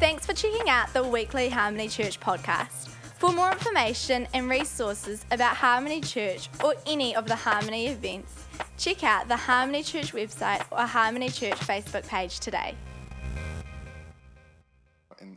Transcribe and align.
Thanks 0.00 0.24
for 0.24 0.32
checking 0.32 0.70
out 0.70 0.90
the 0.94 1.04
weekly 1.04 1.50
Harmony 1.50 1.86
Church 1.86 2.18
podcast. 2.18 2.88
For 3.18 3.34
more 3.34 3.52
information 3.52 4.26
and 4.32 4.48
resources 4.48 5.26
about 5.30 5.54
Harmony 5.56 6.00
Church 6.00 6.48
or 6.64 6.74
any 6.86 7.14
of 7.14 7.26
the 7.26 7.36
Harmony 7.36 7.88
events, 7.88 8.46
check 8.78 9.04
out 9.04 9.28
the 9.28 9.36
Harmony 9.36 9.82
Church 9.82 10.14
website 10.14 10.64
or 10.72 10.86
Harmony 10.86 11.28
Church 11.28 11.56
Facebook 11.56 12.08
page 12.08 12.40
today. 12.40 12.74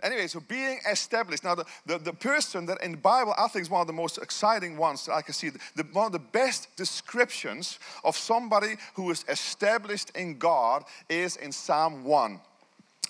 Anyway, 0.01 0.27
so 0.27 0.39
being 0.39 0.79
established. 0.89 1.43
Now, 1.43 1.55
the, 1.55 1.65
the, 1.85 1.97
the, 1.97 2.13
person 2.13 2.65
that 2.67 2.81
in 2.81 2.91
the 2.91 2.97
Bible 2.97 3.33
I 3.37 3.49
think 3.49 3.63
is 3.63 3.69
one 3.69 3.81
of 3.81 3.87
the 3.87 3.91
most 3.91 4.17
exciting 4.17 4.77
ones 4.77 5.05
that 5.07 5.13
I 5.13 5.21
can 5.21 5.33
see, 5.33 5.49
the, 5.75 5.83
one 5.91 6.05
of 6.05 6.13
the 6.13 6.19
best 6.19 6.73
descriptions 6.77 7.79
of 8.05 8.15
somebody 8.15 8.75
who 8.93 9.11
is 9.11 9.25
established 9.27 10.11
in 10.11 10.37
God 10.37 10.85
is 11.09 11.35
in 11.35 11.51
Psalm 11.51 12.05
1. 12.05 12.39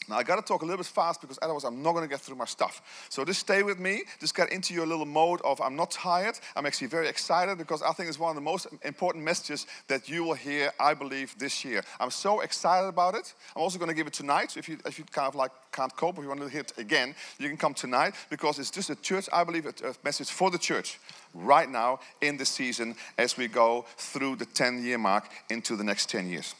Now, 0.09 0.17
I 0.17 0.23
got 0.23 0.35
to 0.35 0.41
talk 0.41 0.62
a 0.62 0.66
little 0.66 0.77
bit 0.77 0.85
fast 0.85 1.21
because 1.21 1.39
otherwise 1.41 1.63
I'm 1.63 1.81
not 1.81 1.93
going 1.93 2.03
to 2.03 2.09
get 2.09 2.21
through 2.21 2.35
my 2.35 2.45
stuff. 2.45 3.07
So 3.09 3.23
just 3.23 3.39
stay 3.39 3.63
with 3.63 3.80
me. 3.80 4.03
Just 4.20 4.35
get 4.35 4.52
into 4.52 4.73
your 4.73 4.85
little 4.85 5.05
mode 5.05 5.41
of 5.41 5.61
I'm 5.61 5.75
not 5.75 5.91
tired. 5.91 6.39
I'm 6.55 6.66
actually 6.66 6.88
very 6.88 7.07
excited 7.07 7.57
because 7.57 7.81
I 7.81 7.91
think 7.94 8.09
it's 8.09 8.20
one 8.20 8.30
of 8.30 8.35
the 8.35 8.41
most 8.41 8.67
important 8.84 9.23
messages 9.23 9.67
that 9.88 10.09
you 10.09 10.23
will 10.23 10.34
hear, 10.34 10.71
I 10.80 10.94
believe, 10.94 11.38
this 11.38 11.63
year. 11.63 11.84
I'm 11.99 12.11
so 12.11 12.41
excited 12.41 12.88
about 12.88 13.16
it. 13.16 13.34
I'm 13.55 13.61
also 13.61 13.77
going 13.77 13.89
to 13.89 13.95
give 13.95 14.08
it 14.08 14.13
tonight. 14.13 14.52
So 14.52 14.59
if 14.59 14.70
you, 14.70 14.77
if 14.85 14.97
you 14.97 15.05
kind 15.05 15.27
of 15.27 15.35
like 15.35 15.52
can't 15.71 15.95
cope, 15.95 16.17
if 16.17 16.23
you 16.23 16.30
want 16.30 16.41
to 16.41 16.49
hear 16.49 16.61
it 16.61 16.73
again, 16.77 17.16
you 17.39 17.47
can 17.47 17.58
come 17.58 17.73
tonight 17.73 18.13
because 18.30 18.59
it's 18.59 18.72
just 18.72 18.89
a 18.89 18.95
church, 18.95 19.27
I 19.31 19.44
believe, 19.44 19.66
a 19.66 19.95
message 20.03 20.30
for 20.30 20.52
the 20.52 20.58
church 20.58 20.99
right 21.33 21.70
now 21.70 21.99
in 22.22 22.38
the 22.38 22.45
season 22.45 22.95
as 23.17 23.38
we 23.38 23.47
go 23.47 23.85
through 23.97 24.35
the 24.35 24.45
10 24.45 24.83
year 24.83 24.97
mark 24.97 25.30
into 25.49 25.75
the 25.75 25.83
next 25.83 26.09
10 26.09 26.30
years. 26.30 26.55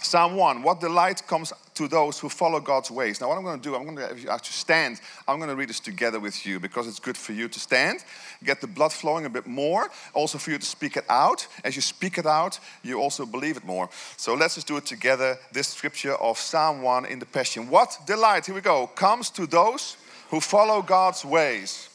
Psalm 0.00 0.36
1, 0.36 0.62
what 0.62 0.80
delight 0.80 1.26
comes 1.26 1.52
to 1.74 1.88
those 1.88 2.18
who 2.18 2.28
follow 2.28 2.60
God's 2.60 2.90
ways. 2.90 3.20
Now, 3.20 3.28
what 3.28 3.38
I'm 3.38 3.44
going 3.44 3.58
to 3.58 3.62
do, 3.62 3.74
I'm 3.74 3.84
going 3.84 3.96
to, 3.96 4.10
if 4.10 4.22
you 4.22 4.28
actually 4.28 4.52
stand, 4.52 5.00
I'm 5.26 5.38
going 5.38 5.48
to 5.48 5.56
read 5.56 5.68
this 5.68 5.80
together 5.80 6.20
with 6.20 6.44
you 6.44 6.60
because 6.60 6.86
it's 6.86 7.00
good 7.00 7.16
for 7.16 7.32
you 7.32 7.48
to 7.48 7.58
stand, 7.58 8.04
get 8.44 8.60
the 8.60 8.66
blood 8.66 8.92
flowing 8.92 9.24
a 9.24 9.30
bit 9.30 9.46
more, 9.46 9.90
also 10.12 10.38
for 10.38 10.50
you 10.50 10.58
to 10.58 10.66
speak 10.66 10.96
it 10.96 11.04
out. 11.08 11.46
As 11.64 11.76
you 11.76 11.82
speak 11.82 12.18
it 12.18 12.26
out, 12.26 12.58
you 12.82 13.00
also 13.00 13.24
believe 13.24 13.56
it 13.56 13.64
more. 13.64 13.88
So 14.16 14.34
let's 14.34 14.54
just 14.56 14.66
do 14.66 14.76
it 14.76 14.86
together. 14.86 15.38
This 15.52 15.68
scripture 15.68 16.14
of 16.16 16.36
Psalm 16.38 16.82
1 16.82 17.06
in 17.06 17.18
the 17.18 17.26
Passion. 17.26 17.70
What 17.70 17.98
delight, 18.06 18.46
here 18.46 18.54
we 18.54 18.60
go, 18.60 18.88
comes 18.88 19.30
to 19.30 19.46
those 19.46 19.96
who 20.30 20.40
follow 20.40 20.82
God's 20.82 21.24
ways. 21.24 21.88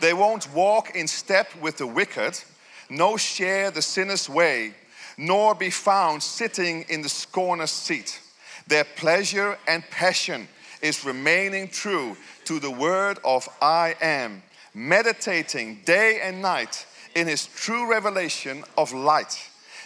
They 0.00 0.14
won't 0.14 0.52
walk 0.54 0.96
in 0.96 1.06
step 1.06 1.54
with 1.60 1.76
the 1.76 1.86
wicked, 1.86 2.40
no 2.88 3.16
share 3.16 3.70
the 3.70 3.82
sinner's 3.82 4.28
way 4.28 4.74
nor 5.20 5.54
be 5.54 5.68
found 5.68 6.22
sitting 6.22 6.86
in 6.88 7.02
the 7.02 7.08
scorner's 7.08 7.70
seat. 7.70 8.18
Their 8.66 8.84
pleasure 8.84 9.58
and 9.68 9.84
passion 9.90 10.48
is 10.80 11.04
remaining 11.04 11.68
true 11.68 12.16
to 12.46 12.58
the 12.58 12.70
word 12.70 13.18
of 13.22 13.46
I 13.60 13.96
am, 14.00 14.42
meditating 14.72 15.82
day 15.84 16.20
and 16.22 16.40
night 16.40 16.86
in 17.14 17.26
his 17.26 17.46
true 17.46 17.90
revelation 17.90 18.64
of 18.78 18.94
light. 18.94 19.38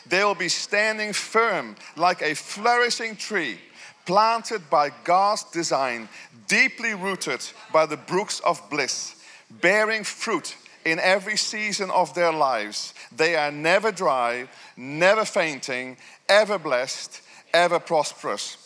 They 0.06 0.22
will 0.22 0.36
be 0.36 0.48
standing 0.48 1.12
firm 1.12 1.74
like 1.96 2.22
a 2.22 2.34
flourishing 2.34 3.16
tree 3.16 3.58
planted 4.06 4.70
by 4.70 4.90
God's 5.02 5.42
design, 5.44 6.08
deeply 6.46 6.94
rooted 6.94 7.44
by 7.72 7.86
the 7.86 7.96
brooks 7.96 8.38
of 8.40 8.62
bliss, 8.70 9.16
bearing 9.50 10.04
fruit 10.04 10.54
in 10.84 10.98
every 10.98 11.36
season 11.36 11.90
of 11.90 12.14
their 12.14 12.32
lives. 12.32 12.94
They 13.14 13.36
are 13.36 13.50
never 13.50 13.90
dry, 13.90 14.48
never 14.76 15.24
fainting, 15.24 15.96
ever 16.28 16.58
blessed, 16.58 17.22
ever 17.52 17.78
prosperous. 17.78 18.56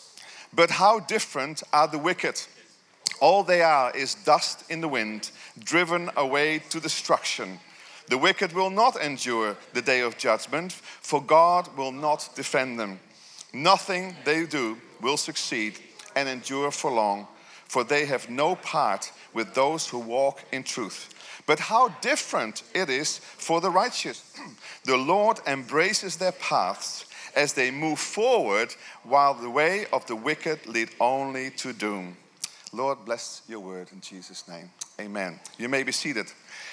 But 0.53 0.71
how 0.71 0.99
different 0.99 1.63
are 1.71 1.87
the 1.87 1.99
wicked? 1.99 2.41
All 3.21 3.43
they 3.43 3.61
are 3.61 3.95
is 3.95 4.15
dust 4.15 4.69
in 4.69 4.81
the 4.81 4.87
wind, 4.87 5.31
driven 5.59 6.09
away 6.15 6.59
to 6.69 6.79
destruction. 6.79 7.59
The 8.07 8.17
wicked 8.17 8.53
will 8.53 8.69
not 8.69 8.99
endure 9.01 9.55
the 9.73 9.81
day 9.81 10.01
of 10.01 10.17
judgment, 10.17 10.71
for 10.71 11.21
God 11.21 11.69
will 11.77 11.91
not 11.91 12.29
defend 12.35 12.79
them. 12.79 12.99
Nothing 13.53 14.15
they 14.25 14.45
do 14.45 14.77
will 15.01 15.17
succeed 15.17 15.79
and 16.15 16.27
endure 16.27 16.71
for 16.71 16.91
long, 16.91 17.27
for 17.65 17.83
they 17.83 18.05
have 18.05 18.29
no 18.29 18.55
part 18.55 19.11
with 19.33 19.53
those 19.53 19.87
who 19.87 19.99
walk 19.99 20.43
in 20.51 20.63
truth. 20.63 21.13
But 21.49 21.61
how 21.61 21.87
different 22.01 22.61
it 22.75 22.91
is 22.91 23.17
for 23.17 23.59
the 23.59 23.71
righteous. 23.71 24.21
The 24.83 24.97
Lord 24.97 25.39
embraces 25.47 26.15
their 26.17 26.31
paths 26.33 27.05
as 27.35 27.53
they 27.53 27.71
move 27.71 27.97
forward, 27.97 28.75
while 29.03 29.33
the 29.33 29.49
way 29.49 29.87
of 29.91 30.05
the 30.05 30.15
wicked 30.15 30.67
lead 30.67 30.89
only 30.99 31.49
to 31.61 31.73
doom. 31.73 32.17
Lord, 32.71 32.99
bless 33.03 33.41
your 33.47 33.61
word 33.61 33.87
in 33.91 33.99
Jesus' 33.99 34.47
name. 34.47 34.69
Amen. 34.99 35.39
You 35.57 35.69
may 35.69 35.81
be 35.81 35.91
seated. 35.91 36.27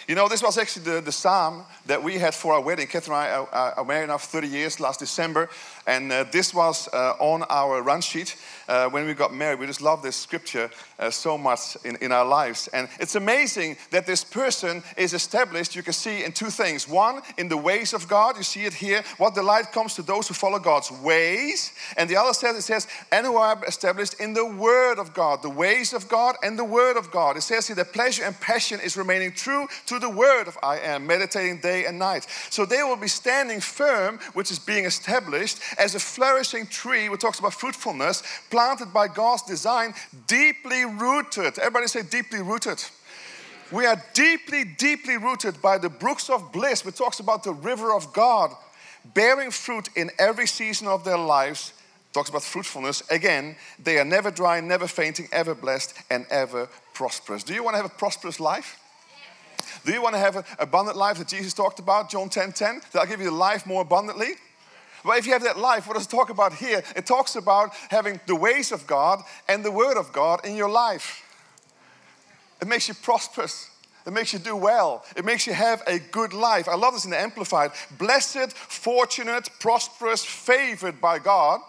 You 0.08 0.14
know, 0.14 0.28
this 0.28 0.42
was 0.42 0.58
actually 0.58 0.84
the, 0.84 1.00
the 1.00 1.12
psalm 1.12 1.64
that 1.86 2.02
we 2.02 2.18
had 2.18 2.34
for 2.34 2.54
our 2.54 2.60
wedding. 2.60 2.86
Catherine 2.86 3.18
and 3.18 3.28
I 3.28 3.36
are, 3.36 3.74
are 3.78 3.84
married 3.84 4.08
now 4.08 4.18
30 4.18 4.48
years 4.48 4.80
last 4.80 5.00
December, 5.00 5.48
and 5.86 6.12
uh, 6.12 6.24
this 6.30 6.54
was 6.54 6.88
uh, 6.92 7.14
on 7.18 7.44
our 7.50 7.82
run 7.82 8.00
sheet 8.00 8.36
uh, 8.68 8.88
when 8.88 9.06
we 9.06 9.14
got 9.14 9.34
married. 9.34 9.58
We 9.58 9.66
just 9.66 9.82
love 9.82 10.02
this 10.02 10.16
scripture 10.16 10.70
uh, 10.98 11.10
so 11.10 11.36
much 11.38 11.76
in, 11.84 11.96
in 11.96 12.12
our 12.12 12.24
lives. 12.24 12.68
And 12.68 12.88
it's 13.00 13.14
amazing 13.14 13.76
that 13.90 14.06
this 14.06 14.24
person 14.24 14.82
is 14.96 15.14
established, 15.14 15.76
you 15.76 15.82
can 15.82 15.92
see, 15.92 16.24
in 16.24 16.32
two 16.32 16.50
things. 16.50 16.88
One, 16.88 17.22
in 17.36 17.48
the 17.48 17.56
ways 17.56 17.92
of 17.92 18.08
God. 18.08 18.36
You 18.36 18.42
see 18.42 18.64
it 18.64 18.74
here. 18.74 19.02
What 19.18 19.34
delight 19.34 19.72
comes 19.72 19.94
to 19.94 20.02
those 20.02 20.28
who 20.28 20.34
follow 20.34 20.58
God's 20.58 20.90
ways. 20.90 21.72
And 21.96 22.08
the 22.08 22.16
other 22.16 22.32
says, 22.32 22.56
it 22.56 22.62
says, 22.62 22.86
and 23.12 23.26
who 23.26 23.36
are 23.36 23.60
established 23.66 24.20
in 24.20 24.34
the 24.34 24.46
word 24.46 24.98
of 24.98 25.14
God, 25.14 25.42
the 25.42 25.50
ways 25.50 25.92
of 25.92 26.08
God 26.08 26.36
and 26.42 26.58
the 26.58 26.64
word 26.64 26.96
of 26.96 27.10
God. 27.10 27.36
It 27.36 27.42
says 27.42 27.66
here 27.66 27.76
that 27.76 27.92
pleasure 27.92 28.24
and 28.24 28.38
passion 28.40 28.80
is 28.80 28.96
remaining 28.96 29.32
true 29.32 29.68
to 29.86 29.98
the 29.98 30.08
word 30.08 30.48
of 30.48 30.58
I 30.62 30.78
am, 30.78 31.06
meditating 31.06 31.60
day 31.60 31.84
and 31.84 31.98
night. 31.98 32.26
So 32.50 32.64
they 32.64 32.82
will 32.82 32.96
be 32.96 33.08
standing 33.08 33.60
firm, 33.60 34.18
which 34.32 34.50
is 34.50 34.58
being 34.58 34.84
established, 34.84 35.60
as 35.78 35.94
a 35.94 36.00
flourishing 36.00 36.66
tree, 36.66 37.08
which 37.08 37.20
talks 37.20 37.38
about 37.38 37.54
fruitfulness, 37.54 38.22
planted 38.50 38.92
by 38.92 39.08
God's 39.08 39.42
design, 39.42 39.94
deeply 40.26 40.84
rooted. 40.84 41.58
Everybody 41.58 41.86
say 41.86 42.02
deeply 42.02 42.40
rooted. 42.40 42.82
We 43.72 43.84
are 43.86 44.00
deeply, 44.14 44.64
deeply 44.64 45.16
rooted 45.16 45.60
by 45.60 45.78
the 45.78 45.88
brooks 45.88 46.30
of 46.30 46.52
bliss, 46.52 46.84
which 46.84 46.96
talks 46.96 47.18
about 47.18 47.42
the 47.42 47.52
river 47.52 47.92
of 47.92 48.12
God, 48.12 48.52
bearing 49.14 49.50
fruit 49.50 49.88
in 49.96 50.10
every 50.18 50.46
season 50.46 50.86
of 50.86 51.04
their 51.04 51.18
lives. 51.18 51.72
Talks 52.12 52.30
about 52.30 52.44
fruitfulness. 52.44 53.02
Again, 53.10 53.56
they 53.78 53.98
are 53.98 54.04
never 54.04 54.30
dry, 54.30 54.60
never 54.60 54.86
fainting, 54.86 55.28
ever 55.32 55.54
blessed, 55.54 55.94
and 56.10 56.26
ever 56.30 56.68
prosperous. 56.94 57.42
Do 57.42 57.54
you 57.54 57.62
want 57.62 57.74
to 57.74 57.82
have 57.82 57.90
a 57.90 57.94
prosperous 57.94 58.40
life? 58.40 58.78
Do 59.86 59.92
you 59.92 60.02
want 60.02 60.16
to 60.16 60.18
have 60.18 60.34
an 60.34 60.44
abundant 60.58 60.96
life 60.96 61.18
that 61.18 61.28
Jesus 61.28 61.54
talked 61.54 61.78
about, 61.78 62.10
John 62.10 62.28
10 62.28 62.52
10? 62.52 62.80
That 62.92 62.98
I'll 62.98 63.06
give 63.06 63.20
you 63.20 63.30
life 63.30 63.66
more 63.66 63.82
abundantly? 63.82 64.32
Well, 65.04 65.16
if 65.16 65.26
you 65.26 65.32
have 65.32 65.44
that 65.44 65.58
life, 65.58 65.86
what 65.86 65.94
does 65.94 66.06
it 66.06 66.10
talk 66.10 66.28
about 66.28 66.54
here? 66.54 66.82
It 66.96 67.06
talks 67.06 67.36
about 67.36 67.70
having 67.88 68.18
the 68.26 68.34
ways 68.34 68.72
of 68.72 68.84
God 68.88 69.22
and 69.48 69.64
the 69.64 69.70
Word 69.70 69.96
of 69.96 70.12
God 70.12 70.44
in 70.44 70.56
your 70.56 70.68
life. 70.68 71.22
It 72.60 72.66
makes 72.66 72.88
you 72.88 72.94
prosperous. 72.94 73.70
It 74.04 74.12
makes 74.12 74.32
you 74.32 74.40
do 74.40 74.56
well. 74.56 75.04
It 75.16 75.24
makes 75.24 75.46
you 75.46 75.52
have 75.52 75.84
a 75.86 76.00
good 76.00 76.32
life. 76.32 76.68
I 76.68 76.74
love 76.74 76.94
this 76.94 77.04
in 77.04 77.12
the 77.12 77.20
Amplified. 77.20 77.70
Blessed, 77.96 78.52
fortunate, 78.54 79.48
prosperous, 79.60 80.24
favored 80.24 81.00
by 81.00 81.20
God. 81.20 81.60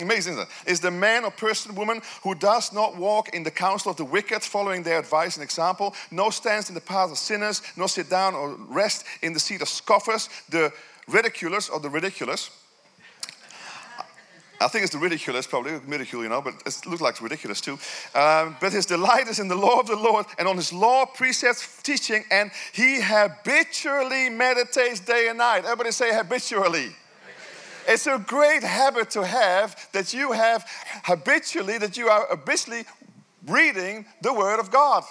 Amazing? 0.00 0.44
Is 0.66 0.80
the 0.80 0.90
man 0.90 1.24
or 1.24 1.30
person, 1.30 1.74
woman 1.74 2.00
who 2.22 2.34
does 2.34 2.72
not 2.72 2.96
walk 2.96 3.34
in 3.34 3.42
the 3.42 3.50
counsel 3.50 3.90
of 3.90 3.96
the 3.96 4.04
wicked, 4.04 4.42
following 4.42 4.82
their 4.82 4.98
advice 4.98 5.36
and 5.36 5.42
example, 5.42 5.94
no 6.10 6.30
stands 6.30 6.68
in 6.68 6.74
the 6.74 6.80
path 6.80 7.10
of 7.10 7.18
sinners, 7.18 7.62
nor 7.76 7.88
sit 7.88 8.08
down 8.08 8.34
or 8.34 8.54
rest 8.68 9.04
in 9.22 9.32
the 9.32 9.40
seat 9.40 9.62
of 9.62 9.68
scoffers, 9.68 10.28
the 10.48 10.72
ridiculous 11.08 11.68
or 11.68 11.80
the 11.80 11.90
ridiculous. 11.90 12.50
I 14.60 14.66
think 14.66 14.82
it's 14.82 14.92
the 14.92 14.98
ridiculous, 14.98 15.46
probably 15.46 15.74
ridicule, 15.86 16.24
you 16.24 16.28
know, 16.28 16.42
but 16.42 16.54
it 16.66 16.86
looks 16.86 17.00
like 17.00 17.12
it's 17.12 17.22
ridiculous 17.22 17.60
too. 17.60 17.78
Um, 18.14 18.56
but 18.60 18.72
his 18.72 18.86
delight 18.86 19.28
is 19.28 19.38
in 19.38 19.46
the 19.46 19.54
law 19.54 19.78
of 19.78 19.86
the 19.86 19.96
Lord 19.96 20.26
and 20.36 20.48
on 20.48 20.56
his 20.56 20.72
law, 20.72 21.06
precepts, 21.06 21.80
teaching, 21.82 22.24
and 22.30 22.50
he 22.72 23.00
habitually 23.00 24.30
meditates 24.30 24.98
day 24.98 25.28
and 25.28 25.38
night. 25.38 25.64
Everybody 25.64 25.92
say 25.92 26.12
habitually. 26.12 26.90
It's 27.88 28.06
a 28.06 28.18
great 28.18 28.62
habit 28.62 29.10
to 29.12 29.24
have 29.24 29.74
that 29.92 30.12
you 30.12 30.32
have 30.32 30.64
habitually, 31.04 31.78
that 31.78 31.96
you 31.96 32.08
are 32.08 32.26
habitually 32.28 32.84
reading 33.46 34.04
the 34.20 34.34
Word 34.34 34.60
of 34.60 34.70
God. 34.70 35.04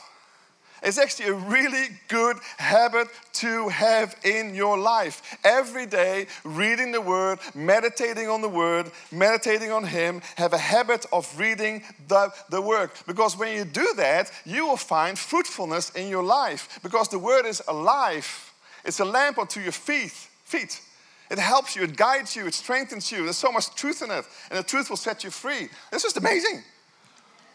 It's 0.83 0.99
actually 0.99 1.29
a 1.29 1.33
really 1.33 1.87
good 2.07 2.37
habit 2.57 3.07
to 3.33 3.67
have 3.69 4.15
in 4.23 4.53
your 4.53 4.77
life. 4.77 5.39
Every 5.43 5.87
day, 5.87 6.27
reading 6.43 6.91
the 6.91 7.01
Word, 7.01 7.39
meditating 7.55 8.29
on 8.29 8.41
the 8.41 8.49
Word, 8.49 8.91
meditating 9.11 9.71
on 9.71 9.83
Him, 9.83 10.21
have 10.35 10.53
a 10.53 10.59
habit 10.59 11.07
of 11.11 11.27
reading 11.39 11.81
the, 12.07 12.31
the 12.51 12.61
Word. 12.61 12.91
Because 13.07 13.35
when 13.35 13.57
you 13.57 13.65
do 13.65 13.91
that, 13.97 14.31
you 14.45 14.67
will 14.67 14.77
find 14.77 15.17
fruitfulness 15.17 15.89
in 15.95 16.09
your 16.09 16.23
life. 16.23 16.79
Because 16.83 17.09
the 17.09 17.17
Word 17.17 17.47
is 17.47 17.59
alive, 17.67 18.53
it's 18.85 18.99
a 18.99 19.05
lamp 19.05 19.39
unto 19.39 19.59
your 19.59 19.71
feet. 19.71 20.11
feet. 20.11 20.79
It 21.29 21.39
helps 21.39 21.75
you, 21.75 21.83
it 21.83 21.97
guides 21.97 22.35
you, 22.35 22.47
it 22.47 22.53
strengthens 22.53 23.11
you. 23.11 23.23
There's 23.23 23.37
so 23.37 23.51
much 23.51 23.73
truth 23.75 24.01
in 24.01 24.11
it, 24.11 24.25
and 24.49 24.59
the 24.59 24.63
truth 24.63 24.89
will 24.89 24.97
set 24.97 25.23
you 25.23 25.29
free. 25.29 25.69
It's 25.91 26.03
just 26.03 26.17
amazing. 26.17 26.63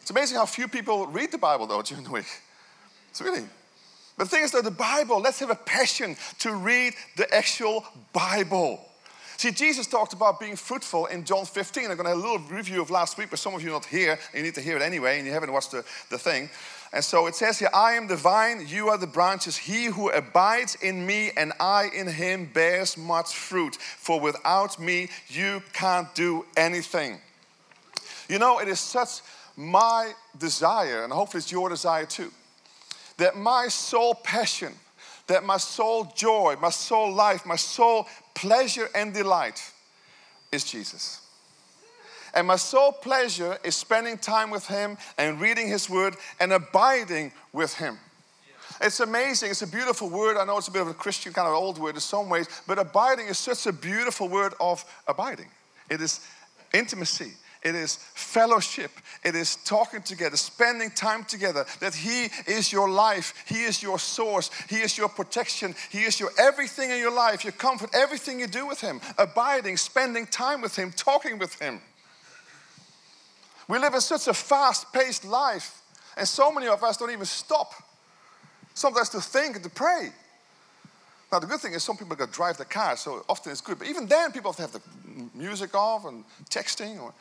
It's 0.00 0.10
amazing 0.10 0.36
how 0.36 0.46
few 0.46 0.68
people 0.68 1.06
read 1.06 1.30
the 1.30 1.38
Bible, 1.38 1.66
though, 1.66 1.82
during 1.82 2.04
the 2.04 2.10
week. 2.10 2.26
It's 3.10 3.20
really. 3.20 3.44
But 4.18 4.24
the 4.24 4.30
thing 4.30 4.44
is, 4.44 4.50
though, 4.50 4.62
the 4.62 4.70
Bible, 4.70 5.20
let's 5.20 5.38
have 5.40 5.50
a 5.50 5.54
passion 5.54 6.16
to 6.40 6.54
read 6.54 6.94
the 7.16 7.32
actual 7.34 7.84
Bible. 8.12 8.80
See, 9.38 9.50
Jesus 9.50 9.86
talked 9.86 10.12
about 10.12 10.38
being 10.38 10.54
fruitful 10.54 11.06
in 11.06 11.24
John 11.24 11.44
15. 11.44 11.90
I'm 11.90 11.96
going 11.96 12.04
to 12.04 12.10
have 12.10 12.18
a 12.18 12.20
little 12.20 12.38
review 12.38 12.80
of 12.80 12.90
last 12.90 13.18
week, 13.18 13.30
but 13.30 13.38
some 13.38 13.54
of 13.54 13.62
you 13.62 13.70
are 13.70 13.72
not 13.72 13.86
here. 13.86 14.12
And 14.12 14.38
you 14.38 14.42
need 14.42 14.54
to 14.54 14.60
hear 14.60 14.76
it 14.76 14.82
anyway, 14.82 15.18
and 15.18 15.26
you 15.26 15.32
haven't 15.32 15.52
watched 15.52 15.72
the, 15.72 15.84
the 16.10 16.18
thing. 16.18 16.50
And 16.92 17.02
so 17.02 17.26
it 17.26 17.34
says 17.34 17.58
here, 17.58 17.70
I 17.72 17.92
am 17.92 18.06
the 18.06 18.16
vine, 18.16 18.66
you 18.68 18.90
are 18.90 18.98
the 18.98 19.06
branches. 19.06 19.56
He 19.56 19.86
who 19.86 20.10
abides 20.10 20.74
in 20.82 21.06
me 21.06 21.30
and 21.36 21.54
I 21.58 21.88
in 21.94 22.06
him 22.06 22.50
bears 22.52 22.98
much 22.98 23.34
fruit. 23.34 23.76
For 23.76 24.20
without 24.20 24.78
me, 24.78 25.08
you 25.28 25.62
can't 25.72 26.14
do 26.14 26.44
anything. 26.54 27.18
You 28.28 28.38
know, 28.38 28.58
it 28.58 28.68
is 28.68 28.78
such 28.78 29.20
my 29.56 30.12
desire, 30.38 31.04
and 31.04 31.12
hopefully 31.12 31.38
it's 31.40 31.52
your 31.52 31.68
desire 31.68 32.06
too, 32.06 32.30
that 33.16 33.36
my 33.36 33.68
soul 33.68 34.14
passion, 34.14 34.74
that 35.28 35.44
my 35.44 35.56
soul 35.56 36.12
joy, 36.14 36.56
my 36.60 36.70
soul 36.70 37.12
life, 37.12 37.46
my 37.46 37.56
soul 37.56 38.06
pleasure 38.34 38.88
and 38.94 39.14
delight 39.14 39.62
is 40.50 40.64
Jesus. 40.64 41.21
And 42.34 42.46
my 42.46 42.56
sole 42.56 42.92
pleasure 42.92 43.58
is 43.64 43.76
spending 43.76 44.18
time 44.18 44.50
with 44.50 44.66
Him 44.66 44.96
and 45.18 45.40
reading 45.40 45.68
His 45.68 45.88
Word 45.90 46.16
and 46.40 46.52
abiding 46.52 47.32
with 47.52 47.74
Him. 47.74 47.98
It's 48.80 49.00
amazing. 49.00 49.50
It's 49.50 49.62
a 49.62 49.66
beautiful 49.66 50.08
word. 50.08 50.36
I 50.36 50.44
know 50.44 50.58
it's 50.58 50.68
a 50.68 50.72
bit 50.72 50.82
of 50.82 50.88
a 50.88 50.94
Christian 50.94 51.32
kind 51.32 51.46
of 51.46 51.54
old 51.54 51.78
word 51.78 51.94
in 51.94 52.00
some 52.00 52.28
ways, 52.28 52.48
but 52.66 52.78
abiding 52.78 53.26
is 53.28 53.38
such 53.38 53.66
a 53.66 53.72
beautiful 53.72 54.28
word 54.28 54.54
of 54.60 54.84
abiding. 55.06 55.48
It 55.88 56.00
is 56.00 56.20
intimacy. 56.72 57.32
It 57.62 57.76
is 57.76 57.96
fellowship. 58.14 58.90
It 59.24 59.36
is 59.36 59.54
talking 59.64 60.02
together, 60.02 60.36
spending 60.36 60.90
time 60.90 61.24
together. 61.24 61.64
That 61.78 61.94
He 61.94 62.28
is 62.48 62.72
your 62.72 62.90
life. 62.90 63.44
He 63.46 63.62
is 63.62 63.80
your 63.80 64.00
source. 64.00 64.50
He 64.68 64.78
is 64.78 64.98
your 64.98 65.08
protection. 65.08 65.76
He 65.90 66.02
is 66.02 66.18
your 66.18 66.30
everything 66.38 66.90
in 66.90 66.98
your 66.98 67.14
life, 67.14 67.44
your 67.44 67.52
comfort, 67.52 67.90
everything 67.94 68.40
you 68.40 68.48
do 68.48 68.66
with 68.66 68.80
Him. 68.80 69.00
Abiding, 69.16 69.76
spending 69.76 70.26
time 70.26 70.60
with 70.60 70.74
Him, 70.74 70.90
talking 70.90 71.38
with 71.38 71.56
Him. 71.60 71.80
We 73.72 73.78
live 73.78 73.94
in 73.94 74.02
such 74.02 74.28
a 74.28 74.34
fast 74.34 74.92
paced 74.92 75.24
life, 75.24 75.80
and 76.18 76.28
so 76.28 76.52
many 76.52 76.68
of 76.68 76.84
us 76.84 76.98
don't 76.98 77.10
even 77.10 77.24
stop 77.24 77.72
sometimes 78.74 79.08
to 79.08 79.20
think 79.22 79.54
and 79.54 79.64
to 79.64 79.70
pray. 79.70 80.10
Now, 81.32 81.38
the 81.38 81.46
good 81.46 81.58
thing 81.58 81.72
is 81.72 81.82
some 81.82 81.96
people 81.96 82.14
can 82.14 82.28
drive 82.28 82.58
the 82.58 82.66
car, 82.66 82.98
so 82.98 83.24
often 83.30 83.50
it's 83.50 83.62
good. 83.62 83.78
But 83.78 83.88
even 83.88 84.06
then, 84.06 84.30
people 84.30 84.52
have 84.52 84.56
to 84.56 84.62
have 84.62 84.72
the 84.72 84.82
music 85.34 85.74
off 85.74 86.04
and 86.04 86.22
texting 86.50 87.00
or 87.00 87.14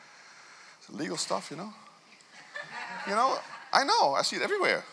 legal 0.89 1.15
stuff, 1.15 1.51
you 1.51 1.55
know. 1.55 1.73
You 3.07 3.15
know, 3.15 3.39
I 3.71 3.85
know, 3.85 4.15
I 4.15 4.21
see 4.21 4.35
it 4.35 4.41
everywhere. 4.41 4.83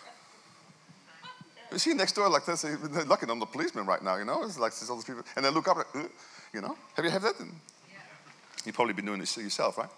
You 1.72 1.78
see 1.78 1.93
next 1.93 2.12
door 2.12 2.28
like 2.28 2.46
this, 2.46 2.62
they're 2.62 3.04
looking 3.04 3.31
on 3.31 3.40
the 3.40 3.46
policeman 3.46 3.84
right 3.84 4.04
now, 4.04 4.14
you 4.14 4.25
know. 4.25 4.44
It's 4.44 4.61
like 4.61 4.75
there's 4.75 4.90
all 4.90 4.96
these 4.96 5.06
people, 5.06 5.25
and 5.34 5.44
they 5.44 5.50
look 5.50 5.66
up, 5.66 5.78
like, 5.78 5.88
uh, 5.93 6.08
you 6.54 6.61
know. 6.61 6.76
Have 6.94 7.04
you 7.04 7.11
had 7.11 7.22
that? 7.22 7.34
You've 8.64 8.76
probably 8.76 8.94
been 8.94 9.06
doing 9.06 9.19
this 9.19 9.37
yourself, 9.37 9.76
right? 9.76 9.90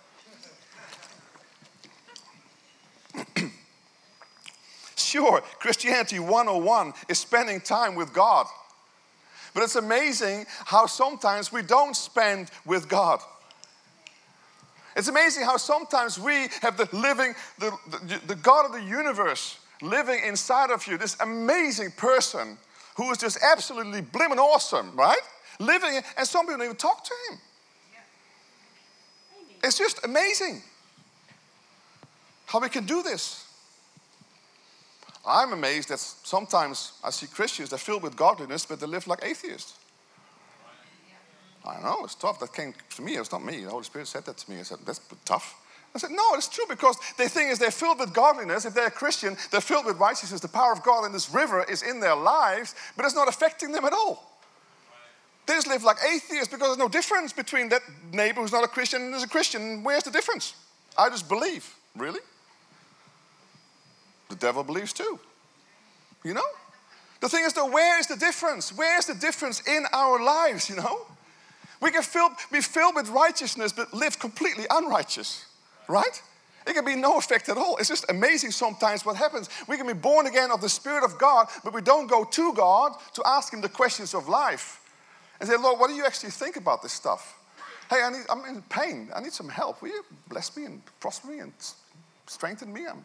Sure, 5.10 5.42
Christianity 5.58 6.18
101 6.18 6.92
is 7.08 7.18
spending 7.18 7.60
time 7.60 7.94
with 7.94 8.12
God. 8.12 8.46
But 9.52 9.64
it's 9.64 9.76
amazing 9.76 10.46
how 10.64 10.86
sometimes 10.86 11.52
we 11.52 11.62
don't 11.62 11.96
spend 11.96 12.50
with 12.64 12.88
God. 12.88 13.20
It's 14.96 15.08
amazing 15.08 15.44
how 15.44 15.56
sometimes 15.56 16.18
we 16.18 16.48
have 16.62 16.76
the 16.76 16.88
living, 16.92 17.34
the, 17.58 17.72
the, 17.90 18.20
the 18.28 18.36
God 18.36 18.66
of 18.66 18.72
the 18.72 18.82
universe 18.82 19.58
living 19.82 20.20
inside 20.24 20.70
of 20.70 20.86
you, 20.86 20.98
this 20.98 21.16
amazing 21.20 21.90
person 21.92 22.58
who 22.96 23.10
is 23.10 23.18
just 23.18 23.38
absolutely 23.42 24.02
blimmin' 24.02 24.38
awesome, 24.38 24.94
right? 24.96 25.20
Living, 25.58 26.00
and 26.16 26.26
some 26.26 26.46
people 26.46 26.58
don't 26.58 26.66
even 26.66 26.76
talk 26.76 27.04
to 27.04 27.14
him. 27.30 27.38
It's 29.62 29.78
just 29.78 30.04
amazing 30.04 30.62
how 32.46 32.60
we 32.60 32.68
can 32.68 32.84
do 32.84 33.02
this. 33.02 33.46
I'm 35.26 35.52
amazed 35.52 35.90
that 35.90 35.98
sometimes 35.98 36.92
I 37.04 37.10
see 37.10 37.26
Christians 37.26 37.70
that 37.70 37.76
are 37.76 37.78
filled 37.78 38.02
with 38.02 38.16
godliness, 38.16 38.64
but 38.64 38.80
they 38.80 38.86
live 38.86 39.06
like 39.06 39.24
atheists. 39.24 39.74
I 41.66 41.80
know, 41.82 42.04
it's 42.04 42.14
tough. 42.14 42.40
That 42.40 42.54
came 42.54 42.72
to 42.96 43.02
me. 43.02 43.16
It's 43.16 43.30
not 43.30 43.44
me. 43.44 43.64
The 43.64 43.70
Holy 43.70 43.84
Spirit 43.84 44.08
said 44.08 44.24
that 44.24 44.38
to 44.38 44.50
me. 44.50 44.60
I 44.60 44.62
said, 44.62 44.78
that's 44.86 45.00
tough. 45.24 45.56
I 45.94 45.98
said, 45.98 46.10
no, 46.10 46.34
it's 46.34 46.48
true 46.48 46.64
because 46.68 46.96
the 47.18 47.28
thing 47.28 47.48
is 47.48 47.58
they're 47.58 47.70
filled 47.70 47.98
with 47.98 48.14
godliness. 48.14 48.64
If 48.64 48.74
they're 48.74 48.86
a 48.86 48.90
Christian, 48.90 49.36
they're 49.50 49.60
filled 49.60 49.86
with 49.86 49.98
righteousness. 49.98 50.40
The 50.40 50.48
power 50.48 50.72
of 50.72 50.82
God 50.82 51.04
in 51.04 51.12
this 51.12 51.32
river 51.34 51.64
is 51.64 51.82
in 51.82 52.00
their 52.00 52.14
lives, 52.14 52.74
but 52.96 53.04
it's 53.04 53.14
not 53.14 53.28
affecting 53.28 53.72
them 53.72 53.84
at 53.84 53.92
all. 53.92 54.40
They 55.46 55.54
just 55.54 55.66
live 55.66 55.82
like 55.82 55.96
atheists 56.08 56.48
because 56.48 56.68
there's 56.68 56.78
no 56.78 56.88
difference 56.88 57.32
between 57.32 57.68
that 57.70 57.82
neighbor 58.12 58.40
who's 58.40 58.52
not 58.52 58.64
a 58.64 58.68
Christian 58.68 59.02
and 59.02 59.14
is 59.14 59.24
a 59.24 59.28
Christian. 59.28 59.82
Where's 59.82 60.04
the 60.04 60.12
difference? 60.12 60.54
I 60.96 61.08
just 61.08 61.28
believe. 61.28 61.74
Really? 61.96 62.20
The 64.30 64.36
devil 64.36 64.64
believes 64.64 64.94
too. 64.94 65.18
You 66.24 66.34
know? 66.34 66.46
The 67.20 67.28
thing 67.28 67.44
is, 67.44 67.52
though, 67.52 67.70
where 67.70 68.00
is 68.00 68.06
the 68.06 68.16
difference? 68.16 68.74
Where 68.74 68.98
is 68.98 69.06
the 69.06 69.14
difference 69.14 69.60
in 69.68 69.84
our 69.92 70.22
lives, 70.22 70.70
you 70.70 70.76
know? 70.76 71.06
We 71.82 71.90
can 71.90 72.02
fill, 72.02 72.30
be 72.50 72.60
filled 72.60 72.94
with 72.94 73.08
righteousness 73.08 73.72
but 73.72 73.92
live 73.92 74.18
completely 74.18 74.64
unrighteous, 74.70 75.44
right? 75.88 76.22
It 76.66 76.74
can 76.74 76.84
be 76.84 76.94
no 76.94 77.18
effect 77.18 77.48
at 77.48 77.56
all. 77.56 77.76
It's 77.78 77.88
just 77.88 78.10
amazing 78.10 78.50
sometimes 78.50 79.04
what 79.04 79.16
happens. 79.16 79.48
We 79.66 79.76
can 79.76 79.86
be 79.86 79.94
born 79.94 80.26
again 80.26 80.50
of 80.50 80.60
the 80.60 80.68
Spirit 80.68 81.04
of 81.04 81.18
God, 81.18 81.48
but 81.64 81.72
we 81.72 81.80
don't 81.80 82.06
go 82.06 82.24
to 82.24 82.52
God 82.54 82.92
to 83.14 83.22
ask 83.26 83.52
Him 83.52 83.60
the 83.60 83.68
questions 83.68 84.14
of 84.14 84.28
life 84.28 84.80
and 85.40 85.48
say, 85.48 85.56
Lord, 85.56 85.80
what 85.80 85.88
do 85.88 85.94
you 85.94 86.04
actually 86.04 86.30
think 86.30 86.56
about 86.56 86.82
this 86.82 86.92
stuff? 86.92 87.36
Hey, 87.88 88.02
I 88.02 88.10
need, 88.10 88.24
I'm 88.28 88.44
in 88.44 88.62
pain. 88.62 89.08
I 89.14 89.20
need 89.20 89.32
some 89.32 89.48
help. 89.48 89.82
Will 89.82 89.88
you 89.88 90.04
bless 90.28 90.56
me 90.56 90.66
and 90.66 90.82
prosper 91.00 91.28
me 91.28 91.38
and 91.40 91.52
strengthen 92.26 92.72
me? 92.72 92.86
I'm, 92.86 93.04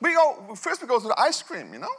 we 0.00 0.14
go, 0.14 0.54
first 0.54 0.80
we 0.82 0.88
go 0.88 0.98
to 0.98 1.08
the 1.08 1.20
ice 1.20 1.42
cream, 1.42 1.72
you 1.72 1.78
know? 1.78 1.94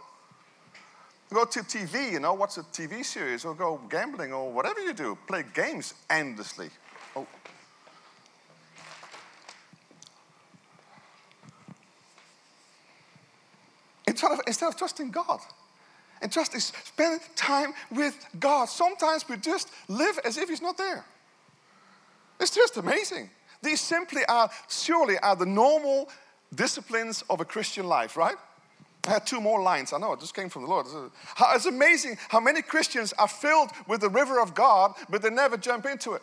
Go 1.33 1.45
to 1.45 1.59
TV, 1.59 2.12
you 2.12 2.19
know, 2.19 2.33
watch 2.33 2.57
a 2.57 2.62
TV 2.62 3.06
series, 3.06 3.45
or 3.45 3.53
go 3.53 3.80
gambling, 3.89 4.33
or 4.33 4.51
whatever 4.51 4.81
you 4.81 4.94
do. 4.94 5.18
Play 5.27 5.45
games 5.53 5.94
endlessly. 6.09 6.69
Oh. 7.15 7.25
Instead 14.05 14.31
of, 14.31 14.41
instead 14.46 14.67
of 14.67 14.75
trusting 14.75 15.12
God, 15.12 15.39
and 16.22 16.31
just 16.31 16.60
spend 16.62 17.22
time 17.36 17.74
with 17.91 18.27
God. 18.39 18.65
Sometimes 18.65 19.27
we 19.27 19.38
just 19.38 19.70
live 19.88 20.20
as 20.24 20.38
if 20.38 20.50
He's 20.50 20.62
not 20.62 20.77
there. 20.77 21.03
It's 22.39 22.53
just 22.53 22.77
amazing. 22.77 23.29
These 23.62 23.81
simply 23.81 24.22
are, 24.27 24.50
surely, 24.70 25.17
are 25.20 25.36
the 25.36 25.46
normal 25.46 26.10
disciplines 26.53 27.24
of 27.29 27.39
a 27.41 27.46
Christian 27.46 27.88
life, 27.88 28.17
right? 28.17 28.36
I 29.08 29.12
had 29.12 29.25
two 29.25 29.41
more 29.41 29.62
lines. 29.62 29.93
I 29.93 29.98
know, 29.98 30.13
it 30.13 30.20
just 30.20 30.36
came 30.36 30.50
from 30.50 30.63
the 30.63 30.67
Lord. 30.67 30.86
It's 31.55 31.65
amazing 31.65 32.17
how 32.29 32.39
many 32.39 32.62
Christians 32.62 33.13
are 33.17 33.27
filled 33.27 33.72
with 33.88 34.01
the 34.01 34.10
river 34.10 34.39
of 34.39 34.53
God, 34.53 34.93
but 35.10 35.22
they 35.22 35.29
never 35.29 35.58
jump 35.58 35.86
into 35.86 36.13
it. 36.13 36.22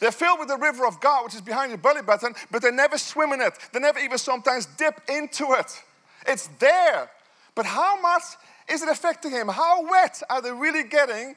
They're 0.00 0.12
filled 0.12 0.38
with 0.38 0.48
the 0.48 0.56
river 0.56 0.86
of 0.86 1.00
God, 1.00 1.24
which 1.24 1.34
is 1.34 1.40
behind 1.40 1.70
your 1.70 1.78
belly 1.78 2.02
button, 2.02 2.34
but 2.50 2.62
they 2.62 2.70
never 2.70 2.96
swim 2.98 3.32
in 3.32 3.40
it. 3.40 3.52
They 3.72 3.80
never 3.80 3.98
even 3.98 4.18
sometimes 4.18 4.66
dip 4.66 5.00
into 5.08 5.52
it. 5.52 5.82
It's 6.26 6.46
there. 6.58 7.10
But 7.54 7.66
how 7.66 8.00
much 8.00 8.22
is 8.68 8.82
it 8.82 8.88
affecting 8.88 9.32
him? 9.32 9.48
How 9.48 9.88
wet 9.90 10.22
are 10.30 10.40
they 10.40 10.52
really 10.52 10.84
getting 10.84 11.36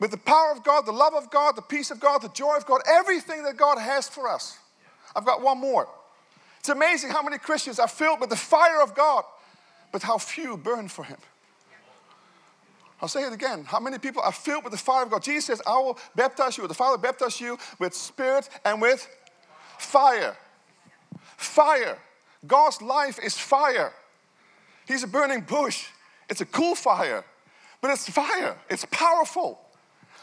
with 0.00 0.12
the 0.12 0.16
power 0.16 0.50
of 0.52 0.64
God, 0.64 0.86
the 0.86 0.92
love 0.92 1.14
of 1.14 1.30
God, 1.30 1.56
the 1.56 1.62
peace 1.62 1.90
of 1.90 2.00
God, 2.00 2.22
the 2.22 2.30
joy 2.30 2.56
of 2.56 2.64
God, 2.66 2.80
everything 2.88 3.42
that 3.42 3.56
God 3.56 3.78
has 3.78 4.08
for 4.08 4.28
us? 4.28 4.58
I've 5.14 5.26
got 5.26 5.42
one 5.42 5.58
more. 5.58 5.88
It's 6.64 6.70
amazing 6.70 7.10
how 7.10 7.22
many 7.22 7.36
Christians 7.36 7.78
are 7.78 7.86
filled 7.86 8.20
with 8.20 8.30
the 8.30 8.36
fire 8.36 8.80
of 8.80 8.94
God, 8.94 9.24
but 9.92 10.02
how 10.02 10.16
few 10.16 10.56
burn 10.56 10.88
for 10.88 11.04
Him. 11.04 11.18
I'll 13.02 13.08
say 13.08 13.24
it 13.24 13.34
again. 13.34 13.64
How 13.64 13.78
many 13.78 13.98
people 13.98 14.22
are 14.22 14.32
filled 14.32 14.64
with 14.64 14.72
the 14.72 14.78
fire 14.78 15.02
of 15.02 15.10
God? 15.10 15.22
Jesus 15.22 15.44
says, 15.44 15.60
I 15.66 15.76
will 15.76 15.98
baptize 16.16 16.56
you, 16.56 16.66
the 16.66 16.72
Father 16.72 16.96
baptize 16.96 17.38
you 17.38 17.58
with 17.78 17.92
spirit 17.92 18.48
and 18.64 18.80
with 18.80 19.06
fire. 19.76 20.38
Fire. 21.36 21.98
God's 22.46 22.80
life 22.80 23.18
is 23.22 23.36
fire. 23.36 23.92
He's 24.88 25.02
a 25.02 25.06
burning 25.06 25.42
bush. 25.42 25.88
It's 26.30 26.40
a 26.40 26.46
cool 26.46 26.74
fire, 26.74 27.26
but 27.82 27.90
it's 27.90 28.08
fire. 28.08 28.56
It's 28.70 28.86
powerful. 28.90 29.60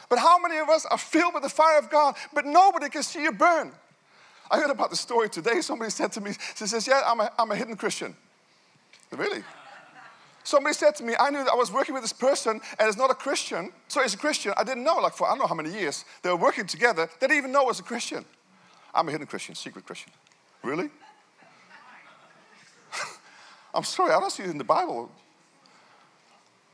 But 0.09 0.17
how 0.17 0.39
many 0.39 0.57
of 0.57 0.69
us 0.69 0.87
are 0.87 0.97
filled 0.97 1.35
with 1.35 1.43
the 1.43 1.49
fire 1.49 1.77
of 1.77 1.91
God, 1.91 2.15
but 2.33 2.47
nobody 2.47 2.89
can 2.89 3.03
see 3.03 3.21
you 3.21 3.31
burn? 3.31 3.73
I 4.51 4.59
heard 4.59 4.69
about 4.69 4.89
the 4.89 4.97
story 4.97 5.29
today. 5.29 5.61
Somebody 5.61 5.89
said 5.91 6.11
to 6.11 6.21
me, 6.21 6.33
she 6.55 6.67
says, 6.67 6.85
Yeah, 6.85 7.01
I'm 7.05 7.21
a, 7.21 7.31
I'm 7.39 7.49
a 7.51 7.55
hidden 7.55 7.77
Christian. 7.77 8.15
Really? 9.11 9.43
Somebody 10.43 10.73
said 10.73 10.95
to 10.95 11.03
me, 11.03 11.13
I 11.19 11.29
knew 11.29 11.43
that 11.43 11.51
I 11.51 11.55
was 11.55 11.71
working 11.71 11.93
with 11.93 12.03
this 12.03 12.13
person 12.13 12.59
and 12.79 12.87
it's 12.87 12.97
not 12.97 13.11
a 13.11 13.15
Christian. 13.15 13.71
So 13.87 14.01
he's 14.01 14.13
a 14.13 14.17
Christian. 14.17 14.53
I 14.57 14.63
didn't 14.63 14.83
know, 14.83 14.97
like 14.97 15.13
for 15.13 15.27
I 15.27 15.31
don't 15.31 15.39
know 15.39 15.47
how 15.47 15.55
many 15.55 15.71
years, 15.71 16.03
they 16.23 16.29
were 16.29 16.35
working 16.35 16.65
together. 16.65 17.07
They 17.19 17.27
didn't 17.27 17.37
even 17.37 17.51
know 17.51 17.63
I 17.63 17.67
was 17.67 17.79
a 17.79 17.83
Christian. 17.83 18.25
I'm 18.93 19.07
a 19.07 19.11
hidden 19.11 19.27
Christian, 19.27 19.55
secret 19.55 19.85
Christian. 19.85 20.11
Really? 20.63 20.89
I'm 23.73 23.83
sorry, 23.83 24.11
I 24.11 24.19
don't 24.19 24.31
see 24.31 24.43
it 24.43 24.49
in 24.49 24.57
the 24.57 24.63
Bible. 24.63 25.09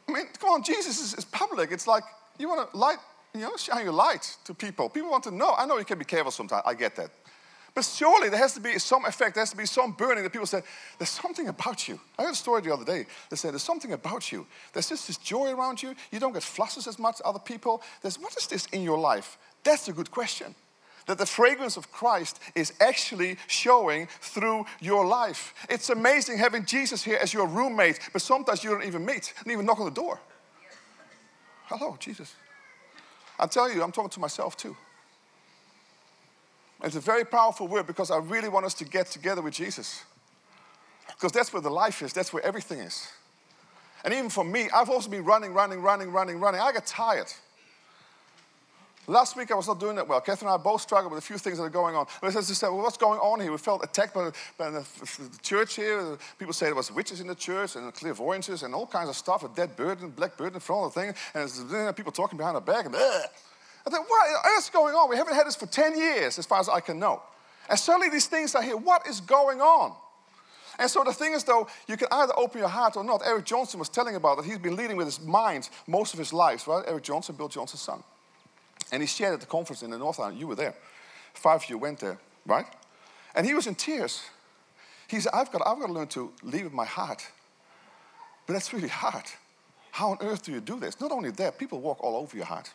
I 0.08 0.14
mean, 0.14 0.26
come 0.40 0.50
on, 0.52 0.64
Jesus 0.64 1.00
is, 1.00 1.14
is 1.14 1.26
public. 1.26 1.72
It's 1.72 1.88
like 1.88 2.04
you 2.40 2.48
want 2.48 2.72
to 2.72 2.78
light, 2.78 2.98
you 3.36 3.42
know, 3.42 3.56
shine 3.58 3.84
your 3.84 3.94
light 3.94 4.38
to 4.46 4.54
people. 4.54 4.90
People 4.90 5.12
want 5.12 5.26
to 5.26 5.32
know. 5.32 5.54
I 5.58 5.66
know 5.66 5.78
you 5.78 5.86
can 5.86 6.00
be 6.00 6.06
careful 6.06 6.32
sometimes. 6.32 6.64
I 6.66 6.74
get 6.74 6.96
that. 6.96 7.12
But 7.78 7.86
surely 7.86 8.30
there 8.30 8.40
has 8.40 8.56
to 8.56 8.60
be 8.60 8.80
some 8.80 9.06
effect, 9.06 9.36
there 9.36 9.44
has 9.44 9.52
to 9.52 9.56
be 9.56 9.68
some 9.68 9.92
burning 9.92 10.24
that 10.24 10.32
people 10.32 10.48
say, 10.48 10.64
There's 10.98 11.12
something 11.12 11.48
about 11.48 11.88
you. 11.88 12.00
I 12.18 12.24
heard 12.24 12.32
a 12.32 12.36
story 12.36 12.64
the 12.64 12.74
other 12.74 12.84
day. 12.84 13.06
They 13.30 13.36
said, 13.36 13.52
There's 13.52 13.62
something 13.62 13.94
about 13.94 14.32
you. 14.32 14.48
There's 14.74 14.90
just 14.90 15.06
this 15.06 15.18
joy 15.18 15.52
around 15.52 15.84
you. 15.84 15.94
You 16.12 16.20
don't 16.20 16.34
get 16.34 16.42
flushes 16.42 16.88
as 16.88 16.98
much 16.98 17.18
as 17.18 17.22
other 17.24 17.38
people. 17.38 17.84
There's 18.02 18.18
what 18.18 18.36
is 18.36 18.48
this 18.48 18.66
in 18.72 18.82
your 18.82 18.98
life? 18.98 19.38
That's 19.64 19.88
a 19.90 19.94
good 19.94 20.10
question. 20.10 20.56
That 21.06 21.20
the 21.20 21.28
fragrance 21.28 21.78
of 21.78 21.92
Christ 21.92 22.40
is 22.56 22.74
actually 22.82 23.38
showing 23.46 24.08
through 24.22 24.66
your 24.82 25.06
life. 25.06 25.54
It's 25.70 25.92
amazing 25.92 26.40
having 26.40 26.66
Jesus 26.66 27.04
here 27.04 27.20
as 27.22 27.32
your 27.32 27.46
roommate, 27.46 28.00
but 28.12 28.24
sometimes 28.24 28.64
you 28.64 28.72
don't 28.72 28.86
even 28.86 29.06
meet, 29.06 29.36
don't 29.46 29.54
even 29.54 29.68
knock 29.68 29.80
on 29.80 29.86
the 29.86 29.92
door. 29.92 30.20
Hello, 31.66 31.96
Jesus. 32.00 32.34
I 33.40 33.46
tell 33.46 33.72
you, 33.72 33.84
I'm 33.84 33.92
talking 33.92 34.10
to 34.10 34.20
myself 34.20 34.58
too. 34.58 34.76
It's 36.84 36.96
a 36.96 37.00
very 37.00 37.26
powerful 37.26 37.68
word 37.68 37.88
because 37.88 38.12
I 38.12 38.18
really 38.18 38.50
want 38.50 38.66
us 38.66 38.74
to 38.76 38.86
get 38.86 39.08
together 39.08 39.42
with 39.42 39.54
Jesus. 39.54 40.04
Because 41.08 41.32
that's 41.32 41.52
where 41.52 41.62
the 41.62 41.70
life 41.70 42.02
is, 42.02 42.14
that's 42.14 42.32
where 42.32 42.46
everything 42.46 42.80
is. 42.80 43.08
And 44.06 44.14
even 44.14 44.30
for 44.30 44.44
me, 44.44 44.70
I've 44.74 44.90
also 44.90 45.10
been 45.10 45.26
running, 45.26 45.54
running, 45.54 45.82
running, 45.82 46.12
running, 46.12 46.40
running. 46.40 46.62
I 46.62 46.72
get 46.72 46.86
tired. 46.86 47.28
Last 49.10 49.38
week 49.38 49.52
I 49.52 49.56
was 49.56 49.68
not 49.68 49.80
doing 49.80 49.96
that 49.96 50.08
well. 50.08 50.20
Catherine 50.20 50.52
and 50.52 50.60
I 50.60 50.62
both 50.62 50.82
struggled 50.82 51.14
with 51.14 51.24
a 51.24 51.26
few 51.26 51.38
things 51.38 51.58
that 51.58 51.64
are 51.64 51.70
going 51.70 51.96
on. 51.96 52.08
But 52.20 52.36
I 52.36 52.42
said, 52.42 52.68
well, 52.68 52.80
what's 52.80 52.98
going 52.98 53.20
on 53.22 53.40
here? 53.40 53.52
We 53.52 53.58
felt 53.58 53.82
attacked 53.82 54.14
by, 54.14 54.32
by 54.58 54.70
the, 54.70 54.86
the, 55.18 55.40
church 55.42 55.78
here. 55.78 56.18
People 56.38 56.54
say 56.54 56.66
there 56.66 56.76
was 56.76 56.92
witches 56.92 57.22
in 57.22 57.28
the 57.28 57.36
church 57.36 57.78
and 57.78 57.94
clairvoyances 57.94 58.64
and 58.64 58.76
all 58.76 58.86
kinds 58.86 59.08
of 59.08 59.16
stuff, 59.16 59.46
a 59.46 59.48
dead 59.48 59.78
bird 59.78 60.02
and 60.02 60.14
black 60.14 60.36
bird 60.36 60.54
in 60.54 60.60
front 60.60 60.88
of 60.88 60.94
the 60.94 61.00
thing. 61.00 61.16
And 61.34 61.96
people 61.96 62.12
talking 62.12 62.38
behind 62.38 62.56
our 62.56 62.62
back. 62.62 62.86
And, 62.86 62.96
Ugh. 62.96 63.30
I 63.88 63.90
thought, 63.90 64.06
what 64.08 64.58
is 64.58 64.70
going 64.70 64.96
on? 64.96 65.10
We 65.10 65.16
haven't 65.16 65.36
had 65.36 65.48
this 65.48 65.56
for 65.56 65.66
10 65.66 65.98
years, 65.98 66.38
as 66.38 66.46
far 66.46 66.60
as 66.60 66.68
I 66.68 66.82
can 66.82 67.00
know. 67.00 67.22
And 67.70 67.80
suddenly 67.80 68.10
these 68.10 68.28
things 68.28 68.54
are 68.54 68.62
here. 68.62 68.78
What 68.78 69.08
is 69.08 69.22
going 69.22 69.62
on? 69.62 69.94
And 70.80 70.90
so 70.90 71.04
the 71.04 71.14
thing 71.14 71.34
is, 71.34 71.44
though, 71.44 71.68
you 71.88 71.98
can 71.98 72.08
either 72.12 72.34
open 72.38 72.60
your 72.60 72.70
heart 72.70 72.98
or 72.98 73.04
not. 73.04 73.22
Eric 73.26 73.46
Johnson 73.46 73.80
was 73.80 73.90
telling 73.90 74.16
about 74.16 74.38
that. 74.38 74.46
He's 74.46 74.60
been 74.60 74.76
leading 74.76 74.98
with 74.98 75.08
his 75.08 75.22
mind 75.22 75.70
most 75.88 76.14
of 76.14 76.20
his 76.20 76.34
life, 76.34 76.68
right? 76.68 76.84
Eric 76.86 77.04
Johnson, 77.04 77.36
Bill 77.36 77.48
Johnson's 77.48 77.82
son. 77.82 78.04
And 78.92 79.02
he 79.02 79.08
shared 79.08 79.34
at 79.34 79.40
the 79.40 79.48
conference 79.48 79.82
in 79.82 79.90
the 79.90 79.98
North 79.98 80.20
Island. 80.20 80.40
You 80.40 80.48
were 80.48 80.56
there. 80.56 80.76
Five 81.34 81.64
of 81.64 81.70
you 81.70 81.78
went 81.78 82.00
there, 82.00 82.20
right? 82.46 82.66
And 83.36 83.46
he 83.46 83.54
was 83.54 83.68
in 83.68 83.76
tears. 83.76 84.22
He 85.08 85.20
said, 85.20 85.32
I've 85.34 85.52
got, 85.52 85.62
I've 85.66 85.80
got 85.80 85.88
to 85.88 85.94
learn 85.94 86.08
to 86.08 86.32
leave 86.44 86.66
with 86.66 86.74
my 86.74 86.86
heart. 86.86 87.26
But 88.46 88.54
that's 88.54 88.72
really 88.74 88.88
hard. 88.88 89.26
How 89.92 90.12
on 90.12 90.18
earth 90.22 90.44
do 90.44 90.52
you 90.52 90.62
do 90.62 90.80
this? 90.80 91.00
Not 91.02 91.12
only 91.12 91.32
that, 91.32 91.58
people 91.58 91.80
walk 91.80 92.04
all 92.04 92.18
over 92.18 92.36
your 92.36 92.46
heart. 92.46 92.72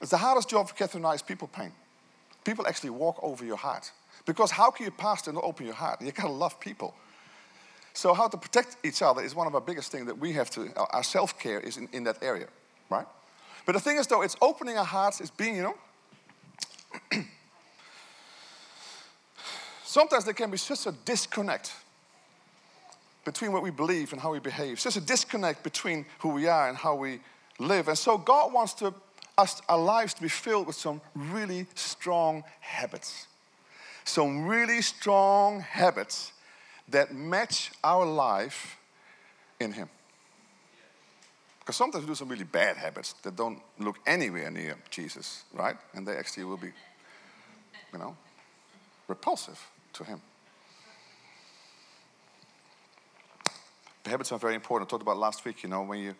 It's 0.00 0.10
the 0.10 0.16
hardest 0.18 0.48
job 0.48 0.68
for 0.68 0.74
Catherine 0.74 1.04
and 1.04 1.10
I 1.10 1.14
is 1.14 1.22
people 1.22 1.48
pain. 1.48 1.72
People 2.44 2.66
actually 2.66 2.90
walk 2.90 3.18
over 3.22 3.44
your 3.44 3.56
heart. 3.56 3.90
Because 4.24 4.50
how 4.50 4.70
can 4.70 4.84
you 4.84 4.90
pastor 4.90 5.30
and 5.30 5.36
not 5.36 5.44
open 5.44 5.66
your 5.66 5.74
heart? 5.74 6.00
You 6.02 6.12
gotta 6.12 6.32
love 6.32 6.60
people. 6.60 6.94
So 7.92 8.12
how 8.12 8.28
to 8.28 8.36
protect 8.36 8.76
each 8.84 9.00
other 9.00 9.22
is 9.22 9.34
one 9.34 9.46
of 9.46 9.54
our 9.54 9.60
biggest 9.60 9.90
things 9.90 10.06
that 10.06 10.18
we 10.18 10.32
have 10.34 10.50
to, 10.50 10.70
our 10.92 11.02
self-care 11.02 11.60
is 11.60 11.78
in, 11.78 11.88
in 11.92 12.04
that 12.04 12.22
area, 12.22 12.46
right? 12.90 13.06
But 13.64 13.72
the 13.72 13.80
thing 13.80 13.96
is 13.96 14.06
though, 14.06 14.22
it's 14.22 14.36
opening 14.42 14.76
our 14.76 14.84
hearts, 14.84 15.20
it's 15.20 15.30
being, 15.30 15.56
you 15.56 15.62
know, 15.62 15.74
sometimes 19.84 20.24
there 20.24 20.34
can 20.34 20.50
be 20.50 20.58
such 20.58 20.86
a 20.86 20.92
disconnect 20.92 21.72
between 23.24 23.50
what 23.50 23.62
we 23.62 23.70
believe 23.70 24.12
and 24.12 24.20
how 24.20 24.30
we 24.30 24.40
behave, 24.40 24.78
such 24.78 24.96
a 24.96 25.00
disconnect 25.00 25.62
between 25.62 26.04
who 26.20 26.28
we 26.28 26.46
are 26.46 26.68
and 26.68 26.76
how 26.76 26.94
we 26.94 27.20
live. 27.58 27.88
And 27.88 27.96
so 27.96 28.18
God 28.18 28.52
wants 28.52 28.74
to 28.74 28.92
us, 29.38 29.60
our 29.68 29.78
lives 29.78 30.14
to 30.14 30.22
be 30.22 30.28
filled 30.28 30.66
with 30.66 30.76
some 30.76 31.00
really 31.14 31.66
strong 31.74 32.44
habits. 32.60 33.26
Some 34.04 34.46
really 34.46 34.82
strong 34.82 35.60
habits 35.60 36.32
that 36.88 37.14
match 37.14 37.72
our 37.82 38.06
life 38.06 38.78
in 39.60 39.72
Him. 39.72 39.88
Because 41.60 41.76
sometimes 41.76 42.04
we 42.04 42.08
do 42.08 42.14
some 42.14 42.28
really 42.28 42.44
bad 42.44 42.76
habits 42.76 43.14
that 43.24 43.34
don't 43.34 43.60
look 43.78 43.96
anywhere 44.06 44.50
near 44.50 44.76
Jesus, 44.88 45.42
right? 45.52 45.76
And 45.94 46.06
they 46.06 46.16
actually 46.16 46.44
will 46.44 46.56
be, 46.56 46.70
you 47.92 47.98
know, 47.98 48.16
repulsive 49.08 49.60
to 49.94 50.04
Him. 50.04 50.20
The 54.04 54.10
habits 54.10 54.30
are 54.30 54.38
very 54.38 54.54
important. 54.54 54.88
I 54.88 54.90
talked 54.90 55.02
about 55.02 55.18
last 55.18 55.44
week, 55.44 55.64
you 55.64 55.68
know, 55.68 55.82
when 55.82 55.98
you 55.98 56.14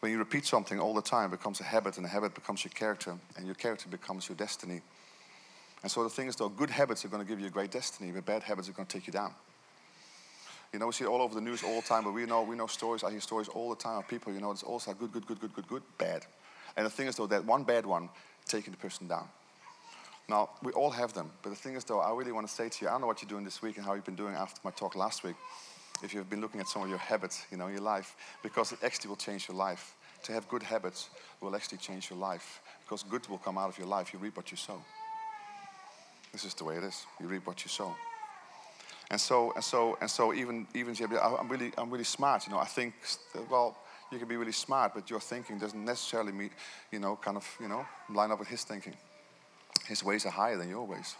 when 0.00 0.12
you 0.12 0.18
repeat 0.18 0.44
something 0.44 0.78
all 0.78 0.94
the 0.94 1.02
time, 1.02 1.28
it 1.32 1.38
becomes 1.38 1.60
a 1.60 1.64
habit, 1.64 1.96
and 1.96 2.06
a 2.06 2.08
habit 2.08 2.34
becomes 2.34 2.64
your 2.64 2.72
character, 2.72 3.16
and 3.36 3.46
your 3.46 3.54
character 3.54 3.88
becomes 3.88 4.28
your 4.28 4.36
destiny. 4.36 4.80
And 5.82 5.90
so 5.90 6.02
the 6.02 6.10
thing 6.10 6.28
is, 6.28 6.36
though, 6.36 6.48
good 6.48 6.70
habits 6.70 7.04
are 7.04 7.08
going 7.08 7.22
to 7.22 7.28
give 7.28 7.40
you 7.40 7.46
a 7.46 7.50
great 7.50 7.70
destiny, 7.70 8.10
but 8.10 8.24
bad 8.24 8.42
habits 8.42 8.68
are 8.68 8.72
going 8.72 8.86
to 8.86 8.92
take 8.92 9.06
you 9.06 9.12
down. 9.12 9.32
You 10.72 10.78
know, 10.78 10.86
we 10.86 10.92
see 10.92 11.04
it 11.04 11.08
all 11.08 11.22
over 11.22 11.34
the 11.34 11.40
news 11.40 11.62
all 11.62 11.80
the 11.80 11.86
time, 11.86 12.04
but 12.04 12.12
we 12.12 12.26
know 12.26 12.42
we 12.42 12.56
know 12.56 12.66
stories. 12.66 13.04
I 13.04 13.10
hear 13.10 13.20
stories 13.20 13.48
all 13.48 13.70
the 13.70 13.76
time 13.76 13.98
of 13.98 14.08
people. 14.08 14.32
You 14.32 14.40
know, 14.40 14.50
it's 14.50 14.62
also 14.62 14.92
good, 14.92 15.12
good, 15.12 15.26
good, 15.26 15.40
good, 15.40 15.54
good, 15.54 15.68
good, 15.68 15.82
bad. 15.96 16.26
And 16.76 16.84
the 16.84 16.90
thing 16.90 17.06
is, 17.06 17.16
though, 17.16 17.26
that 17.28 17.44
one 17.44 17.62
bad 17.62 17.86
one 17.86 18.10
taking 18.46 18.72
the 18.72 18.78
person 18.78 19.06
down. 19.06 19.28
Now 20.28 20.50
we 20.62 20.72
all 20.72 20.90
have 20.90 21.12
them, 21.12 21.30
but 21.42 21.50
the 21.50 21.56
thing 21.56 21.76
is, 21.76 21.84
though, 21.84 22.00
I 22.00 22.12
really 22.12 22.32
want 22.32 22.48
to 22.48 22.52
say 22.52 22.68
to 22.68 22.84
you, 22.84 22.88
I 22.88 22.92
don't 22.92 23.02
know 23.02 23.06
what 23.06 23.22
you're 23.22 23.28
doing 23.28 23.44
this 23.44 23.62
week 23.62 23.76
and 23.76 23.86
how 23.86 23.94
you've 23.94 24.04
been 24.04 24.16
doing 24.16 24.34
after 24.34 24.60
my 24.64 24.72
talk 24.72 24.96
last 24.96 25.22
week 25.22 25.36
if 26.02 26.12
you've 26.12 26.28
been 26.28 26.40
looking 26.40 26.60
at 26.60 26.68
some 26.68 26.82
of 26.82 26.88
your 26.88 26.98
habits, 26.98 27.46
you 27.50 27.56
know, 27.56 27.68
your 27.68 27.80
life, 27.80 28.16
because 28.42 28.72
it 28.72 28.78
actually 28.82 29.08
will 29.08 29.16
change 29.16 29.48
your 29.48 29.56
life. 29.56 29.94
To 30.24 30.32
have 30.32 30.48
good 30.48 30.62
habits 30.62 31.10
will 31.40 31.54
actually 31.54 31.78
change 31.78 32.10
your 32.10 32.18
life, 32.18 32.60
because 32.84 33.02
good 33.02 33.26
will 33.28 33.38
come 33.38 33.58
out 33.58 33.68
of 33.68 33.78
your 33.78 33.86
life. 33.86 34.12
You 34.12 34.18
reap 34.18 34.36
what 34.36 34.50
you 34.50 34.56
sow. 34.56 34.82
This 36.32 36.44
is 36.44 36.54
the 36.54 36.64
way 36.64 36.76
it 36.76 36.84
is. 36.84 37.06
You 37.20 37.28
reap 37.28 37.46
what 37.46 37.64
you 37.64 37.68
sow. 37.68 37.94
And 39.10 39.20
so, 39.20 39.52
and 39.54 39.62
so, 39.62 39.96
and 40.00 40.10
so, 40.10 40.34
even, 40.34 40.66
even 40.74 40.96
I'm 41.22 41.48
really, 41.48 41.72
I'm 41.78 41.90
really 41.90 42.04
smart. 42.04 42.46
You 42.46 42.52
know, 42.52 42.58
I 42.58 42.64
think, 42.64 42.94
well, 43.48 43.76
you 44.10 44.18
can 44.18 44.28
be 44.28 44.36
really 44.36 44.52
smart, 44.52 44.94
but 44.94 45.08
your 45.10 45.20
thinking 45.20 45.58
doesn't 45.58 45.84
necessarily 45.84 46.32
meet, 46.32 46.52
you 46.90 46.98
know, 46.98 47.16
kind 47.16 47.36
of, 47.36 47.46
you 47.60 47.68
know, 47.68 47.86
line 48.10 48.30
up 48.30 48.38
with 48.38 48.48
his 48.48 48.64
thinking. 48.64 48.94
His 49.86 50.02
ways 50.02 50.26
are 50.26 50.30
higher 50.30 50.56
than 50.56 50.68
your 50.68 50.84
ways. 50.84 51.14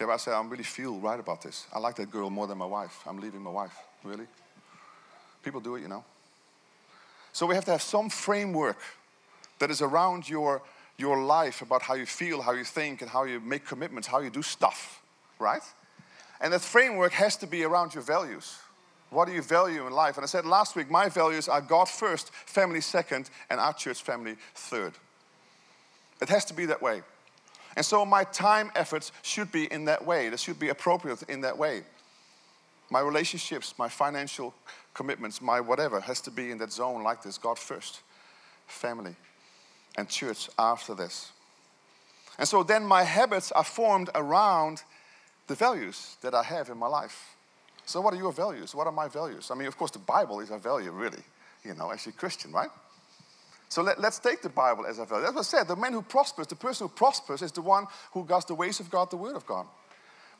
Yeah, 0.00 0.06
I 0.06 0.16
say, 0.16 0.32
I 0.32 0.42
really 0.42 0.64
feel 0.64 0.98
right 0.98 1.20
about 1.20 1.42
this. 1.42 1.66
I 1.74 1.78
like 1.78 1.96
that 1.96 2.10
girl 2.10 2.30
more 2.30 2.46
than 2.46 2.56
my 2.56 2.66
wife. 2.66 3.02
I'm 3.06 3.20
leaving 3.20 3.42
my 3.42 3.50
wife. 3.50 3.76
Really? 4.02 4.26
People 5.42 5.60
do 5.60 5.76
it, 5.76 5.82
you 5.82 5.88
know. 5.88 6.04
So 7.32 7.44
we 7.46 7.54
have 7.54 7.66
to 7.66 7.72
have 7.72 7.82
some 7.82 8.08
framework 8.08 8.78
that 9.58 9.70
is 9.70 9.82
around 9.82 10.28
your, 10.28 10.62
your 10.96 11.22
life 11.22 11.60
about 11.60 11.82
how 11.82 11.94
you 11.94 12.06
feel, 12.06 12.40
how 12.40 12.52
you 12.52 12.64
think, 12.64 13.02
and 13.02 13.10
how 13.10 13.24
you 13.24 13.40
make 13.40 13.66
commitments, 13.66 14.08
how 14.08 14.20
you 14.20 14.30
do 14.30 14.42
stuff, 14.42 15.02
right? 15.38 15.62
And 16.40 16.52
that 16.54 16.62
framework 16.62 17.12
has 17.12 17.36
to 17.36 17.46
be 17.46 17.62
around 17.64 17.94
your 17.94 18.02
values. 18.02 18.58
What 19.10 19.26
do 19.28 19.34
you 19.34 19.42
value 19.42 19.86
in 19.86 19.92
life? 19.92 20.16
And 20.16 20.24
I 20.24 20.26
said 20.26 20.46
last 20.46 20.76
week, 20.76 20.90
my 20.90 21.10
values 21.10 21.46
are 21.46 21.60
God 21.60 21.88
first, 21.88 22.32
family 22.32 22.80
second, 22.80 23.28
and 23.50 23.60
our 23.60 23.74
church 23.74 24.02
family 24.02 24.36
third. 24.54 24.94
It 26.22 26.30
has 26.30 26.46
to 26.46 26.54
be 26.54 26.66
that 26.66 26.80
way. 26.80 27.02
And 27.76 27.84
so 27.84 28.04
my 28.04 28.24
time 28.24 28.70
efforts 28.74 29.12
should 29.22 29.52
be 29.52 29.72
in 29.72 29.84
that 29.86 30.04
way. 30.04 30.28
They 30.28 30.36
should 30.36 30.58
be 30.58 30.68
appropriate 30.68 31.22
in 31.24 31.42
that 31.42 31.56
way. 31.56 31.82
My 32.90 33.00
relationships, 33.00 33.74
my 33.78 33.88
financial 33.88 34.52
commitments, 34.94 35.40
my 35.40 35.60
whatever 35.60 36.00
has 36.00 36.20
to 36.22 36.30
be 36.30 36.50
in 36.50 36.58
that 36.58 36.72
zone 36.72 37.02
like 37.02 37.22
this 37.22 37.38
God 37.38 37.58
first, 37.58 38.00
family, 38.66 39.14
and 39.96 40.08
church 40.08 40.48
after 40.58 40.94
this. 40.94 41.30
And 42.38 42.48
so 42.48 42.62
then 42.62 42.84
my 42.84 43.04
habits 43.04 43.52
are 43.52 43.64
formed 43.64 44.10
around 44.14 44.82
the 45.46 45.54
values 45.54 46.16
that 46.22 46.34
I 46.34 46.42
have 46.42 46.68
in 46.70 46.78
my 46.78 46.86
life. 46.86 47.36
So, 47.84 48.00
what 48.00 48.14
are 48.14 48.16
your 48.16 48.32
values? 48.32 48.74
What 48.74 48.86
are 48.86 48.92
my 48.92 49.08
values? 49.08 49.50
I 49.50 49.54
mean, 49.56 49.66
of 49.66 49.76
course, 49.76 49.90
the 49.90 49.98
Bible 49.98 50.40
is 50.40 50.50
a 50.50 50.58
value, 50.58 50.92
really, 50.92 51.22
you 51.64 51.74
know, 51.74 51.90
as 51.90 52.06
a 52.06 52.12
Christian, 52.12 52.52
right? 52.52 52.70
So 53.70 53.82
let, 53.82 53.98
us 53.98 54.18
take 54.18 54.42
the 54.42 54.48
Bible 54.48 54.84
as 54.84 54.98
a 54.98 55.04
value. 55.04 55.26
As 55.26 55.36
I 55.36 55.42
said, 55.42 55.68
the 55.68 55.76
man 55.76 55.92
who 55.92 56.02
prospers, 56.02 56.48
the 56.48 56.56
person 56.56 56.88
who 56.88 56.92
prospers, 56.92 57.40
is 57.40 57.52
the 57.52 57.62
one 57.62 57.86
who 58.12 58.26
does 58.26 58.44
the 58.44 58.54
ways 58.54 58.80
of 58.80 58.90
God, 58.90 59.10
the 59.12 59.16
Word 59.16 59.36
of 59.36 59.46
God. 59.46 59.64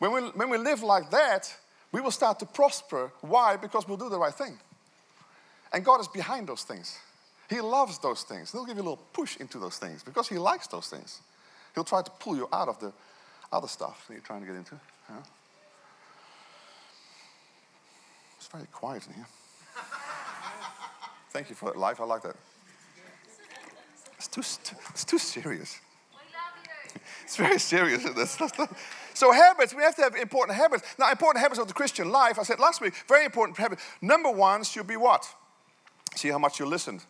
When 0.00 0.12
we, 0.12 0.20
when 0.30 0.50
we 0.50 0.58
live 0.58 0.82
like 0.82 1.10
that, 1.10 1.54
we 1.92 2.00
will 2.00 2.10
start 2.10 2.40
to 2.40 2.46
prosper. 2.46 3.12
Why? 3.20 3.56
Because 3.56 3.87
we'll 3.87 3.99
do 3.99 4.08
the 4.08 4.18
right 4.18 4.34
thing. 4.34 4.58
And 5.72 5.84
God 5.84 6.00
is 6.00 6.08
behind 6.08 6.49
those 6.49 6.64
things. 6.64 6.99
He 7.49 7.60
loves 7.60 8.00
those 8.00 8.25
things. 8.25 8.50
He'll 8.50 8.64
give 8.64 8.76
you 8.76 8.82
a 8.82 8.90
little 8.90 9.04
push 9.12 9.37
into 9.37 9.60
those 9.60 9.78
things 9.78 10.02
because 10.02 10.28
He 10.28 10.37
likes 10.37 10.66
those 10.66 10.88
things. 10.88 11.20
He'll 11.76 11.84
try 11.84 12.02
to 12.02 12.10
pull 12.18 12.34
you 12.34 12.49
out 12.52 12.66
of 12.66 12.80
the 12.80 12.92
other 13.52 13.68
stuff 13.68 14.06
that 14.08 14.14
you're 14.14 14.22
trying 14.22 14.40
to 14.40 14.46
get 14.46 14.56
into. 14.56 14.75
Yeah? 15.08 15.16
It's 18.38 18.49
very 18.49 18.66
quiet 18.72 19.06
in 19.06 19.14
here. 19.14 19.26
Thank 21.30 21.49
you 21.49 21.54
for 21.54 21.66
that 21.66 21.78
life. 21.78 22.00
I 22.00 22.04
like 22.04 22.22
that. 22.22 22.34
It's 24.20 24.28
too, 24.28 24.42
it's 24.90 25.04
too 25.06 25.18
serious. 25.18 25.80
It's 27.24 27.36
very 27.36 27.58
serious. 27.58 28.04
So 29.14 29.32
habits, 29.32 29.74
we 29.74 29.82
have 29.82 29.96
to 29.96 30.02
have 30.02 30.14
important 30.14 30.58
habits. 30.58 30.82
Now, 30.98 31.10
important 31.10 31.42
habits 31.42 31.58
of 31.58 31.68
the 31.68 31.72
Christian 31.72 32.10
life, 32.10 32.38
I 32.38 32.42
said 32.42 32.60
last 32.60 32.82
week, 32.82 32.92
very 33.08 33.24
important 33.24 33.56
habit. 33.56 33.78
Number 34.02 34.30
one 34.30 34.62
should 34.62 34.86
be 34.86 34.96
what? 34.96 35.26
See 36.16 36.28
how 36.28 36.38
much 36.38 36.60
you 36.60 36.66
listened. 36.66 37.02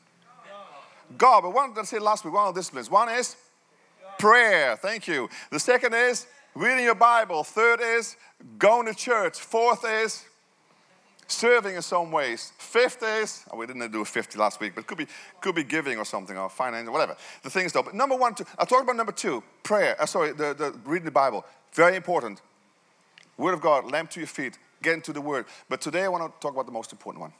God, 1.19 1.41
but 1.41 1.53
one, 1.53 1.75
I 1.77 1.83
said 1.83 2.01
last 2.03 2.25
week, 2.25 2.33
one 2.33 2.47
of 2.47 2.55
the 2.55 2.61
disciplines. 2.61 2.89
One 2.89 3.09
is 3.09 3.35
prayer. 4.21 4.77
Thank 4.77 5.09
you. 5.09 5.29
The 5.51 5.59
second 5.59 5.95
is 5.95 6.29
reading 6.55 6.85
your 6.85 6.95
Bible. 6.95 7.43
Third 7.43 7.81
is 7.81 8.17
going 8.57 8.87
to 8.87 8.95
church. 8.95 9.41
Fourth 9.41 9.85
is 9.85 10.25
serving 11.31 11.77
in 11.77 11.83
some 11.83 12.11
ways. 12.11 12.53
Fifth 12.59 13.03
is, 13.03 13.45
oh, 13.51 13.57
we 13.57 13.67
didn't 13.67 13.91
do 13.93 14.05
50 14.05 14.39
last 14.39 14.61
week, 14.61 14.75
but 14.75 14.87
could 14.87 14.99
be, 14.99 15.07
could 15.41 15.55
be 15.55 15.65
giving 15.65 15.99
or 15.99 16.05
something, 16.05 16.37
or 16.37 16.49
finance, 16.49 16.89
or 16.89 16.93
whatever. 16.93 17.17
The 17.43 17.51
thing 17.51 17.67
is 17.67 17.73
though, 17.73 17.83
but 17.83 17.95
number 17.95 18.17
one, 18.17 18.35
two, 18.35 18.45
I 18.59 18.65
talked 18.65 18.83
about 18.83 18.97
number 18.97 19.13
two, 19.13 19.43
prayer, 19.63 20.01
uh, 20.01 20.07
sorry, 20.07 20.33
the, 20.33 20.55
the 20.55 20.79
reading 20.85 21.05
the 21.05 21.11
Bible. 21.11 21.45
Very 21.73 21.97
important. 21.97 22.41
Word 23.37 23.55
of 23.55 23.61
God, 23.61 23.91
lamp 23.91 24.11
to 24.11 24.21
your 24.21 24.27
feet, 24.27 24.59
get 24.83 24.95
into 24.95 25.13
the 25.13 25.21
Word. 25.21 25.47
But 25.69 25.81
today 25.81 26.05
I 26.05 26.09
want 26.09 26.25
to 26.25 26.41
talk 26.41 26.53
about 26.53 26.67
the 26.67 26.73
most 26.73 26.93
important 26.93 27.21
one. 27.23 27.33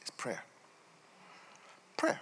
It's 0.00 0.10
prayer. 0.10 0.44
Prayer. 1.96 2.20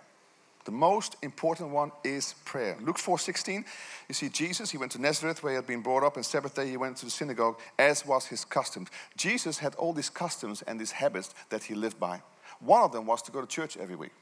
The 0.64 0.73
most 0.73 1.17
important 1.23 1.71
one 1.71 1.90
is 2.05 2.35
prayer. 2.45 2.76
Luke 2.81 2.99
4:16, 2.99 3.64
you 4.09 4.14
see 4.14 4.29
Jesus, 4.29 4.71
he 4.71 4.79
went 4.79 4.93
to 4.93 5.00
Nazareth 5.00 5.43
where 5.43 5.52
he 5.52 5.57
had 5.57 5.67
been 5.67 5.81
brought 5.81 6.02
up, 6.02 6.17
and 6.17 6.25
Sabbath 6.25 6.55
day 6.55 6.69
he 6.69 6.76
went 6.76 6.99
to 6.99 7.07
the 7.07 7.11
synagogue, 7.11 7.59
as 7.79 8.05
was 8.05 8.26
his 8.26 8.45
custom. 8.45 8.87
Jesus 9.17 9.59
had 9.59 9.75
all 9.76 9.93
these 9.93 10.11
customs 10.11 10.62
and 10.62 10.79
these 10.79 10.93
habits 10.93 11.35
that 11.49 11.64
he 11.64 11.75
lived 11.75 11.99
by. 11.99 12.23
One 12.61 12.83
of 12.83 12.93
them 12.93 13.07
was 13.07 13.23
to 13.23 13.33
go 13.33 13.40
to 13.40 13.47
church 13.47 13.79
every 13.79 13.97
week. 13.97 14.12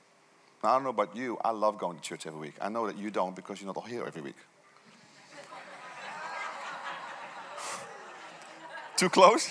Now, 0.63 0.71
I 0.71 0.75
don't 0.75 0.85
know 0.85 0.91
about 0.91 1.17
you, 1.17 1.39
I 1.45 1.51
love 1.51 1.79
going 1.79 1.97
to 1.97 2.03
church 2.03 2.27
every 2.27 2.41
week. 2.41 2.55
I 2.61 2.69
know 2.69 2.87
that 2.87 2.97
you 2.97 3.11
don't 3.11 3.35
because 3.35 3.61
you're 3.61 3.73
not 3.73 3.89
here 3.89 4.05
every 4.07 4.23
week. 4.23 4.37
Too 8.97 9.09
close? 9.09 9.51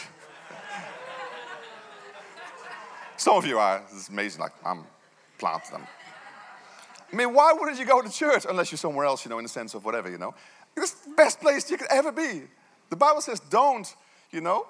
Some 3.17 3.35
of 3.35 3.45
you 3.45 3.57
are. 3.57 3.83
Is 3.93 4.09
amazing. 4.09 4.41
Like, 4.41 4.53
I'm 4.63 4.85
planted. 5.37 5.73
I'm 5.73 5.87
I 7.11 7.15
mean, 7.15 7.33
why 7.33 7.53
wouldn't 7.53 7.79
you 7.79 7.85
go 7.85 8.01
to 8.01 8.09
church 8.09 8.45
unless 8.49 8.71
you're 8.71 8.77
somewhere 8.77 9.05
else, 9.05 9.23
you 9.23 9.29
know, 9.29 9.37
in 9.37 9.43
the 9.43 9.49
sense 9.49 9.73
of 9.73 9.85
whatever, 9.85 10.09
you 10.09 10.17
know? 10.17 10.33
It's 10.75 10.91
the 10.91 11.13
best 11.13 11.39
place 11.39 11.69
you 11.71 11.77
could 11.77 11.87
ever 11.89 12.11
be. 12.11 12.43
The 12.89 12.95
Bible 12.95 13.21
says, 13.21 13.39
don't, 13.39 13.93
you 14.31 14.41
know, 14.41 14.67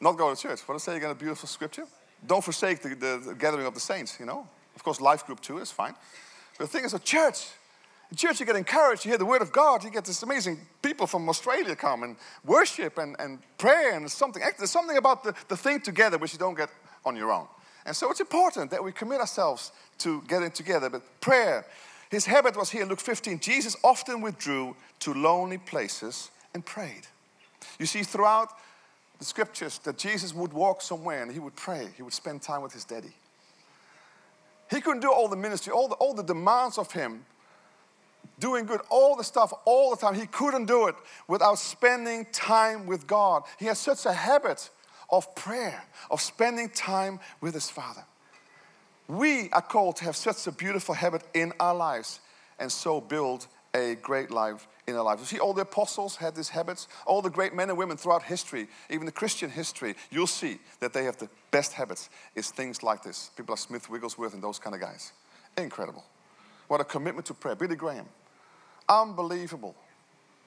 not 0.00 0.12
go 0.18 0.34
to 0.34 0.40
church. 0.40 0.60
What 0.66 0.74
does 0.74 0.82
it 0.82 0.86
say 0.86 0.96
again, 0.96 1.10
a 1.10 1.14
beautiful 1.14 1.48
scripture? 1.48 1.86
Don't 2.26 2.42
forsake 2.42 2.82
the, 2.82 2.90
the, 2.90 3.22
the, 3.28 3.34
gathering 3.34 3.66
of 3.66 3.74
the 3.74 3.80
saints, 3.80 4.18
you 4.18 4.26
know? 4.26 4.46
Of 4.74 4.82
course, 4.82 5.00
life 5.00 5.26
group 5.26 5.40
too 5.40 5.58
is 5.58 5.70
fine. 5.70 5.94
But 6.58 6.64
the 6.64 6.70
thing 6.70 6.84
is, 6.84 6.94
a 6.94 6.98
church, 6.98 7.48
in 8.10 8.16
church 8.16 8.40
you 8.40 8.46
get 8.46 8.56
encouraged, 8.56 9.04
you 9.04 9.10
hear 9.10 9.18
the 9.18 9.24
word 9.24 9.42
of 9.42 9.52
God, 9.52 9.84
you 9.84 9.90
get 9.90 10.04
this 10.04 10.22
amazing 10.22 10.60
people 10.82 11.06
from 11.06 11.28
Australia 11.28 11.74
come 11.76 12.02
and 12.02 12.16
worship 12.44 12.98
and, 12.98 13.16
and 13.18 13.38
prayer 13.58 13.96
and 13.96 14.10
something. 14.10 14.42
There's 14.58 14.70
something 14.70 14.96
about 14.96 15.24
the, 15.24 15.34
the 15.48 15.56
thing 15.56 15.80
together 15.80 16.18
which 16.18 16.32
you 16.32 16.38
don't 16.38 16.56
get 16.56 16.68
on 17.04 17.16
your 17.16 17.32
own. 17.32 17.46
And 17.84 17.96
so 17.96 18.10
it's 18.10 18.20
important 18.20 18.70
that 18.70 18.82
we 18.82 18.92
commit 18.92 19.20
ourselves 19.20 19.72
to 19.98 20.22
getting 20.28 20.50
together. 20.50 20.88
But 20.88 21.02
prayer, 21.20 21.66
his 22.10 22.26
habit 22.26 22.56
was 22.56 22.70
here 22.70 22.82
in 22.82 22.88
Luke 22.88 23.00
15. 23.00 23.40
Jesus 23.40 23.76
often 23.82 24.20
withdrew 24.20 24.76
to 25.00 25.14
lonely 25.14 25.58
places 25.58 26.30
and 26.54 26.64
prayed. 26.64 27.06
You 27.78 27.86
see, 27.86 28.02
throughout 28.02 28.50
the 29.18 29.24
scriptures, 29.24 29.78
that 29.78 29.98
Jesus 29.98 30.34
would 30.34 30.52
walk 30.52 30.82
somewhere 30.82 31.22
and 31.22 31.32
he 31.32 31.38
would 31.38 31.56
pray, 31.56 31.88
he 31.96 32.02
would 32.02 32.12
spend 32.12 32.42
time 32.42 32.62
with 32.62 32.72
his 32.72 32.84
daddy. 32.84 33.14
He 34.70 34.80
couldn't 34.80 35.00
do 35.00 35.12
all 35.12 35.28
the 35.28 35.36
ministry, 35.36 35.72
all 35.72 35.88
the, 35.88 35.94
all 35.96 36.14
the 36.14 36.22
demands 36.22 36.78
of 36.78 36.92
him, 36.92 37.24
doing 38.38 38.64
good, 38.64 38.80
all 38.90 39.16
the 39.16 39.24
stuff 39.24 39.52
all 39.64 39.90
the 39.90 39.96
time. 39.96 40.14
He 40.14 40.26
couldn't 40.26 40.66
do 40.66 40.88
it 40.88 40.94
without 41.28 41.58
spending 41.58 42.26
time 42.32 42.86
with 42.86 43.06
God. 43.06 43.42
He 43.58 43.66
had 43.66 43.76
such 43.76 44.06
a 44.06 44.12
habit 44.12 44.70
of 45.12 45.34
prayer, 45.34 45.84
of 46.10 46.20
spending 46.20 46.70
time 46.70 47.20
with 47.40 47.54
his 47.54 47.70
Father. 47.70 48.04
We 49.06 49.50
are 49.50 49.62
called 49.62 49.96
to 49.96 50.04
have 50.04 50.16
such 50.16 50.46
a 50.46 50.52
beautiful 50.52 50.94
habit 50.94 51.22
in 51.34 51.52
our 51.60 51.74
lives 51.74 52.20
and 52.58 52.72
so 52.72 53.00
build 53.00 53.46
a 53.74 53.96
great 53.96 54.30
life 54.30 54.66
in 54.86 54.96
our 54.96 55.02
lives. 55.02 55.20
You 55.20 55.26
see, 55.26 55.38
all 55.38 55.52
the 55.52 55.62
apostles 55.62 56.16
had 56.16 56.34
these 56.34 56.48
habits, 56.48 56.88
all 57.06 57.22
the 57.22 57.30
great 57.30 57.54
men 57.54 57.68
and 57.68 57.78
women 57.78 57.96
throughout 57.96 58.22
history, 58.22 58.68
even 58.90 59.06
the 59.06 59.12
Christian 59.12 59.50
history, 59.50 59.94
you'll 60.10 60.26
see 60.26 60.58
that 60.80 60.92
they 60.92 61.04
have 61.04 61.18
the 61.18 61.28
best 61.50 61.72
habits 61.72 62.08
is 62.34 62.50
things 62.50 62.82
like 62.82 63.02
this. 63.02 63.30
People 63.36 63.52
like 63.52 63.60
Smith 63.60 63.88
Wigglesworth 63.90 64.34
and 64.34 64.42
those 64.42 64.58
kind 64.58 64.74
of 64.74 64.80
guys. 64.80 65.12
Incredible. 65.58 66.04
What 66.68 66.80
a 66.80 66.84
commitment 66.84 67.26
to 67.26 67.34
prayer. 67.34 67.54
Billy 67.54 67.76
Graham. 67.76 68.06
Unbelievable. 68.88 69.74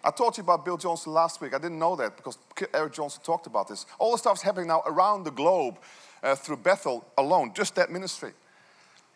I 0.05 0.11
talked 0.11 0.35
to 0.35 0.41
you 0.41 0.43
about 0.43 0.63
Bill 0.63 0.77
Johnson 0.77 1.13
last 1.13 1.41
week. 1.41 1.55
I 1.55 1.57
didn't 1.57 1.79
know 1.79 1.95
that 1.95 2.15
because 2.15 2.37
Eric 2.75 2.93
Johnson 2.93 3.23
talked 3.23 3.47
about 3.47 3.67
this. 3.67 3.87
All 3.97 4.11
the 4.11 4.19
stuff's 4.19 4.43
happening 4.43 4.67
now 4.67 4.83
around 4.85 5.23
the 5.23 5.31
globe 5.31 5.79
uh, 6.21 6.35
through 6.35 6.57
Bethel 6.57 7.03
alone, 7.17 7.53
just 7.55 7.73
that 7.75 7.91
ministry. 7.91 8.31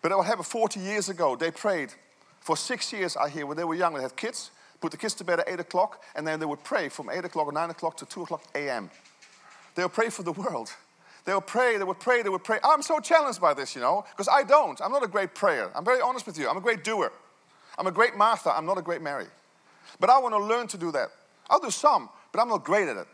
But 0.02 0.18
what 0.18 0.26
happened 0.26 0.48
40 0.48 0.80
years 0.80 1.08
ago, 1.08 1.36
they 1.36 1.52
prayed 1.52 1.94
for 2.40 2.58
six 2.58 2.92
years, 2.92 3.16
I 3.16 3.30
hear, 3.30 3.46
when 3.46 3.56
they 3.56 3.64
were 3.64 3.76
young, 3.76 3.94
they 3.94 4.02
had 4.02 4.16
kids, 4.16 4.50
put 4.82 4.90
the 4.90 4.98
kids 4.98 5.14
to 5.16 5.24
bed 5.24 5.42
at 5.42 5.50
8 5.50 5.60
o'clock, 5.60 6.04
and 6.16 6.26
then 6.26 6.40
they 6.40 6.48
would 6.48 6.64
pray 6.64 6.90
from 6.90 7.12
8 7.12 7.24
o'clock 7.26 7.46
or 7.46 7.52
9 7.52 7.70
o'clock 7.70 7.98
to 7.98 8.06
2 8.08 8.24
o'clock 8.24 8.44
a.m. 8.56 8.90
They 9.76 9.84
would 9.84 9.94
pray 9.94 10.10
for 10.10 10.24
the 10.24 10.32
world. 10.32 10.72
They 11.26 11.36
would 11.36 11.46
pray, 11.46 11.78
they 11.78 11.84
would 11.84 12.00
pray, 12.00 12.24
they 12.24 12.30
would 12.30 12.44
pray. 12.44 12.58
I'm 12.64 12.82
so 12.82 13.00
challenged 13.00 13.40
by 13.40 13.54
this, 13.54 13.76
you 13.76 13.82
know, 13.82 14.06
because 14.10 14.28
I 14.28 14.42
don't. 14.44 14.82
I'm 14.82 14.92
not 14.92 15.04
a 15.04 15.08
great 15.08 15.36
prayer. 15.36 15.70
I'm 15.76 15.86
very 15.86 16.02
honest 16.02 16.26
with 16.26 16.40
you. 16.40 16.50
I'm 16.50 16.58
a 16.58 16.62
great 16.62 16.84
doer. 16.84 17.12
I'm 17.78 17.86
a 17.86 17.92
great 17.92 18.16
Martha. 18.16 18.50
I'm 18.50 18.66
not 18.66 18.80
a 18.80 18.82
great 18.82 19.02
Mary. 19.02 19.28
But 20.00 20.10
I 20.10 20.20
want 20.20 20.34
to 20.34 20.44
learn 20.44 20.68
to 20.68 20.78
do 20.78 20.92
that. 20.92 21.10
I'll 21.50 21.60
do 21.60 21.72
some, 21.72 22.10
but 22.32 22.42
I'm 22.42 22.50
not 22.50 22.64
great 22.64 22.88
at 22.88 22.98
it. 22.98 23.08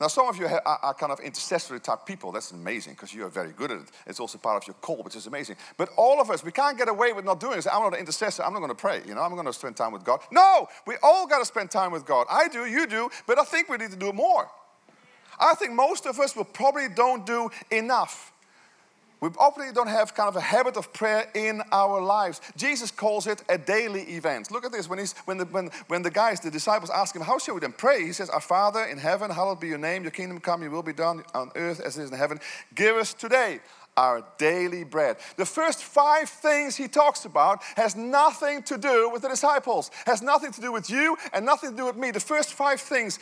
Now, 0.00 0.08
some 0.08 0.28
of 0.28 0.36
you 0.36 0.46
are, 0.46 0.94
kind 0.94 1.12
of 1.12 1.20
intercessory 1.20 1.78
type 1.78 2.00
people. 2.04 2.32
That's 2.32 2.50
amazing 2.50 2.94
because 2.94 3.14
you 3.14 3.24
are 3.24 3.28
very 3.28 3.52
good 3.52 3.70
at 3.70 3.78
it. 3.78 3.88
It's 4.06 4.18
also 4.18 4.38
part 4.38 4.60
of 4.60 4.66
your 4.66 4.74
call, 4.74 5.02
which 5.02 5.14
is 5.14 5.28
amazing. 5.28 5.56
But 5.76 5.88
all 5.96 6.20
of 6.20 6.30
us, 6.30 6.42
we 6.42 6.50
can't 6.50 6.76
get 6.76 6.88
away 6.88 7.12
with 7.12 7.24
not 7.24 7.38
doing 7.38 7.58
it. 7.58 7.66
I'm 7.72 7.80
not 7.80 7.94
an 7.94 8.00
intercessor. 8.00 8.42
I'm 8.42 8.52
not 8.52 8.58
going 8.58 8.70
to 8.70 8.74
pray. 8.74 9.02
You 9.06 9.14
know, 9.14 9.22
I'm 9.22 9.32
going 9.34 9.46
to 9.46 9.52
spend 9.52 9.76
time 9.76 9.92
with 9.92 10.04
God. 10.04 10.20
No, 10.32 10.68
we 10.86 10.96
all 11.02 11.26
got 11.28 11.38
to 11.38 11.44
spend 11.44 11.70
time 11.70 11.92
with 11.92 12.04
God. 12.04 12.26
I 12.28 12.48
do, 12.48 12.66
you 12.66 12.86
do, 12.86 13.08
but 13.26 13.38
I 13.38 13.44
think 13.44 13.68
we 13.68 13.76
need 13.76 13.92
to 13.92 13.96
do 13.96 14.12
more. 14.12 14.50
I 15.38 15.54
think 15.54 15.72
most 15.72 16.06
of 16.06 16.18
us 16.18 16.34
will 16.34 16.44
probably 16.44 16.88
don't 16.94 17.24
do 17.24 17.50
enough. 17.70 18.33
We 19.24 19.30
often 19.38 19.72
don't 19.72 19.86
have 19.88 20.14
kind 20.14 20.28
of 20.28 20.36
a 20.36 20.40
habit 20.42 20.76
of 20.76 20.92
prayer 20.92 21.26
in 21.32 21.62
our 21.72 21.98
lives. 22.02 22.42
Jesus 22.58 22.90
calls 22.90 23.26
it 23.26 23.42
a 23.48 23.56
daily 23.56 24.02
event. 24.02 24.50
Look 24.50 24.66
at 24.66 24.72
this. 24.72 24.86
When, 24.86 24.98
he's, 24.98 25.14
when, 25.24 25.38
the, 25.38 25.46
when, 25.46 25.70
when 25.88 26.02
the 26.02 26.10
guys, 26.10 26.40
the 26.40 26.50
disciples 26.50 26.90
ask 26.90 27.16
him, 27.16 27.22
How 27.22 27.38
shall 27.38 27.54
we 27.54 27.60
then 27.60 27.72
pray? 27.72 28.04
He 28.04 28.12
says, 28.12 28.28
Our 28.28 28.42
Father 28.42 28.84
in 28.84 28.98
heaven, 28.98 29.30
hallowed 29.30 29.60
be 29.60 29.68
your 29.68 29.78
name. 29.78 30.02
Your 30.02 30.10
kingdom 30.10 30.40
come, 30.40 30.60
your 30.60 30.70
will 30.70 30.82
be 30.82 30.92
done 30.92 31.24
on 31.32 31.50
earth 31.56 31.80
as 31.80 31.96
it 31.96 32.02
is 32.02 32.10
in 32.10 32.18
heaven. 32.18 32.38
Give 32.74 32.96
us 32.96 33.14
today 33.14 33.60
our 33.96 34.22
daily 34.36 34.84
bread. 34.84 35.16
The 35.38 35.46
first 35.46 35.82
five 35.82 36.28
things 36.28 36.76
he 36.76 36.86
talks 36.86 37.24
about 37.24 37.62
has 37.76 37.96
nothing 37.96 38.62
to 38.64 38.76
do 38.76 39.08
with 39.08 39.22
the 39.22 39.28
disciples, 39.28 39.90
has 40.04 40.20
nothing 40.20 40.52
to 40.52 40.60
do 40.60 40.70
with 40.70 40.90
you 40.90 41.16
and 41.32 41.46
nothing 41.46 41.70
to 41.70 41.76
do 41.78 41.86
with 41.86 41.96
me. 41.96 42.10
The 42.10 42.20
first 42.20 42.52
five 42.52 42.78
things 42.78 43.18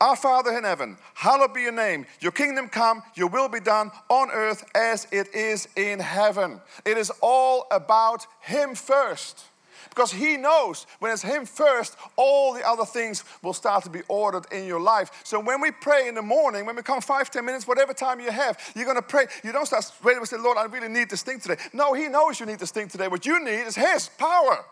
our 0.00 0.16
Father 0.16 0.56
in 0.56 0.64
heaven, 0.64 0.96
hallowed 1.14 1.54
be 1.54 1.62
your 1.62 1.72
name. 1.72 2.06
Your 2.20 2.32
kingdom 2.32 2.68
come, 2.68 3.02
your 3.14 3.28
will 3.28 3.48
be 3.48 3.60
done 3.60 3.90
on 4.08 4.30
earth 4.30 4.64
as 4.74 5.06
it 5.10 5.34
is 5.34 5.68
in 5.76 5.98
heaven. 5.98 6.60
It 6.84 6.96
is 6.96 7.10
all 7.20 7.66
about 7.70 8.26
Him 8.40 8.74
first. 8.74 9.44
Because 9.88 10.12
He 10.12 10.36
knows 10.36 10.86
when 11.00 11.10
it's 11.10 11.22
Him 11.22 11.46
first, 11.46 11.96
all 12.16 12.52
the 12.52 12.66
other 12.66 12.84
things 12.84 13.24
will 13.42 13.52
start 13.52 13.84
to 13.84 13.90
be 13.90 14.00
ordered 14.08 14.44
in 14.52 14.66
your 14.66 14.80
life. 14.80 15.10
So 15.24 15.40
when 15.40 15.60
we 15.60 15.70
pray 15.70 16.08
in 16.08 16.14
the 16.14 16.22
morning, 16.22 16.66
when 16.66 16.76
we 16.76 16.82
come 16.82 17.00
five, 17.00 17.30
ten 17.30 17.44
minutes, 17.44 17.66
whatever 17.66 17.92
time 17.92 18.20
you 18.20 18.30
have, 18.30 18.58
you're 18.76 18.84
going 18.84 18.96
to 18.96 19.02
pray. 19.02 19.26
You 19.42 19.52
don't 19.52 19.66
start 19.66 19.90
waiting 20.04 20.18
and 20.18 20.28
say, 20.28 20.38
Lord, 20.38 20.58
I 20.58 20.66
really 20.66 20.88
need 20.88 21.10
this 21.10 21.22
thing 21.22 21.40
today. 21.40 21.56
No, 21.72 21.94
He 21.94 22.08
knows 22.08 22.38
you 22.38 22.46
need 22.46 22.58
this 22.58 22.70
thing 22.70 22.88
today. 22.88 23.08
What 23.08 23.26
you 23.26 23.42
need 23.42 23.62
is 23.62 23.74
His 23.74 24.08
power. 24.18 24.64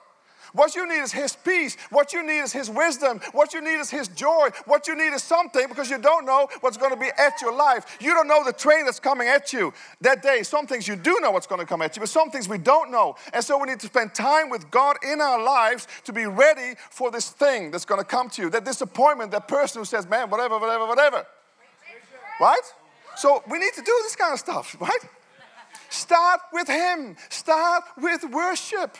What 0.56 0.74
you 0.74 0.88
need 0.88 1.02
is 1.02 1.12
His 1.12 1.36
peace. 1.36 1.76
What 1.90 2.14
you 2.14 2.26
need 2.26 2.40
is 2.40 2.52
His 2.52 2.70
wisdom. 2.70 3.20
What 3.32 3.52
you 3.52 3.60
need 3.60 3.78
is 3.78 3.90
His 3.90 4.08
joy. 4.08 4.48
What 4.64 4.88
you 4.88 4.96
need 4.96 5.12
is 5.12 5.22
something 5.22 5.68
because 5.68 5.90
you 5.90 5.98
don't 5.98 6.24
know 6.24 6.48
what's 6.60 6.78
going 6.78 6.92
to 6.92 6.98
be 6.98 7.10
at 7.18 7.42
your 7.42 7.54
life. 7.54 7.98
You 8.00 8.14
don't 8.14 8.26
know 8.26 8.42
the 8.42 8.54
train 8.54 8.86
that's 8.86 8.98
coming 8.98 9.28
at 9.28 9.52
you 9.52 9.74
that 10.00 10.22
day. 10.22 10.42
Some 10.42 10.66
things 10.66 10.88
you 10.88 10.96
do 10.96 11.18
know 11.20 11.30
what's 11.30 11.46
going 11.46 11.60
to 11.60 11.66
come 11.66 11.82
at 11.82 11.94
you, 11.94 12.00
but 12.00 12.08
some 12.08 12.30
things 12.30 12.48
we 12.48 12.56
don't 12.56 12.90
know. 12.90 13.16
And 13.34 13.44
so 13.44 13.58
we 13.58 13.66
need 13.66 13.80
to 13.80 13.86
spend 13.86 14.14
time 14.14 14.48
with 14.48 14.70
God 14.70 14.96
in 15.06 15.20
our 15.20 15.42
lives 15.42 15.86
to 16.04 16.12
be 16.12 16.24
ready 16.24 16.74
for 16.90 17.10
this 17.10 17.28
thing 17.28 17.70
that's 17.70 17.84
going 17.84 18.00
to 18.00 18.06
come 18.06 18.30
to 18.30 18.42
you. 18.42 18.50
That 18.50 18.64
disappointment, 18.64 19.32
that 19.32 19.48
person 19.48 19.80
who 19.80 19.84
says, 19.84 20.08
man, 20.08 20.30
whatever, 20.30 20.58
whatever, 20.58 20.86
whatever. 20.86 21.26
Right? 22.40 22.62
So 23.16 23.42
we 23.50 23.58
need 23.58 23.74
to 23.74 23.82
do 23.82 24.00
this 24.04 24.16
kind 24.16 24.32
of 24.32 24.38
stuff, 24.38 24.74
right? 24.80 25.00
Start 25.90 26.40
with 26.52 26.68
Him, 26.68 27.16
start 27.28 27.84
with 27.98 28.24
worship. 28.30 28.96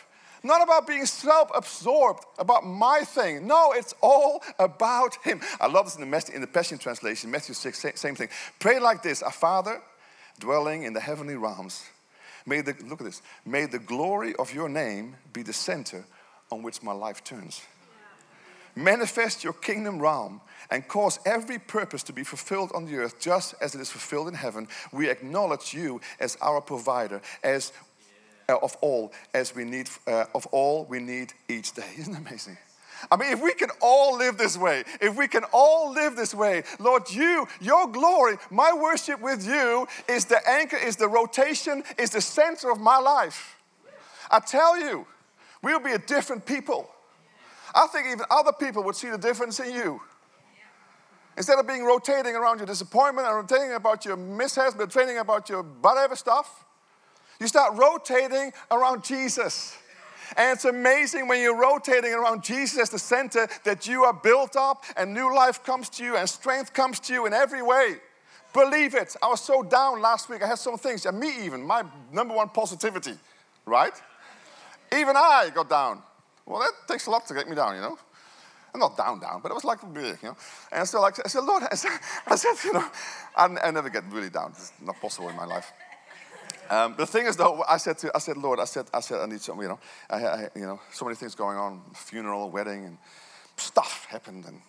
Not 0.47 0.63
about 0.63 0.87
being 0.87 1.05
self 1.05 1.51
absorbed 1.53 2.23
about 2.39 2.65
my 2.65 3.01
thing. 3.01 3.45
No, 3.47 3.73
it's 3.73 3.93
all 4.01 4.41
about 4.57 5.15
Him. 5.21 5.41
I 5.59 5.67
love 5.67 5.85
this 5.85 5.97
in 6.29 6.39
the, 6.39 6.47
Passion 6.47 6.77
Translation, 6.77 7.29
Matthew 7.29 7.53
6, 7.53 7.77
same 7.95 8.15
thing. 8.15 8.29
Pray 8.57 8.79
like 8.79 9.03
this 9.03 9.21
Our 9.21 9.31
Father, 9.31 9.81
dwelling 10.39 10.83
in 10.83 10.93
the 10.93 11.01
heavenly 11.01 11.35
realms, 11.35 11.83
may 12.45 12.61
the, 12.61 12.73
look 12.85 13.01
at 13.01 13.05
this, 13.05 13.21
may 13.45 13.65
the 13.65 13.77
glory 13.77 14.35
of 14.37 14.53
your 14.53 14.69
name 14.69 15.17
be 15.33 15.43
the 15.43 15.51
center 15.51 16.05
on 16.49 16.63
which 16.63 16.81
my 16.81 16.93
life 16.93 17.25
turns. 17.25 17.61
Manifest 18.73 19.43
your 19.43 19.53
kingdom 19.53 19.99
realm 19.99 20.39
and 20.69 20.87
cause 20.87 21.19
every 21.25 21.59
purpose 21.59 22.03
to 22.03 22.13
be 22.13 22.23
fulfilled 22.23 22.71
on 22.75 22.85
the 22.85 22.95
earth 22.95 23.19
just 23.19 23.55
as 23.59 23.73
it 23.75 23.81
is 23.81 23.89
fulfilled 23.89 24.27
in 24.27 24.33
heaven. 24.33 24.67
We 24.93 25.09
acknowledge 25.09 25.73
you 25.73 25.99
as 26.19 26.37
our 26.41 26.61
provider, 26.61 27.21
as 27.43 27.73
of 28.55 28.77
all 28.81 29.11
as 29.33 29.55
we 29.55 29.65
need 29.65 29.89
uh, 30.07 30.25
of 30.33 30.45
all 30.47 30.85
we 30.85 30.99
need 30.99 31.33
each 31.49 31.73
day. 31.73 31.89
Isn't 31.97 32.13
that 32.13 32.21
amazing? 32.21 32.57
I 33.11 33.15
mean, 33.15 33.31
if 33.31 33.41
we 33.41 33.53
can 33.53 33.69
all 33.81 34.17
live 34.17 34.37
this 34.37 34.57
way, 34.57 34.83
if 34.99 35.15
we 35.15 35.27
can 35.27 35.43
all 35.51 35.91
live 35.91 36.15
this 36.15 36.33
way, 36.33 36.63
Lord, 36.79 37.09
you, 37.11 37.47
your 37.61 37.87
glory, 37.87 38.37
my 38.49 38.73
worship 38.73 39.21
with 39.21 39.45
you 39.45 39.87
is 40.09 40.25
the 40.25 40.39
anchor, 40.49 40.77
is 40.77 40.95
the 40.95 41.07
rotation, 41.07 41.83
is 41.99 42.09
the 42.09 42.21
center 42.21 42.71
of 42.71 42.79
my 42.79 42.97
life. 42.97 43.57
I 44.31 44.39
tell 44.39 44.79
you, 44.79 45.05
we'll 45.61 45.79
be 45.79 45.91
a 45.91 45.99
different 45.99 46.45
people. 46.45 46.89
I 47.75 47.85
think 47.87 48.07
even 48.07 48.25
other 48.31 48.51
people 48.51 48.83
would 48.83 48.95
see 48.95 49.09
the 49.09 49.17
difference 49.17 49.59
in 49.59 49.73
you. 49.73 50.01
Instead 51.37 51.59
of 51.59 51.67
being 51.67 51.83
rotating 51.83 52.35
around 52.35 52.57
your 52.57 52.65
disappointment 52.65 53.27
and 53.27 53.35
rotating 53.35 53.73
about 53.73 54.05
your 54.05 54.17
mishaps, 54.17 54.73
but 54.75 54.89
training 54.89 55.19
about 55.19 55.49
your 55.49 55.61
whatever 55.61 56.15
stuff, 56.15 56.65
you 57.39 57.47
start 57.47 57.75
rotating 57.75 58.51
around 58.71 59.03
Jesus. 59.03 59.77
And 60.35 60.53
it's 60.53 60.65
amazing 60.65 61.27
when 61.27 61.41
you're 61.41 61.57
rotating 61.57 62.13
around 62.13 62.43
Jesus 62.43 62.79
as 62.79 62.89
the 62.89 62.99
center 62.99 63.47
that 63.63 63.87
you 63.87 64.03
are 64.03 64.13
built 64.13 64.55
up 64.55 64.83
and 64.97 65.13
new 65.13 65.33
life 65.33 65.63
comes 65.63 65.89
to 65.89 66.03
you 66.03 66.17
and 66.17 66.27
strength 66.27 66.73
comes 66.73 66.99
to 67.01 67.13
you 67.13 67.25
in 67.25 67.33
every 67.33 67.61
way. 67.61 67.97
Believe 68.53 68.95
it. 68.95 69.15
I 69.21 69.27
was 69.27 69.41
so 69.41 69.63
down 69.63 70.01
last 70.01 70.29
week. 70.29 70.43
I 70.43 70.47
had 70.47 70.57
some 70.57 70.77
things, 70.77 71.05
and 71.05 71.19
me 71.19 71.45
even, 71.45 71.65
my 71.65 71.83
number 72.11 72.33
one 72.33 72.49
positivity, 72.49 73.13
right? 73.65 73.93
Even 74.93 75.15
I 75.15 75.51
got 75.53 75.69
down. 75.69 76.01
Well, 76.45 76.59
that 76.59 76.71
takes 76.87 77.07
a 77.07 77.11
lot 77.11 77.27
to 77.27 77.33
get 77.33 77.47
me 77.47 77.55
down, 77.55 77.75
you 77.75 77.81
know. 77.81 77.99
I'm 78.73 78.79
not 78.79 78.97
down, 78.97 79.19
down, 79.19 79.41
but 79.41 79.51
it 79.51 79.53
was 79.53 79.63
like 79.63 79.79
you 79.83 80.17
know. 80.23 80.37
And 80.71 80.87
so, 80.87 81.01
like, 81.01 81.19
I 81.23 81.27
said, 81.27 81.43
Lord, 81.43 81.63
I 81.71 81.75
said, 81.75 81.91
I 82.25 82.35
said 82.35 82.55
you 82.63 82.73
know, 82.73 82.87
I, 83.35 83.45
I 83.63 83.71
never 83.71 83.89
get 83.89 84.03
really 84.11 84.29
down. 84.29 84.51
It's 84.51 84.71
not 84.81 84.99
possible 85.01 85.29
in 85.29 85.35
my 85.35 85.45
life. 85.45 85.71
Um, 86.69 86.95
the 86.97 87.05
thing 87.05 87.25
is, 87.25 87.35
though, 87.35 87.63
I 87.67 87.77
said 87.77 87.97
to, 87.99 88.11
I 88.13 88.19
said, 88.19 88.37
Lord, 88.37 88.59
I 88.59 88.65
said, 88.65 88.85
I 88.93 88.99
said, 88.99 89.21
I 89.21 89.25
need 89.25 89.41
some, 89.41 89.61
you 89.61 89.67
know, 89.67 89.79
I, 90.09 90.25
I, 90.25 90.49
you 90.55 90.65
know, 90.65 90.79
so 90.91 91.05
many 91.05 91.15
things 91.15 91.35
going 91.35 91.57
on, 91.57 91.81
funeral, 91.93 92.49
wedding, 92.49 92.85
and 92.85 92.97
stuff 93.55 94.05
happened, 94.09 94.45
and 94.45 94.61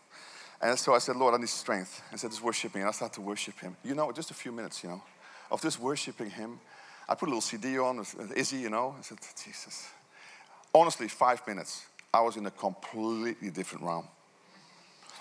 and 0.61 0.79
so 0.79 0.95
I 0.95 0.99
said, 0.99 1.17
Lord, 1.17 1.35
I 1.35 1.39
need 1.39 1.49
strength. 1.49 2.03
I 2.13 2.17
said, 2.17 2.31
just 2.31 2.43
worship 2.43 2.75
me, 2.75 2.81
and 2.81 2.89
I 2.89 2.93
started 2.93 3.15
to 3.15 3.21
worship 3.21 3.61
Him. 3.61 3.77
You 3.85 3.95
know, 3.95 4.11
just 4.11 4.31
a 4.31 4.35
few 4.35 4.51
minutes, 4.51 4.83
you 4.83 4.89
know, 4.89 5.03
of 5.51 5.63
just 5.63 5.79
worshiping 5.79 6.31
Him. 6.31 6.59
I 7.09 7.15
put 7.15 7.29
a 7.29 7.31
little 7.31 7.41
CD 7.41 7.79
on 7.79 7.99
with 7.99 8.37
Izzy, 8.37 8.59
you 8.59 8.71
know. 8.71 8.97
I 8.99 9.03
said, 9.03 9.19
Jesus. 9.45 9.89
Honestly, 10.75 11.09
five 11.09 11.47
minutes, 11.47 11.87
I 12.13 12.21
was 12.21 12.37
in 12.37 12.45
a 12.47 12.51
completely 12.51 13.51
different 13.51 13.85
realm. 13.85 14.09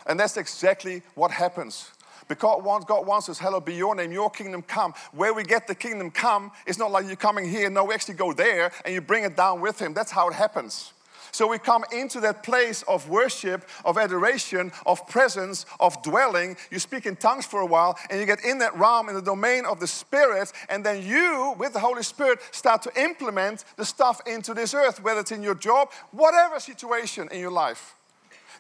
And 0.08 0.20
that's 0.20 0.38
exactly 0.38 1.04
what 1.16 1.32
happens 1.32 1.92
because 2.28 2.86
God 2.86 3.08
wants 3.08 3.30
us, 3.30 3.40
hello, 3.40 3.60
be 3.60 3.76
your 3.76 3.96
name, 3.96 4.12
your 4.12 4.30
kingdom 4.30 4.62
come. 4.62 4.94
Where 5.14 5.34
we 5.34 5.44
get 5.44 5.68
the 5.68 5.76
kingdom 5.76 6.12
come, 6.12 6.52
it's 6.66 6.78
not 6.78 6.92
like 6.92 7.08
you're 7.08 7.16
coming 7.16 7.50
here. 7.50 7.70
No, 7.70 7.86
we 7.86 7.94
actually 7.94 8.16
go 8.16 8.34
there 8.34 8.72
and 8.86 8.94
you 8.94 9.02
bring 9.02 9.24
it 9.24 9.36
down 9.36 9.62
with 9.62 9.80
Him. 9.80 9.94
That's 9.94 10.12
how 10.12 10.28
it 10.30 10.34
happens. 10.34 10.94
So 11.32 11.48
we 11.48 11.60
come 11.60 11.84
into 11.92 12.20
that 12.22 12.42
place 12.42 12.84
of 12.88 13.10
worship, 13.10 13.68
of 13.86 13.98
adoration, 13.98 14.72
of 14.86 15.08
presence, 15.08 15.66
of 15.80 16.02
dwelling. 16.02 16.58
You 16.72 16.80
speak 16.80 17.06
in 17.06 17.16
tongues 17.16 17.46
for 17.46 17.60
a 17.60 17.66
while, 17.66 17.98
and 18.10 18.20
you 18.20 18.26
get 18.26 18.44
in 18.44 18.58
that 18.60 18.76
realm 18.76 19.08
in 19.10 19.14
the 19.14 19.22
domain 19.22 19.66
of 19.66 19.80
the 19.80 19.88
Spirit, 19.88 20.52
and 20.70 20.84
then 20.84 21.06
you, 21.06 21.54
with 21.60 21.74
the 21.74 21.80
Holy 21.80 22.02
Spirit, 22.02 22.40
start 22.52 22.82
to 22.84 23.02
implement 23.02 23.66
the 23.76 23.86
stuff 23.86 24.20
into 24.26 24.54
this 24.54 24.74
earth, 24.74 25.04
whether 25.04 25.20
it's 25.20 25.32
in 25.32 25.44
your 25.44 25.54
job, 25.54 25.92
whatever 26.12 26.60
situation 26.60 27.28
in 27.32 27.40
your 27.40 27.52
life. 27.52 27.96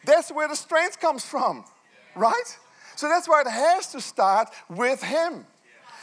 That's 0.05 0.31
where 0.31 0.47
the 0.47 0.55
strength 0.55 0.99
comes 0.99 1.25
from, 1.25 1.65
right? 2.15 2.57
So 2.97 3.07
that's 3.07 3.29
why 3.29 3.41
it 3.41 3.47
has 3.47 3.91
to 3.91 4.01
start 4.01 4.49
with 4.69 5.03
Him. 5.03 5.45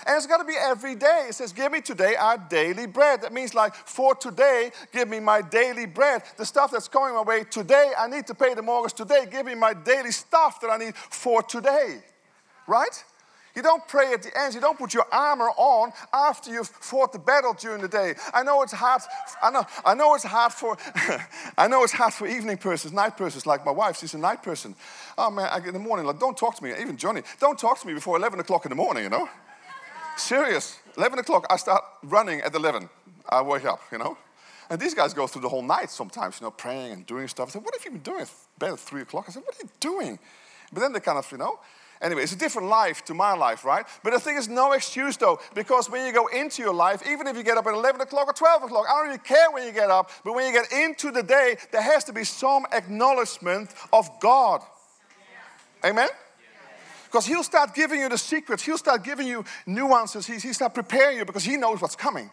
And 0.06 0.16
it's 0.16 0.26
got 0.26 0.38
to 0.38 0.44
be 0.44 0.54
every 0.58 0.94
day. 0.94 1.26
It 1.28 1.34
says, 1.34 1.52
Give 1.52 1.72
me 1.72 1.80
today 1.80 2.14
our 2.14 2.38
daily 2.38 2.86
bread. 2.86 3.22
That 3.22 3.32
means, 3.32 3.54
like, 3.54 3.74
for 3.74 4.14
today, 4.14 4.70
give 4.92 5.08
me 5.08 5.18
my 5.18 5.42
daily 5.42 5.86
bread. 5.86 6.22
The 6.36 6.46
stuff 6.46 6.70
that's 6.70 6.88
coming 6.88 7.14
my 7.14 7.22
way 7.22 7.44
today, 7.44 7.92
I 7.98 8.06
need 8.06 8.26
to 8.28 8.34
pay 8.34 8.54
the 8.54 8.62
mortgage 8.62 8.94
today. 8.94 9.26
Give 9.30 9.44
me 9.44 9.54
my 9.54 9.74
daily 9.74 10.12
stuff 10.12 10.60
that 10.60 10.68
I 10.68 10.76
need 10.76 10.94
for 10.94 11.42
today. 11.42 12.02
Right? 12.66 13.04
You 13.54 13.62
don't 13.62 13.86
pray 13.86 14.12
at 14.12 14.22
the 14.22 14.36
end. 14.38 14.54
You 14.54 14.60
don't 14.60 14.78
put 14.78 14.92
your 14.92 15.06
armor 15.12 15.50
on 15.56 15.92
after 16.12 16.50
you've 16.50 16.68
fought 16.68 17.12
the 17.12 17.20
battle 17.20 17.54
during 17.54 17.80
the 17.80 17.88
day. 17.88 18.14
I 18.32 18.42
know 18.42 18.62
it's 18.62 18.72
hard. 18.72 19.02
I 19.42 19.50
know. 19.50 19.64
I 19.84 19.94
know 19.94 20.14
it's 20.14 20.24
hard 20.24 20.52
for. 20.52 20.76
I 21.58 21.68
know 21.68 21.84
it's 21.84 21.92
hard 21.92 22.12
for 22.12 22.26
evening 22.26 22.58
persons, 22.58 22.92
night 22.92 23.16
persons, 23.16 23.46
like 23.46 23.64
my 23.64 23.70
wife. 23.70 23.98
She's 23.98 24.14
a 24.14 24.18
night 24.18 24.42
person. 24.42 24.74
Oh 25.16 25.30
man, 25.30 25.48
I, 25.50 25.64
in 25.66 25.72
the 25.72 25.78
morning, 25.78 26.04
like, 26.06 26.18
don't 26.18 26.36
talk 26.36 26.56
to 26.56 26.64
me. 26.64 26.72
Even 26.80 26.96
Johnny, 26.96 27.22
don't 27.38 27.58
talk 27.58 27.80
to 27.80 27.86
me 27.86 27.94
before 27.94 28.16
11 28.16 28.40
o'clock 28.40 28.64
in 28.64 28.70
the 28.70 28.76
morning. 28.76 29.04
You 29.04 29.10
know, 29.10 29.28
serious. 30.16 30.78
11 30.96 31.20
o'clock, 31.20 31.46
I 31.50 31.56
start 31.56 31.82
running 32.02 32.40
at 32.40 32.54
11. 32.54 32.88
I 33.28 33.42
wake 33.42 33.64
up. 33.64 33.80
You 33.92 33.98
know. 33.98 34.18
And 34.70 34.80
these 34.80 34.94
guys 34.94 35.12
go 35.12 35.26
through 35.26 35.42
the 35.42 35.48
whole 35.48 35.62
night 35.62 35.90
sometimes, 35.90 36.40
you 36.40 36.46
know, 36.46 36.50
praying 36.50 36.92
and 36.92 37.06
doing 37.06 37.28
stuff. 37.28 37.50
I 37.50 37.52
said, 37.52 37.64
What 37.64 37.74
have 37.74 37.84
you 37.84 37.92
been 37.92 38.00
doing? 38.00 38.26
Bed 38.58 38.72
at 38.72 38.80
3 38.80 39.02
o'clock. 39.02 39.26
I 39.28 39.32
said, 39.32 39.42
What 39.44 39.54
are 39.54 39.62
you 39.62 39.70
doing? 39.78 40.18
But 40.72 40.80
then 40.80 40.92
they 40.92 41.00
kind 41.00 41.18
of, 41.18 41.30
you 41.30 41.38
know, 41.38 41.60
Anyway, 42.02 42.22
it's 42.22 42.32
a 42.32 42.38
different 42.38 42.68
life 42.68 43.04
to 43.04 43.14
my 43.14 43.32
life, 43.34 43.64
right? 43.64 43.86
But 44.02 44.12
the 44.12 44.20
thing 44.20 44.36
is, 44.36 44.48
no 44.48 44.72
excuse 44.72 45.16
though, 45.16 45.40
because 45.54 45.88
when 45.88 46.06
you 46.06 46.12
go 46.12 46.26
into 46.26 46.62
your 46.62 46.74
life, 46.74 47.02
even 47.08 47.26
if 47.26 47.36
you 47.36 47.42
get 47.42 47.56
up 47.56 47.66
at 47.66 47.74
11 47.74 48.00
o'clock 48.00 48.28
or 48.28 48.32
12 48.32 48.64
o'clock, 48.64 48.86
I 48.88 48.98
don't 48.98 49.06
really 49.06 49.18
care 49.18 49.50
when 49.50 49.66
you 49.66 49.72
get 49.72 49.90
up, 49.90 50.10
but 50.24 50.34
when 50.34 50.46
you 50.46 50.52
get 50.52 50.72
into 50.72 51.10
the 51.10 51.22
day, 51.22 51.56
there 51.72 51.82
has 51.82 52.04
to 52.04 52.12
be 52.12 52.24
some 52.24 52.66
acknowledgement 52.72 53.70
of 53.92 54.08
God. 54.20 54.60
Yeah. 55.82 55.90
Amen? 55.90 56.08
Because 57.06 57.26
he'll 57.26 57.44
start 57.44 57.74
giving 57.74 58.00
you 58.00 58.08
the 58.08 58.18
secrets, 58.18 58.64
he'll 58.64 58.76
start 58.76 59.04
giving 59.04 59.28
you 59.28 59.44
nuances, 59.66 60.26
he'll 60.26 60.52
start 60.52 60.74
preparing 60.74 61.16
you 61.18 61.24
because 61.24 61.44
he 61.44 61.56
knows 61.56 61.80
what's 61.80 61.94
coming. 61.94 62.28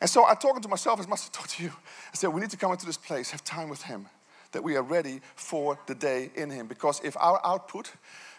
And 0.00 0.08
so 0.08 0.24
I'm 0.24 0.36
talking 0.36 0.62
to 0.62 0.68
myself 0.68 1.00
as 1.00 1.08
much 1.08 1.20
as 1.20 1.30
I 1.34 1.36
talk 1.36 1.48
to 1.48 1.62
you. 1.64 1.70
I 1.70 2.16
said, 2.16 2.28
we 2.28 2.40
need 2.40 2.50
to 2.50 2.56
come 2.56 2.70
into 2.70 2.86
this 2.86 2.96
place, 2.96 3.32
have 3.32 3.44
time 3.44 3.68
with 3.68 3.82
him, 3.82 4.06
that 4.52 4.62
we 4.62 4.76
are 4.76 4.82
ready 4.82 5.20
for 5.34 5.76
the 5.86 5.94
day 5.94 6.30
in 6.36 6.50
him. 6.50 6.68
Because 6.68 7.00
if 7.04 7.16
our 7.18 7.44
output 7.44 7.92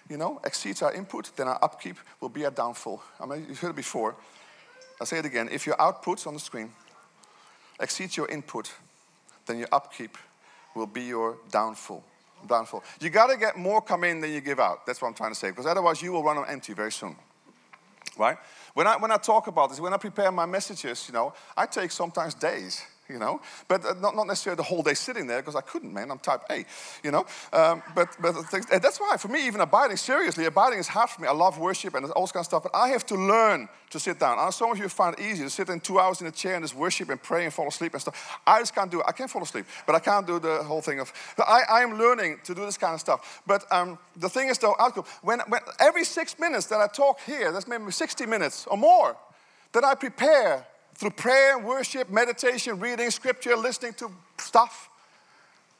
you 0.10 0.18
know, 0.18 0.40
exceeds 0.44 0.82
our 0.82 0.94
input, 0.94 1.32
then 1.36 1.48
our 1.48 1.60
upkeep 1.64 1.98
will 2.20 2.30
be 2.30 2.44
a 2.44 2.52
downfall. 2.52 3.02
I 3.20 3.26
mean, 3.26 3.46
you've 3.48 3.60
heard 3.60 3.72
it 3.72 3.76
before. 3.76 4.16
I'll 5.00 5.08
say 5.08 5.18
it 5.18 5.26
again. 5.26 5.50
If 5.52 5.66
your 5.66 5.82
output 5.82 6.28
on 6.28 6.34
the 6.34 6.40
screen 6.40 6.72
exceeds 7.80 8.18
your 8.18 8.28
input, 8.28 8.72
then 9.46 9.58
your 9.58 9.70
upkeep 9.72 10.18
will 10.76 10.88
be 10.88 11.04
your 11.04 11.38
downfall. 11.52 12.04
Downfall. 12.48 12.84
You 13.00 13.10
got 13.10 13.28
to 13.28 13.38
get 13.38 13.58
more 13.58 13.82
come 13.82 14.04
in 14.04 14.22
than 14.22 14.32
you 14.32 14.42
give 14.42 14.60
out. 14.60 14.86
That's 14.86 15.02
what 15.02 15.08
I'm 15.08 15.14
trying 15.14 15.32
to 15.32 15.40
say, 15.40 15.50
because 15.50 15.66
otherwise 15.66 16.02
you 16.02 16.12
will 16.12 16.24
run 16.24 16.38
on 16.38 16.48
empty 16.48 16.74
very 16.74 16.92
soon. 16.92 17.16
Right? 18.18 18.38
When 18.74 18.88
I, 18.88 18.98
when 18.98 19.12
I 19.12 19.18
talk 19.18 19.48
about 19.48 19.70
this, 19.70 19.80
when 19.80 19.94
I 19.94 19.98
prepare 19.98 20.32
my 20.32 20.46
messages, 20.46 21.06
you 21.08 21.14
know, 21.14 21.34
I 21.56 21.66
take 21.66 21.92
sometimes 21.92 22.34
days 22.34 22.84
you 23.12 23.20
know. 23.20 23.42
But 23.68 23.86
uh, 23.86 23.94
not, 24.00 24.16
not 24.16 24.28
necessarily 24.28 24.58
the 24.58 24.64
whole 24.64 24.84
day 24.84 24.94
sitting 24.94 25.28
there 25.28 25.42
because 25.42 25.56
I 25.56 25.62
couldn't, 25.62 25.94
man. 25.94 26.12
I'm 26.12 26.20
type 26.20 26.42
A, 26.50 26.66
you 27.04 27.12
know. 27.12 27.26
Um, 27.54 27.84
but 27.96 28.16
but 28.20 28.36
that's 28.82 29.00
why, 29.00 29.18
for 29.18 29.28
me, 29.28 29.46
even 29.48 29.62
abiding, 29.62 29.98
seriously, 29.98 30.46
abiding 30.46 30.80
is 30.80 30.88
hard 30.88 31.10
for 31.10 31.22
me. 31.22 31.28
I 31.28 31.34
love 31.34 31.58
worship 31.60 31.96
and 31.96 32.06
all 32.12 32.24
this 32.24 32.32
kind 32.32 32.42
of 32.42 32.48
stuff, 32.48 32.64
but 32.64 32.76
I 32.76 32.90
have 32.90 33.06
to 33.08 33.16
learn 33.16 33.70
to 33.92 34.00
sit 34.00 34.20
down. 34.20 34.40
I 34.40 34.46
know 34.46 34.52
some 34.52 34.72
of 34.72 34.78
you 34.78 34.88
find 34.90 35.18
it 35.18 35.24
easy 35.24 35.44
to 35.44 35.50
sit 35.50 35.70
in 35.70 35.80
two 35.80 36.00
hours 36.00 36.22
in 36.22 36.28
a 36.28 36.32
chair 36.32 36.56
and 36.56 36.64
just 36.64 36.76
worship 36.76 37.10
and 37.10 37.22
pray 37.22 37.44
and 37.44 37.54
fall 37.54 37.68
asleep 37.68 37.94
and 37.94 38.02
stuff. 38.02 38.40
I 38.48 38.60
just 38.60 38.74
can't 38.74 38.90
do 38.90 39.02
it. 39.02 39.06
I 39.08 39.12
can't 39.12 39.30
fall 39.30 39.44
asleep, 39.44 39.66
but 39.86 39.96
I 39.96 40.00
can't 40.00 40.26
do 40.26 40.40
the 40.40 40.64
whole 40.64 40.82
thing 40.82 41.00
of. 41.00 41.12
I, 41.38 41.62
I 41.70 41.82
am 41.82 41.98
learning 41.98 42.40
to 42.46 42.56
do 42.56 42.66
this 42.66 42.78
kind 42.78 42.94
of 42.94 43.00
stuff. 43.00 43.42
But 43.46 43.66
um, 43.72 44.00
the 44.16 44.30
thing 44.30 44.50
is, 44.50 44.58
though, 44.58 44.76
when, 45.22 45.40
when 45.48 45.62
every 45.80 46.06
six 46.06 46.40
minutes 46.40 46.68
that 46.68 46.80
I 46.80 46.88
talk 46.88 47.20
here, 47.26 47.52
that's 47.52 47.68
maybe 47.68 47.92
60 47.92 48.26
minutes 48.26 48.66
or 48.68 48.78
more, 48.78 49.18
that 49.74 49.84
I 49.84 49.96
prepare 49.96 50.66
through 51.02 51.10
prayer, 51.10 51.58
worship, 51.58 52.12
meditation, 52.12 52.80
reading 52.80 53.10
scripture, 53.10 53.56
listening 53.56 53.92
to 53.92 54.12
stuff. 54.38 54.88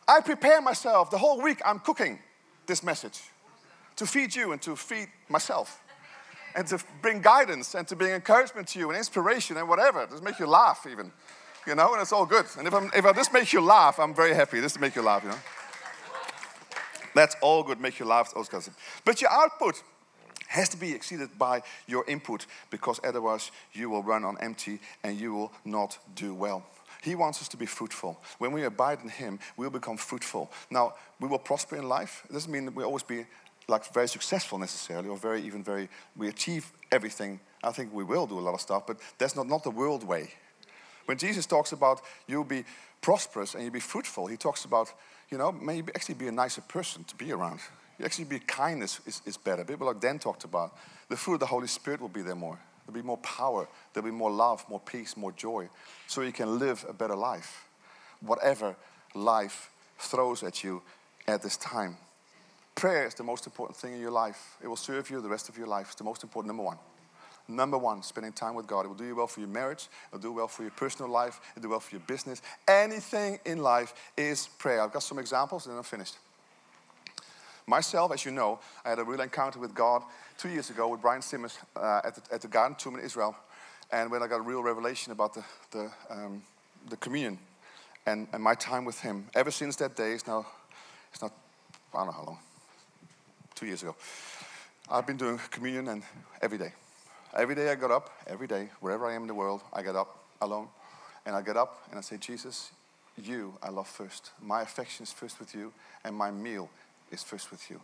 I 0.08 0.20
prepare 0.20 0.62
myself. 0.62 1.12
The 1.12 1.20
whole 1.20 1.40
week 1.40 1.62
I'm 1.64 1.78
cooking 1.78 2.18
this 2.66 2.82
message 2.82 3.22
to 3.98 4.08
feed 4.08 4.34
you 4.34 4.52
and 4.52 4.60
to 4.64 4.76
feed 4.76 5.10
myself 5.30 5.80
and 6.56 6.66
to 6.66 6.80
bring 7.04 7.22
guidance 7.22 7.76
and 7.76 7.88
to 7.90 7.96
bring 7.96 8.14
encouragement 8.14 8.70
to 8.70 8.80
you 8.80 8.90
and 8.90 8.98
inspiration 8.98 9.58
and 9.58 9.70
whatever. 9.70 10.08
Just 10.10 10.24
make 10.24 10.40
you 10.40 10.48
laugh, 10.48 10.88
even. 10.90 11.12
You 11.68 11.76
know, 11.76 11.94
and 11.94 12.02
it's 12.02 12.12
all 12.12 12.26
good. 12.26 12.48
And 12.58 12.68
if, 12.68 12.74
I'm, 12.74 12.90
if 12.96 13.06
I 13.06 13.14
just 13.14 13.32
make 13.32 13.54
you 13.54 13.62
laugh, 13.62 14.00
I'm 14.00 14.16
very 14.16 14.34
happy 14.34 14.60
just 14.60 14.74
to 14.74 14.82
make 14.82 14.96
you 14.96 15.04
laugh, 15.04 15.22
you 15.22 15.30
know. 15.30 15.40
That's 17.14 17.36
all 17.42 17.62
good, 17.62 17.80
make 17.80 18.00
you 18.00 18.08
laugh, 18.08 18.34
of 18.36 18.70
But 19.06 19.22
your 19.22 19.30
output, 19.30 19.84
has 20.52 20.70
to 20.70 20.78
be 20.78 20.94
exceeded 20.94 21.30
by 21.38 21.62
your 21.88 22.04
input 22.08 22.46
because 22.70 23.00
otherwise 23.04 23.52
you 23.74 23.90
will 23.90 24.04
run 24.04 24.26
on 24.26 24.38
empty 24.42 24.80
and 25.04 25.20
you 25.20 25.34
will 25.34 25.52
not 25.64 25.98
do 26.16 26.34
well. 26.34 26.66
He 27.02 27.16
wants 27.16 27.42
us 27.42 27.48
to 27.50 27.58
be 27.58 27.66
fruitful. 27.66 28.20
When 28.38 28.52
we 28.52 28.64
abide 28.64 29.00
in 29.02 29.10
Him, 29.10 29.40
we'll 29.56 29.70
become 29.70 29.98
fruitful. 29.98 30.52
Now, 30.70 30.96
we 31.20 31.28
will 31.28 31.40
prosper 31.40 31.78
in 31.78 31.88
life. 31.88 32.24
It 32.30 32.34
doesn't 32.34 32.52
mean 32.52 32.66
that 32.66 32.76
we 32.76 32.84
always 32.84 33.04
be 33.04 33.26
like 33.68 33.92
very 33.94 34.08
successful 34.08 34.58
necessarily 34.60 35.08
or 35.08 35.16
very, 35.16 35.42
even 35.42 35.64
very, 35.64 35.88
we 36.18 36.28
achieve 36.28 36.72
everything. 36.92 37.40
I 37.64 37.72
think 37.72 37.94
we 37.94 38.04
will 38.04 38.28
do 38.28 38.38
a 38.38 38.42
lot 38.42 38.54
of 38.54 38.62
stuff, 38.62 38.86
but 38.86 38.98
that's 39.18 39.36
not, 39.36 39.48
not 39.48 39.64
the 39.64 39.72
world 39.72 40.04
way. 40.04 40.32
When 41.06 41.18
Jesus 41.18 41.46
talks 41.46 41.72
about 41.72 42.02
you'll 42.28 42.44
be 42.44 42.66
prosperous 43.02 43.56
and 43.56 43.64
you'll 43.64 43.74
be 43.74 43.80
fruitful, 43.80 44.28
He 44.28 44.38
talks 44.38 44.66
about 44.66 44.94
you 45.32 45.38
know, 45.38 45.52
maybe 45.52 45.92
actually 45.96 46.16
be 46.16 46.28
a 46.28 46.32
nicer 46.32 46.62
person 46.62 47.06
to 47.06 47.16
be 47.16 47.32
around. 47.32 47.62
You 48.00 48.06
actually 48.06 48.26
be 48.26 48.40
kindness 48.40 49.00
is, 49.06 49.22
is 49.26 49.38
better. 49.38 49.64
People 49.64 49.88
like 49.88 50.00
Dan 50.00 50.20
talked 50.20 50.44
about. 50.44 50.76
The 51.10 51.18
fruit 51.18 51.36
of 51.36 51.40
the 51.42 51.46
Holy 51.46 51.68
Spirit 51.68 52.02
will 52.02 52.10
be 52.10 52.22
there 52.22 52.36
more. 52.36 52.60
There'll 52.86 53.02
be 53.02 53.06
more 53.06 53.18
power. 53.18 53.68
There'll 53.94 54.10
be 54.10 54.16
more 54.16 54.32
love, 54.32 54.66
more 54.70 54.80
peace, 54.80 55.16
more 55.16 55.32
joy. 55.32 55.70
So 56.08 56.22
you 56.22 56.32
can 56.32 56.60
live 56.60 56.86
a 56.88 56.94
better 56.94 57.16
life. 57.16 57.68
Whatever 58.22 58.76
life 59.14 59.70
throws 60.00 60.44
at 60.44 60.64
you 60.64 60.82
at 61.28 61.42
this 61.42 61.58
time. 61.58 61.98
Prayer 62.76 63.06
is 63.06 63.14
the 63.14 63.24
most 63.24 63.46
important 63.46 63.78
thing 63.78 63.94
in 63.94 64.00
your 64.00 64.12
life. 64.12 64.58
It 64.64 64.68
will 64.68 64.76
serve 64.76 65.10
you 65.10 65.22
the 65.22 65.30
rest 65.30 65.50
of 65.50 65.58
your 65.58 65.68
life. 65.68 65.88
It's 65.88 65.96
the 65.96 66.04
most 66.04 66.24
important, 66.24 66.48
number 66.48 66.64
one. 66.64 66.78
Number 67.48 67.78
one, 67.78 68.02
spending 68.02 68.32
time 68.32 68.56
with 68.56 68.66
God. 68.66 68.86
It 68.86 68.88
will 68.88 68.96
do 68.96 69.06
you 69.06 69.16
well 69.16 69.28
for 69.28 69.42
your 69.42 69.50
marriage. 69.50 69.90
It 70.08 70.16
will 70.16 70.22
do 70.22 70.32
well 70.32 70.48
for 70.48 70.62
your 70.62 70.72
personal 70.72 71.12
life. 71.12 71.40
It 71.50 71.56
will 71.56 71.64
do 71.64 71.70
well 71.70 71.80
for 71.80 71.96
your 71.96 72.04
business. 72.08 72.42
Anything 72.68 73.40
in 73.46 73.60
life 73.60 73.94
is 74.16 74.48
prayer. 74.58 74.82
I've 74.82 74.94
got 74.94 75.04
some 75.04 75.20
examples 75.20 75.66
and 75.66 75.74
then 75.74 75.78
I'm 75.78 75.84
finished. 75.84 76.16
Myself, 77.68 78.12
as 78.12 78.26
you 78.26 78.32
know, 78.32 78.60
I 78.84 78.90
had 78.90 79.00
a 79.00 79.04
real 79.04 79.22
encounter 79.22 79.60
with 79.60 79.74
God 79.74 80.04
two 80.38 80.50
years 80.50 80.70
ago 80.70 80.88
with 80.88 81.02
Brian 81.02 81.22
Simmons 81.22 81.58
uh, 81.76 82.02
at, 82.04 82.16
the, 82.16 82.34
at 82.34 82.42
the 82.42 82.48
Garden 82.48 82.76
Tomb 82.76 82.96
in 82.96 83.02
Israel. 83.02 83.36
And 83.92 84.10
when 84.10 84.24
I 84.24 84.28
got 84.28 84.38
a 84.38 84.44
real 84.44 84.64
revelation 84.64 85.12
about 85.12 85.34
the, 85.34 85.44
the, 85.72 85.92
um, 86.10 86.44
the 86.90 86.98
communion 86.98 87.38
and, 88.06 88.28
and 88.34 88.42
my 88.42 88.56
time 88.56 88.86
with 88.86 89.00
him, 89.00 89.28
ever 89.36 89.52
since 89.52 89.76
that 89.78 89.96
day, 89.96 90.14
it's 90.14 90.28
now, 90.28 90.46
it's 91.12 91.22
not, 91.22 91.34
I 91.94 91.98
don't 91.98 92.08
know 92.08 92.14
how 92.14 92.24
long, 92.24 92.40
two 93.54 93.66
years 93.66 93.84
ago, 93.84 93.96
I've 94.90 95.06
been 95.06 95.18
doing 95.18 95.40
communion 95.52 95.88
and 95.90 96.04
every 96.42 96.58
day. 96.58 96.74
Every 97.34 97.56
day 97.56 97.72
I 97.72 97.76
got 97.76 97.92
up, 97.92 98.10
every 98.28 98.48
day, 98.48 98.70
wherever 98.80 99.06
I 99.06 99.14
am 99.14 99.22
in 99.22 99.28
the 99.28 99.34
world, 99.34 99.62
I 99.72 99.82
get 99.82 99.96
up 99.96 100.24
alone. 100.42 100.68
And 101.26 101.36
I 101.36 101.42
get 101.42 101.56
up 101.56 101.84
and 101.90 101.98
I 101.98 102.02
say, 102.02 102.18
Jesus, 102.18 102.72
you 103.22 103.54
I 103.62 103.70
love 103.70 103.88
first. 103.88 104.32
My 104.42 104.62
affection 104.62 105.04
is 105.04 105.14
first 105.14 105.40
with 105.40 105.54
you, 105.54 105.72
and 106.04 106.16
my 106.16 106.32
meal 106.32 106.70
is 107.12 107.24
first 107.24 107.52
with 107.52 107.70
you. 107.70 107.82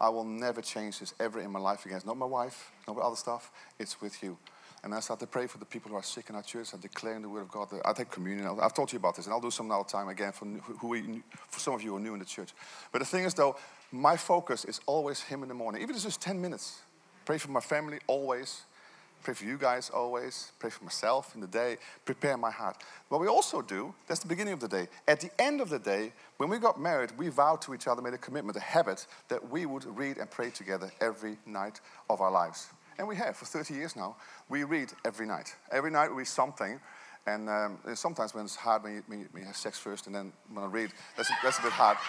I 0.00 0.08
will 0.08 0.24
never 0.24 0.62
change 0.62 0.98
this 0.98 1.14
ever 1.20 1.40
in 1.40 1.50
my 1.50 1.60
life 1.60 1.84
again. 1.84 1.96
It's 1.96 2.06
not 2.06 2.16
my 2.16 2.26
wife, 2.26 2.72
not 2.88 2.96
my 2.96 3.02
other 3.02 3.16
stuff, 3.16 3.50
it's 3.78 4.00
with 4.00 4.22
you. 4.22 4.38
And 4.84 4.92
I 4.92 4.98
start 4.98 5.20
to 5.20 5.28
pray 5.28 5.46
for 5.46 5.58
the 5.58 5.64
people 5.64 5.90
who 5.92 5.96
are 5.96 6.02
sick 6.02 6.28
in 6.28 6.34
our 6.34 6.42
church. 6.42 6.74
I 6.74 6.76
declare 6.76 7.14
in 7.14 7.22
the 7.22 7.28
Word 7.28 7.42
of 7.42 7.50
God. 7.50 7.68
I 7.84 7.92
take 7.92 8.10
communion. 8.10 8.58
I've 8.60 8.74
told 8.74 8.92
you 8.92 8.98
about 8.98 9.14
this, 9.14 9.26
and 9.26 9.32
I'll 9.32 9.40
do 9.40 9.50
some 9.50 9.66
another 9.66 9.84
time 9.84 10.08
again 10.08 10.32
for, 10.32 10.44
who 10.46 11.22
for 11.48 11.60
some 11.60 11.74
of 11.74 11.82
you 11.82 11.90
who 11.90 11.96
are 11.98 12.00
new 12.00 12.14
in 12.14 12.18
the 12.18 12.24
church. 12.24 12.50
But 12.90 12.98
the 12.98 13.04
thing 13.04 13.22
is, 13.22 13.32
though, 13.32 13.56
my 13.92 14.16
focus 14.16 14.64
is 14.64 14.80
always 14.86 15.20
Him 15.20 15.44
in 15.44 15.48
the 15.48 15.54
morning. 15.54 15.82
Even 15.82 15.90
if 15.90 15.98
it's 15.98 16.04
just 16.04 16.20
10 16.20 16.40
minutes. 16.40 16.80
Pray 17.24 17.38
for 17.38 17.52
my 17.52 17.60
family 17.60 18.00
always. 18.08 18.62
Pray 19.22 19.34
for 19.34 19.44
you 19.44 19.56
guys 19.56 19.88
always. 19.90 20.50
Pray 20.58 20.70
for 20.70 20.82
myself 20.82 21.34
in 21.34 21.40
the 21.40 21.46
day. 21.46 21.76
Prepare 22.04 22.36
my 22.36 22.50
heart. 22.50 22.82
What 23.08 23.20
we 23.20 23.28
also 23.28 23.62
do, 23.62 23.94
that's 24.08 24.20
the 24.20 24.26
beginning 24.26 24.52
of 24.52 24.60
the 24.60 24.68
day. 24.68 24.88
At 25.06 25.20
the 25.20 25.30
end 25.40 25.60
of 25.60 25.68
the 25.68 25.78
day, 25.78 26.12
when 26.38 26.48
we 26.48 26.58
got 26.58 26.80
married, 26.80 27.10
we 27.16 27.28
vowed 27.28 27.60
to 27.62 27.74
each 27.74 27.86
other, 27.86 28.02
made 28.02 28.14
a 28.14 28.18
commitment, 28.18 28.56
a 28.56 28.60
habit, 28.60 29.06
that 29.28 29.50
we 29.50 29.64
would 29.64 29.84
read 29.96 30.18
and 30.18 30.28
pray 30.28 30.50
together 30.50 30.90
every 31.00 31.36
night 31.46 31.80
of 32.10 32.20
our 32.20 32.32
lives. 32.32 32.68
And 32.98 33.06
we 33.06 33.14
have 33.16 33.36
for 33.36 33.44
30 33.44 33.74
years 33.74 33.94
now. 33.94 34.16
We 34.48 34.64
read 34.64 34.92
every 35.04 35.26
night. 35.26 35.54
Every 35.70 35.90
night 35.90 36.10
we 36.10 36.16
read 36.18 36.26
something. 36.26 36.80
And 37.24 37.48
um, 37.48 37.78
sometimes 37.94 38.34
when 38.34 38.44
it's 38.44 38.56
hard, 38.56 38.82
when 38.82 38.94
you, 38.94 39.02
when 39.06 39.42
you, 39.42 39.46
have 39.46 39.56
sex 39.56 39.78
first 39.78 40.06
and 40.06 40.14
then 40.14 40.32
when 40.52 40.64
I 40.64 40.66
read, 40.66 40.90
that's, 41.16 41.30
that's 41.42 41.58
a 41.58 41.62
bit 41.62 41.72
hard. 41.72 41.96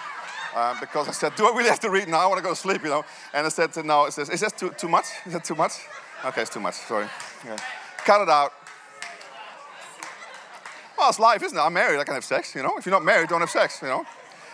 Um, 0.56 0.78
because 0.80 1.08
I 1.08 1.14
said, 1.14 1.36
Do 1.36 1.48
I 1.48 1.58
really 1.58 1.70
have 1.70 1.80
to 1.80 1.90
read 1.90 2.08
now? 2.08 2.20
I 2.20 2.28
want 2.28 2.38
to 2.38 2.44
go 2.44 2.52
to 2.52 2.56
sleep, 2.56 2.84
you 2.84 2.90
know. 2.90 3.04
And 3.34 3.44
I 3.48 3.50
said, 3.50 3.76
No, 3.84 4.06
it 4.06 4.14
says, 4.14 4.30
Is 4.30 4.42
that 4.42 4.56
too, 4.56 4.70
too 4.70 4.88
much? 4.88 5.06
Is 5.26 5.34
that 5.34 5.44
too 5.44 5.56
much? 5.56 5.72
Okay, 6.26 6.42
it's 6.42 6.50
too 6.50 6.60
much. 6.60 6.76
Sorry. 6.76 7.08
Yeah. 7.46 7.58
Cut 7.98 8.22
it 8.22 8.30
out. 8.30 8.54
Well, 10.98 11.10
it's 11.10 11.20
life, 11.20 11.44
isn't 11.44 11.58
it? 11.58 11.62
I'm 11.62 11.74
married. 11.74 12.00
I 12.00 12.04
can 12.04 12.14
have 12.14 12.24
sex, 12.24 12.56
you 12.56 12.64
know. 12.64 12.78
If 12.78 12.86
you're 12.86 12.94
not 12.94 13.04
married, 13.04 13.30
don't 13.30 13.42
have 13.42 13.50
sex, 13.50 13.82
you 13.82 13.90
know. 13.90 14.06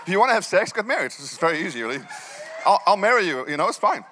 If 0.02 0.10
you 0.10 0.20
want 0.20 0.30
to 0.30 0.34
have 0.34 0.46
sex, 0.46 0.72
get 0.72 0.88
married. 0.88 1.08
It's 1.08 1.38
very 1.38 1.66
easy, 1.66 1.82
really. 1.84 2.00
I'll, 2.66 2.82
I'll 2.88 2.98
marry 2.98 3.28
you, 3.28 3.48
you 3.48 3.58
know, 3.58 3.68
it's 3.68 3.78
fine. 3.78 4.04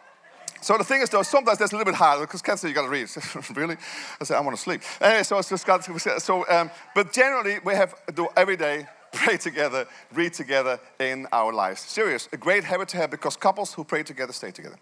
So 0.62 0.78
the 0.78 0.84
thing 0.84 1.02
is, 1.02 1.10
though, 1.10 1.24
sometimes 1.24 1.58
that's 1.58 1.72
a 1.72 1.76
little 1.76 1.92
bit 1.92 1.98
hard 1.98 2.22
because 2.22 2.42
said 2.60 2.68
you 2.68 2.74
got 2.74 2.84
to 2.84 2.90
read. 2.90 3.08
really? 3.56 3.78
I 4.20 4.24
said 4.24 4.38
I 4.38 4.42
want 4.42 4.56
to 4.56 4.62
sleep. 4.62 4.82
Anyway, 5.02 5.24
so 5.24 5.38
it's 5.40 5.50
just 5.50 5.66
got 5.66 5.84
to, 5.84 6.20
so. 6.20 6.48
Um, 6.50 6.70
but 6.94 7.14
generally, 7.14 7.58
we 7.64 7.74
have 7.74 7.94
do 8.14 8.28
every 8.36 8.58
day 8.58 8.88
pray 9.14 9.38
together, 9.38 9.88
read 10.14 10.34
together 10.34 10.80
in 11.00 11.28
our 11.32 11.54
lives. 11.54 11.82
Serious, 11.82 12.28
a 12.32 12.38
great 12.38 12.64
habit 12.64 12.90
to 12.90 12.98
have 12.98 13.12
because 13.12 13.36
couples 13.36 13.74
who 13.74 13.84
pray 13.84 14.04
together 14.04 14.34
stay 14.34 14.52
together. 14.52 14.78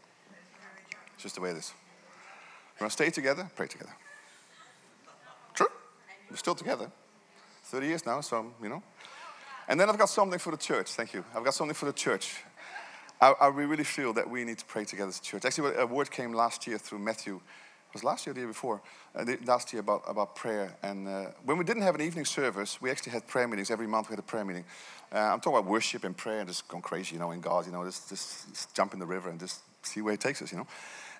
It's 1.13 1.23
just 1.23 1.35
the 1.35 1.41
way 1.41 1.51
it 1.51 1.57
is. 1.57 1.73
We 2.79 2.83
want 2.83 2.91
to 2.91 3.03
stay 3.03 3.09
together, 3.09 3.49
pray 3.55 3.67
together. 3.67 3.93
True. 5.53 5.67
We're 6.29 6.37
still 6.37 6.55
together. 6.55 6.91
30 7.63 7.87
years 7.87 8.05
now, 8.05 8.21
so, 8.21 8.53
you 8.61 8.69
know. 8.69 8.83
And 9.67 9.79
then 9.79 9.89
I've 9.89 9.97
got 9.97 10.09
something 10.09 10.39
for 10.39 10.51
the 10.51 10.57
church. 10.57 10.91
Thank 10.91 11.13
you. 11.13 11.23
I've 11.35 11.43
got 11.43 11.53
something 11.53 11.73
for 11.73 11.85
the 11.85 11.93
church. 11.93 12.43
I, 13.21 13.33
I 13.39 13.47
really 13.47 13.83
feel 13.83 14.13
that 14.13 14.29
we 14.29 14.43
need 14.43 14.59
to 14.59 14.65
pray 14.65 14.85
together 14.85 15.09
as 15.09 15.19
a 15.19 15.21
church. 15.21 15.45
Actually, 15.45 15.75
a 15.77 15.85
word 15.85 16.11
came 16.11 16.33
last 16.33 16.67
year 16.67 16.77
through 16.77 16.99
Matthew. 16.99 17.35
It 17.35 17.93
was 17.93 18.03
last 18.03 18.25
year 18.25 18.31
or 18.31 18.33
the 18.35 18.41
year 18.41 18.47
before? 18.49 18.81
Uh, 19.15 19.25
last 19.45 19.71
year 19.71 19.79
about, 19.79 20.03
about 20.05 20.35
prayer. 20.35 20.75
And 20.83 21.07
uh, 21.07 21.25
when 21.45 21.57
we 21.57 21.63
didn't 21.63 21.83
have 21.83 21.95
an 21.95 22.01
evening 22.01 22.25
service, 22.25 22.81
we 22.81 22.91
actually 22.91 23.13
had 23.13 23.25
prayer 23.25 23.47
meetings. 23.47 23.71
Every 23.71 23.87
month 23.87 24.09
we 24.09 24.13
had 24.13 24.19
a 24.19 24.23
prayer 24.23 24.43
meeting. 24.43 24.65
Uh, 25.13 25.19
I'm 25.19 25.39
talking 25.39 25.57
about 25.57 25.65
worship 25.71 26.03
and 26.03 26.15
prayer 26.15 26.39
and 26.39 26.49
just 26.49 26.67
going 26.67 26.83
crazy, 26.83 27.15
you 27.15 27.19
know, 27.19 27.31
in 27.31 27.39
God, 27.39 27.65
you 27.65 27.71
know, 27.71 27.85
just, 27.85 28.09
just 28.09 28.75
jump 28.75 28.93
in 28.93 28.99
the 28.99 29.05
river 29.05 29.29
and 29.29 29.39
just 29.39 29.61
see 29.81 30.01
where 30.01 30.13
it 30.13 30.19
takes 30.19 30.41
us, 30.41 30.51
you 30.51 30.57
know. 30.57 30.67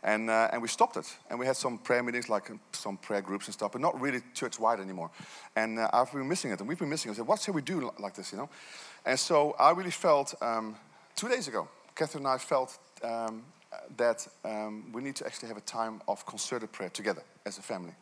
And, 0.05 0.29
uh, 0.29 0.49
and 0.53 0.61
we 0.61 0.67
stopped 0.67 0.97
it. 0.97 1.17
And 1.29 1.39
we 1.39 1.47
had 1.47 1.57
some 1.57 1.79
prayer 1.79 2.03
meetings, 2.03 2.29
like 2.29 2.51
um, 2.51 2.59
some 2.71 2.95
prayer 2.95 3.21
groups 3.21 3.47
and 3.47 3.53
stuff, 3.55 3.71
but 3.71 3.81
not 3.81 3.99
really 3.99 4.21
church 4.35 4.59
wide 4.59 4.79
anymore. 4.79 5.09
And 5.55 5.79
uh, 5.79 5.89
I've 5.91 6.11
been 6.13 6.29
missing 6.29 6.51
it. 6.51 6.59
And 6.59 6.69
we've 6.69 6.77
been 6.77 6.89
missing 6.89 7.09
it. 7.09 7.15
I 7.15 7.17
said, 7.17 7.27
what 7.27 7.41
should 7.41 7.55
we 7.55 7.63
do 7.63 7.91
like 7.99 8.13
this, 8.13 8.31
you 8.31 8.37
know? 8.37 8.49
And 9.03 9.19
so 9.19 9.55
I 9.59 9.71
really 9.71 9.91
felt 9.91 10.35
um, 10.41 10.75
two 11.15 11.27
days 11.27 11.47
ago, 11.47 11.67
Catherine 11.95 12.23
and 12.23 12.33
I 12.33 12.37
felt 12.37 12.77
um, 13.03 13.43
that 13.97 14.27
um, 14.43 14.91
we 14.93 15.01
need 15.01 15.15
to 15.15 15.25
actually 15.25 15.47
have 15.47 15.57
a 15.57 15.61
time 15.61 16.01
of 16.07 16.23
concerted 16.27 16.71
prayer 16.71 16.89
together 16.89 17.23
as 17.47 17.57
a 17.57 17.63
family. 17.63 17.95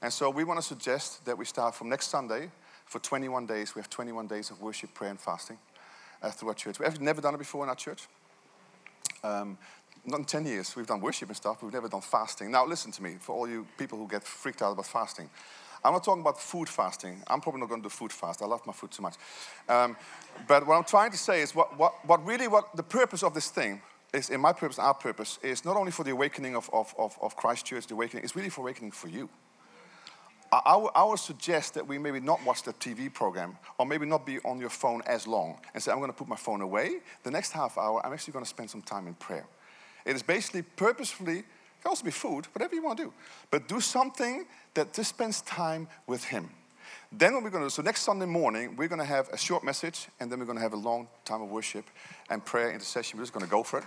And 0.00 0.10
so 0.10 0.30
we 0.30 0.44
want 0.44 0.58
to 0.58 0.66
suggest 0.66 1.24
that 1.26 1.36
we 1.36 1.44
start 1.44 1.74
from 1.74 1.90
next 1.90 2.08
Sunday 2.08 2.50
for 2.86 2.98
21 2.98 3.46
days. 3.46 3.74
We 3.74 3.80
have 3.80 3.90
21 3.90 4.26
days 4.26 4.50
of 4.50 4.62
worship, 4.62 4.94
prayer, 4.94 5.10
and 5.10 5.20
fasting 5.20 5.58
uh, 6.22 6.30
through 6.30 6.48
our 6.48 6.54
church. 6.54 6.78
We 6.78 6.86
have 6.86 7.00
never 7.00 7.20
done 7.20 7.34
it 7.34 7.38
before 7.38 7.62
in 7.62 7.68
our 7.68 7.76
church. 7.76 8.08
Um, 9.22 9.58
not 10.04 10.18
in 10.18 10.24
10 10.24 10.46
years. 10.46 10.74
We've 10.76 10.86
done 10.86 11.00
worship 11.00 11.28
and 11.28 11.36
stuff, 11.36 11.62
we've 11.62 11.72
never 11.72 11.88
done 11.88 12.00
fasting. 12.00 12.50
Now, 12.50 12.66
listen 12.66 12.92
to 12.92 13.02
me, 13.02 13.16
for 13.20 13.34
all 13.34 13.48
you 13.48 13.66
people 13.78 13.98
who 13.98 14.08
get 14.08 14.24
freaked 14.24 14.62
out 14.62 14.72
about 14.72 14.86
fasting. 14.86 15.30
I'm 15.84 15.92
not 15.92 16.04
talking 16.04 16.20
about 16.20 16.40
food 16.40 16.68
fasting. 16.68 17.22
I'm 17.26 17.40
probably 17.40 17.60
not 17.60 17.68
going 17.68 17.82
to 17.82 17.86
do 17.86 17.90
food 17.90 18.12
fast. 18.12 18.40
I 18.40 18.46
love 18.46 18.64
my 18.66 18.72
food 18.72 18.92
too 18.92 19.02
much. 19.02 19.14
Um, 19.68 19.96
but 20.46 20.64
what 20.64 20.76
I'm 20.76 20.84
trying 20.84 21.10
to 21.10 21.18
say 21.18 21.42
is 21.42 21.54
what, 21.54 21.76
what, 21.76 21.94
what 22.06 22.24
really 22.24 22.46
what 22.46 22.76
the 22.76 22.84
purpose 22.84 23.24
of 23.24 23.34
this 23.34 23.50
thing 23.50 23.82
is, 24.14 24.30
in 24.30 24.40
my 24.40 24.52
purpose, 24.52 24.78
our 24.78 24.94
purpose, 24.94 25.40
is 25.42 25.64
not 25.64 25.76
only 25.76 25.90
for 25.90 26.04
the 26.04 26.12
awakening 26.12 26.54
of, 26.54 26.70
of, 26.72 26.94
of, 26.98 27.18
of 27.20 27.34
Christchurch, 27.34 27.88
the 27.88 27.94
awakening, 27.94 28.22
it's 28.22 28.36
really 28.36 28.48
for 28.48 28.60
awakening 28.60 28.92
for 28.92 29.08
you. 29.08 29.28
I, 30.52 30.76
would, 30.76 30.90
I 30.94 31.02
would 31.02 31.18
suggest 31.18 31.74
that 31.74 31.88
we 31.88 31.96
maybe 31.96 32.20
not 32.20 32.44
watch 32.44 32.62
the 32.62 32.74
TV 32.74 33.12
program 33.12 33.56
or 33.78 33.86
maybe 33.86 34.04
not 34.04 34.26
be 34.26 34.38
on 34.40 34.60
your 34.60 34.68
phone 34.68 35.00
as 35.06 35.26
long 35.26 35.58
and 35.72 35.82
say, 35.82 35.90
I'm 35.90 35.98
going 35.98 36.10
to 36.10 36.16
put 36.16 36.28
my 36.28 36.36
phone 36.36 36.60
away. 36.60 36.96
The 37.22 37.30
next 37.30 37.52
half 37.52 37.78
hour, 37.78 38.04
I'm 38.04 38.12
actually 38.12 38.34
going 38.34 38.44
to 38.44 38.48
spend 38.48 38.68
some 38.68 38.82
time 38.82 39.06
in 39.06 39.14
prayer. 39.14 39.46
It 40.04 40.16
is 40.16 40.22
basically 40.22 40.62
purposefully, 40.62 41.38
it 41.38 41.44
can 41.82 41.88
also 41.90 42.04
be 42.04 42.10
food, 42.10 42.46
whatever 42.54 42.74
you 42.74 42.82
want 42.82 42.98
to 42.98 43.04
do. 43.04 43.12
But 43.50 43.68
do 43.68 43.80
something 43.80 44.46
that 44.74 44.92
just 44.94 45.10
spends 45.10 45.42
time 45.42 45.88
with 46.06 46.24
Him. 46.24 46.50
Then 47.10 47.34
what 47.34 47.42
we're 47.42 47.50
going 47.50 47.62
to 47.62 47.66
do, 47.66 47.70
so 47.70 47.82
next 47.82 48.02
Sunday 48.02 48.26
morning, 48.26 48.74
we're 48.76 48.88
going 48.88 48.98
to 48.98 49.04
have 49.04 49.28
a 49.30 49.36
short 49.36 49.64
message, 49.64 50.08
and 50.18 50.32
then 50.32 50.38
we're 50.38 50.46
going 50.46 50.56
to 50.56 50.62
have 50.62 50.72
a 50.72 50.76
long 50.76 51.08
time 51.24 51.42
of 51.42 51.50
worship 51.50 51.84
and 52.30 52.44
prayer 52.44 52.72
intercession. 52.72 53.18
We're 53.18 53.24
just 53.24 53.34
going 53.34 53.44
to 53.44 53.50
go 53.50 53.62
for 53.62 53.80
it. 53.80 53.84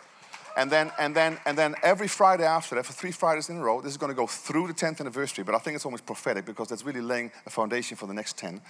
And 0.57 0.71
then, 0.71 0.91
and 0.97 1.13
then, 1.13 1.37
and 1.45 1.57
then 1.57 1.75
every 1.83 2.07
Friday 2.07 2.45
after 2.45 2.75
that, 2.75 2.85
for 2.85 2.93
three 2.93 3.11
Fridays 3.11 3.49
in 3.49 3.57
a 3.57 3.61
row, 3.61 3.81
this 3.81 3.91
is 3.91 3.97
going 3.97 4.11
to 4.11 4.15
go 4.15 4.25
through 4.25 4.67
the 4.67 4.73
10th 4.73 5.01
anniversary. 5.01 5.43
But 5.43 5.53
I 5.53 5.57
think 5.57 5.75
it's 5.75 5.85
almost 5.85 6.05
prophetic 6.05 6.45
because 6.45 6.69
that's 6.69 6.85
really 6.85 7.01
laying 7.01 7.31
a 7.45 7.49
foundation 7.49 7.97
for 7.97 8.05
the 8.05 8.13
next 8.13 8.37
10. 8.37 8.61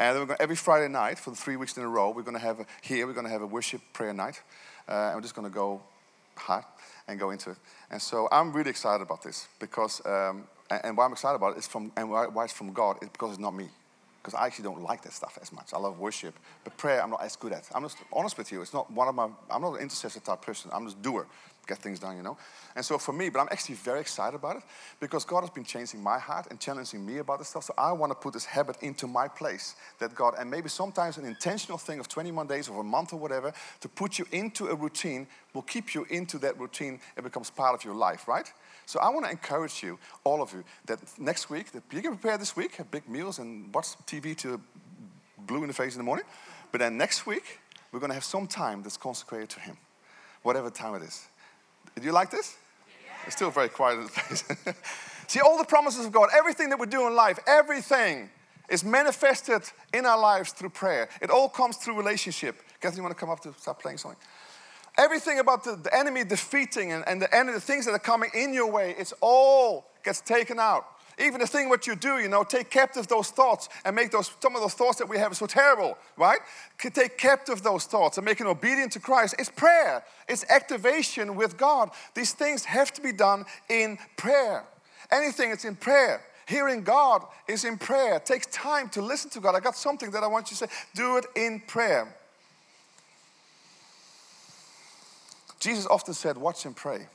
And 0.00 0.16
then 0.16 0.26
going, 0.26 0.36
every 0.40 0.56
Friday 0.56 0.88
night 0.88 1.18
for 1.18 1.30
the 1.30 1.36
three 1.36 1.56
weeks 1.56 1.76
in 1.76 1.84
a 1.84 1.88
row, 1.88 2.10
we're 2.10 2.22
going 2.22 2.36
to 2.36 2.42
have 2.42 2.60
a, 2.60 2.66
here 2.82 3.06
we're 3.06 3.12
going 3.12 3.26
to 3.26 3.32
have 3.32 3.42
a 3.42 3.46
worship 3.46 3.82
prayer 3.92 4.12
night, 4.12 4.42
uh, 4.88 4.92
and 4.92 5.14
we're 5.16 5.22
just 5.22 5.34
going 5.34 5.48
to 5.48 5.54
go 5.54 5.80
hard 6.36 6.64
and 7.08 7.18
go 7.18 7.30
into 7.30 7.50
it. 7.50 7.56
And 7.90 8.00
so 8.00 8.28
I'm 8.30 8.52
really 8.52 8.70
excited 8.70 9.02
about 9.02 9.22
this 9.22 9.48
because, 9.58 10.04
um, 10.06 10.44
and 10.70 10.96
why 10.96 11.06
I'm 11.06 11.12
excited 11.12 11.36
about 11.36 11.56
it 11.56 11.58
is 11.58 11.66
from, 11.66 11.90
and 11.96 12.10
why 12.10 12.44
it's 12.44 12.52
from 12.52 12.72
God 12.72 12.98
is 13.02 13.08
because 13.08 13.30
it's 13.30 13.40
not 13.40 13.54
me. 13.54 13.68
Because 14.22 14.34
I 14.34 14.46
actually 14.46 14.64
don't 14.64 14.82
like 14.82 15.02
that 15.02 15.12
stuff 15.12 15.38
as 15.40 15.52
much. 15.52 15.72
I 15.72 15.78
love 15.78 15.98
worship, 15.98 16.34
but 16.64 16.76
prayer 16.76 17.02
I'm 17.02 17.10
not 17.10 17.22
as 17.22 17.34
good 17.36 17.52
at. 17.52 17.66
I'm 17.74 17.82
just 17.82 17.96
honest 18.12 18.36
with 18.36 18.52
you. 18.52 18.60
It's 18.60 18.74
not 18.74 18.90
one 18.90 19.08
of 19.08 19.14
my. 19.14 19.28
I'm 19.50 19.62
not 19.62 19.74
an 19.74 19.80
intercessor 19.80 20.20
type 20.20 20.42
person. 20.42 20.70
I'm 20.74 20.84
just 20.84 21.00
doer 21.00 21.26
get 21.68 21.78
things 21.78 22.00
done, 22.00 22.16
you 22.16 22.22
know. 22.22 22.36
And 22.74 22.84
so 22.84 22.98
for 22.98 23.12
me, 23.12 23.28
but 23.28 23.38
I'm 23.38 23.48
actually 23.52 23.76
very 23.76 24.00
excited 24.00 24.34
about 24.34 24.56
it 24.56 24.62
because 24.98 25.24
God 25.24 25.42
has 25.42 25.50
been 25.50 25.64
changing 25.64 26.02
my 26.02 26.18
heart 26.18 26.48
and 26.50 26.58
challenging 26.58 27.04
me 27.06 27.18
about 27.18 27.38
this 27.38 27.48
stuff. 27.48 27.64
So 27.64 27.74
I 27.78 27.92
want 27.92 28.10
to 28.10 28.16
put 28.16 28.32
this 28.32 28.44
habit 28.44 28.76
into 28.80 29.06
my 29.06 29.28
place 29.28 29.76
that 29.98 30.14
God, 30.14 30.34
and 30.38 30.50
maybe 30.50 30.68
sometimes 30.68 31.18
an 31.18 31.24
intentional 31.24 31.78
thing 31.78 32.00
of 32.00 32.08
21 32.08 32.46
days 32.46 32.68
or 32.68 32.80
a 32.80 32.84
month 32.84 33.12
or 33.12 33.18
whatever, 33.18 33.52
to 33.80 33.88
put 33.88 34.18
you 34.18 34.26
into 34.32 34.68
a 34.68 34.74
routine 34.74 35.26
will 35.54 35.62
keep 35.62 35.94
you 35.94 36.06
into 36.10 36.38
that 36.38 36.58
routine. 36.58 37.00
It 37.16 37.22
becomes 37.22 37.50
part 37.50 37.74
of 37.74 37.84
your 37.84 37.94
life, 37.94 38.26
right? 38.26 38.50
So 38.86 38.98
I 39.00 39.08
want 39.10 39.26
to 39.26 39.30
encourage 39.30 39.82
you, 39.82 39.98
all 40.24 40.42
of 40.42 40.52
you, 40.52 40.64
that 40.86 40.98
next 41.18 41.50
week, 41.50 41.72
that 41.72 41.82
you 41.92 42.00
can 42.00 42.16
prepare 42.16 42.38
this 42.38 42.56
week, 42.56 42.76
have 42.76 42.90
big 42.90 43.08
meals 43.08 43.38
and 43.38 43.72
watch 43.74 43.88
TV 44.06 44.36
to 44.38 44.60
blue 45.46 45.62
in 45.62 45.68
the 45.68 45.74
face 45.74 45.94
in 45.94 45.98
the 45.98 46.04
morning. 46.04 46.24
But 46.72 46.80
then 46.80 46.96
next 46.96 47.26
week, 47.26 47.60
we're 47.92 48.00
going 48.00 48.10
to 48.10 48.14
have 48.14 48.24
some 48.24 48.46
time 48.46 48.82
that's 48.82 48.96
consecrated 48.96 49.48
to 49.50 49.60
Him, 49.60 49.76
whatever 50.42 50.70
time 50.70 50.94
it 50.94 51.02
is. 51.02 51.26
Do 51.96 52.02
you 52.02 52.12
like 52.12 52.30
this? 52.30 52.56
It's 53.26 53.36
still 53.36 53.50
very 53.50 53.68
quiet 53.68 53.98
in 53.98 54.04
the 54.04 54.10
place. 54.10 54.44
See, 55.26 55.40
all 55.40 55.58
the 55.58 55.64
promises 55.64 56.06
of 56.06 56.12
God, 56.12 56.30
everything 56.36 56.70
that 56.70 56.78
we 56.78 56.86
do 56.86 57.06
in 57.06 57.14
life, 57.14 57.38
everything 57.46 58.30
is 58.70 58.84
manifested 58.84 59.62
in 59.92 60.06
our 60.06 60.18
lives 60.18 60.52
through 60.52 60.70
prayer. 60.70 61.08
It 61.20 61.30
all 61.30 61.48
comes 61.48 61.76
through 61.76 61.96
relationship. 61.96 62.56
Kathy, 62.80 62.96
you 62.96 63.02
want 63.02 63.14
to 63.14 63.20
come 63.20 63.30
up 63.30 63.40
to 63.40 63.52
start 63.54 63.80
playing 63.80 63.98
something? 63.98 64.20
Everything 64.96 65.38
about 65.38 65.64
the, 65.64 65.76
the 65.76 65.94
enemy 65.94 66.24
defeating 66.24 66.92
and, 66.92 67.06
and 67.06 67.20
the, 67.22 67.32
enemy, 67.34 67.52
the 67.52 67.60
things 67.60 67.84
that 67.86 67.92
are 67.92 67.98
coming 67.98 68.30
in 68.34 68.52
your 68.52 68.70
way, 68.70 68.94
it's 68.98 69.12
all 69.20 69.86
gets 70.04 70.20
taken 70.20 70.58
out. 70.58 70.86
Even 71.20 71.40
the 71.40 71.46
thing 71.46 71.68
what 71.68 71.86
you 71.86 71.96
do, 71.96 72.18
you 72.18 72.28
know, 72.28 72.44
take 72.44 72.70
captive 72.70 73.08
those 73.08 73.30
thoughts 73.30 73.68
and 73.84 73.96
make 73.96 74.10
those 74.10 74.30
some 74.40 74.54
of 74.54 74.62
those 74.62 74.74
thoughts 74.74 74.98
that 74.98 75.08
we 75.08 75.18
have 75.18 75.36
so 75.36 75.46
terrible, 75.46 75.98
right? 76.16 76.38
Take 76.78 77.18
captive 77.18 77.62
those 77.62 77.86
thoughts 77.86 78.18
and 78.18 78.24
make 78.24 78.40
it 78.40 78.46
obedient 78.46 78.92
to 78.92 79.00
Christ. 79.00 79.34
It's 79.38 79.50
prayer. 79.50 80.04
It's 80.28 80.44
activation 80.48 81.34
with 81.34 81.56
God. 81.56 81.90
These 82.14 82.32
things 82.32 82.64
have 82.64 82.92
to 82.92 83.02
be 83.02 83.12
done 83.12 83.46
in 83.68 83.98
prayer. 84.16 84.64
Anything 85.10 85.50
it's 85.50 85.64
in 85.64 85.74
prayer. 85.74 86.22
Hearing 86.46 86.82
God 86.82 87.24
is 87.46 87.64
in 87.64 87.76
prayer. 87.76 88.16
It 88.16 88.26
takes 88.26 88.46
time 88.46 88.88
to 88.90 89.02
listen 89.02 89.28
to 89.30 89.40
God. 89.40 89.54
I 89.54 89.60
got 89.60 89.76
something 89.76 90.12
that 90.12 90.22
I 90.22 90.28
want 90.28 90.50
you 90.50 90.56
to 90.56 90.66
say. 90.66 90.74
Do 90.94 91.16
it 91.16 91.26
in 91.34 91.60
prayer. 91.66 92.14
Jesus 95.60 95.86
often 95.86 96.14
said, 96.14 96.38
Watch 96.38 96.64
and 96.64 96.76
pray. 96.76 97.06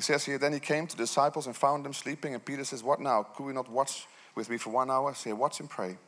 He 0.00 0.02
says 0.02 0.24
here, 0.24 0.38
then 0.38 0.54
he 0.54 0.60
came 0.60 0.86
to 0.86 0.96
the 0.96 1.02
disciples 1.02 1.46
and 1.46 1.54
found 1.54 1.84
them 1.84 1.92
sleeping. 1.92 2.32
And 2.32 2.42
Peter 2.42 2.64
says, 2.64 2.82
What 2.82 3.00
now? 3.00 3.22
Could 3.22 3.44
we 3.44 3.52
not 3.52 3.70
watch 3.70 4.06
with 4.34 4.48
me 4.48 4.56
for 4.56 4.70
one 4.70 4.90
hour? 4.90 5.12
Say, 5.12 5.34
Watch 5.34 5.60
and 5.60 5.68
pray, 5.68 5.98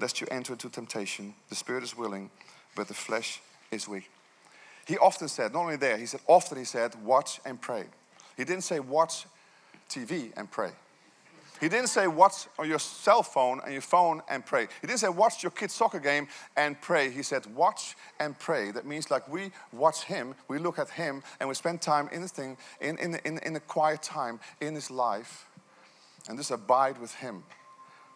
lest 0.00 0.20
you 0.20 0.28
enter 0.30 0.52
into 0.52 0.68
temptation. 0.68 1.34
The 1.48 1.56
spirit 1.56 1.82
is 1.82 1.96
willing, 1.96 2.30
but 2.76 2.86
the 2.86 2.94
flesh 2.94 3.40
is 3.72 3.88
weak. 3.88 4.08
He 4.86 4.96
often 4.98 5.26
said, 5.26 5.52
not 5.52 5.62
only 5.62 5.74
there, 5.74 5.96
he 5.96 6.06
said, 6.06 6.20
often 6.28 6.56
he 6.56 6.62
said, 6.64 6.94
Watch 7.02 7.40
and 7.44 7.60
pray. 7.60 7.86
He 8.36 8.44
didn't 8.44 8.62
say, 8.62 8.78
Watch 8.78 9.26
TV 9.90 10.32
and 10.36 10.48
pray. 10.48 10.70
He 11.60 11.68
didn't 11.68 11.88
say 11.88 12.06
watch 12.06 12.46
on 12.58 12.68
your 12.68 12.78
cell 12.78 13.22
phone 13.22 13.60
and 13.64 13.72
your 13.72 13.82
phone 13.82 14.22
and 14.28 14.44
pray. 14.44 14.68
He 14.80 14.86
didn't 14.86 15.00
say 15.00 15.08
watch 15.08 15.42
your 15.42 15.50
kid's 15.50 15.74
soccer 15.74 15.98
game 15.98 16.28
and 16.56 16.80
pray. 16.80 17.10
He 17.10 17.22
said 17.22 17.46
watch 17.54 17.96
and 18.20 18.38
pray. 18.38 18.70
That 18.70 18.86
means 18.86 19.10
like 19.10 19.28
we 19.28 19.50
watch 19.72 20.04
him, 20.04 20.34
we 20.48 20.58
look 20.58 20.78
at 20.78 20.90
him, 20.90 21.22
and 21.40 21.48
we 21.48 21.54
spend 21.54 21.80
time 21.80 22.08
in 22.12 22.22
this 22.22 22.32
thing, 22.32 22.56
in, 22.80 22.98
in, 22.98 23.14
in, 23.24 23.38
in 23.38 23.56
a 23.56 23.60
quiet 23.60 24.02
time 24.02 24.40
in 24.60 24.74
his 24.74 24.90
life, 24.90 25.46
and 26.28 26.38
just 26.38 26.50
abide 26.50 26.98
with 26.98 27.14
him. 27.14 27.42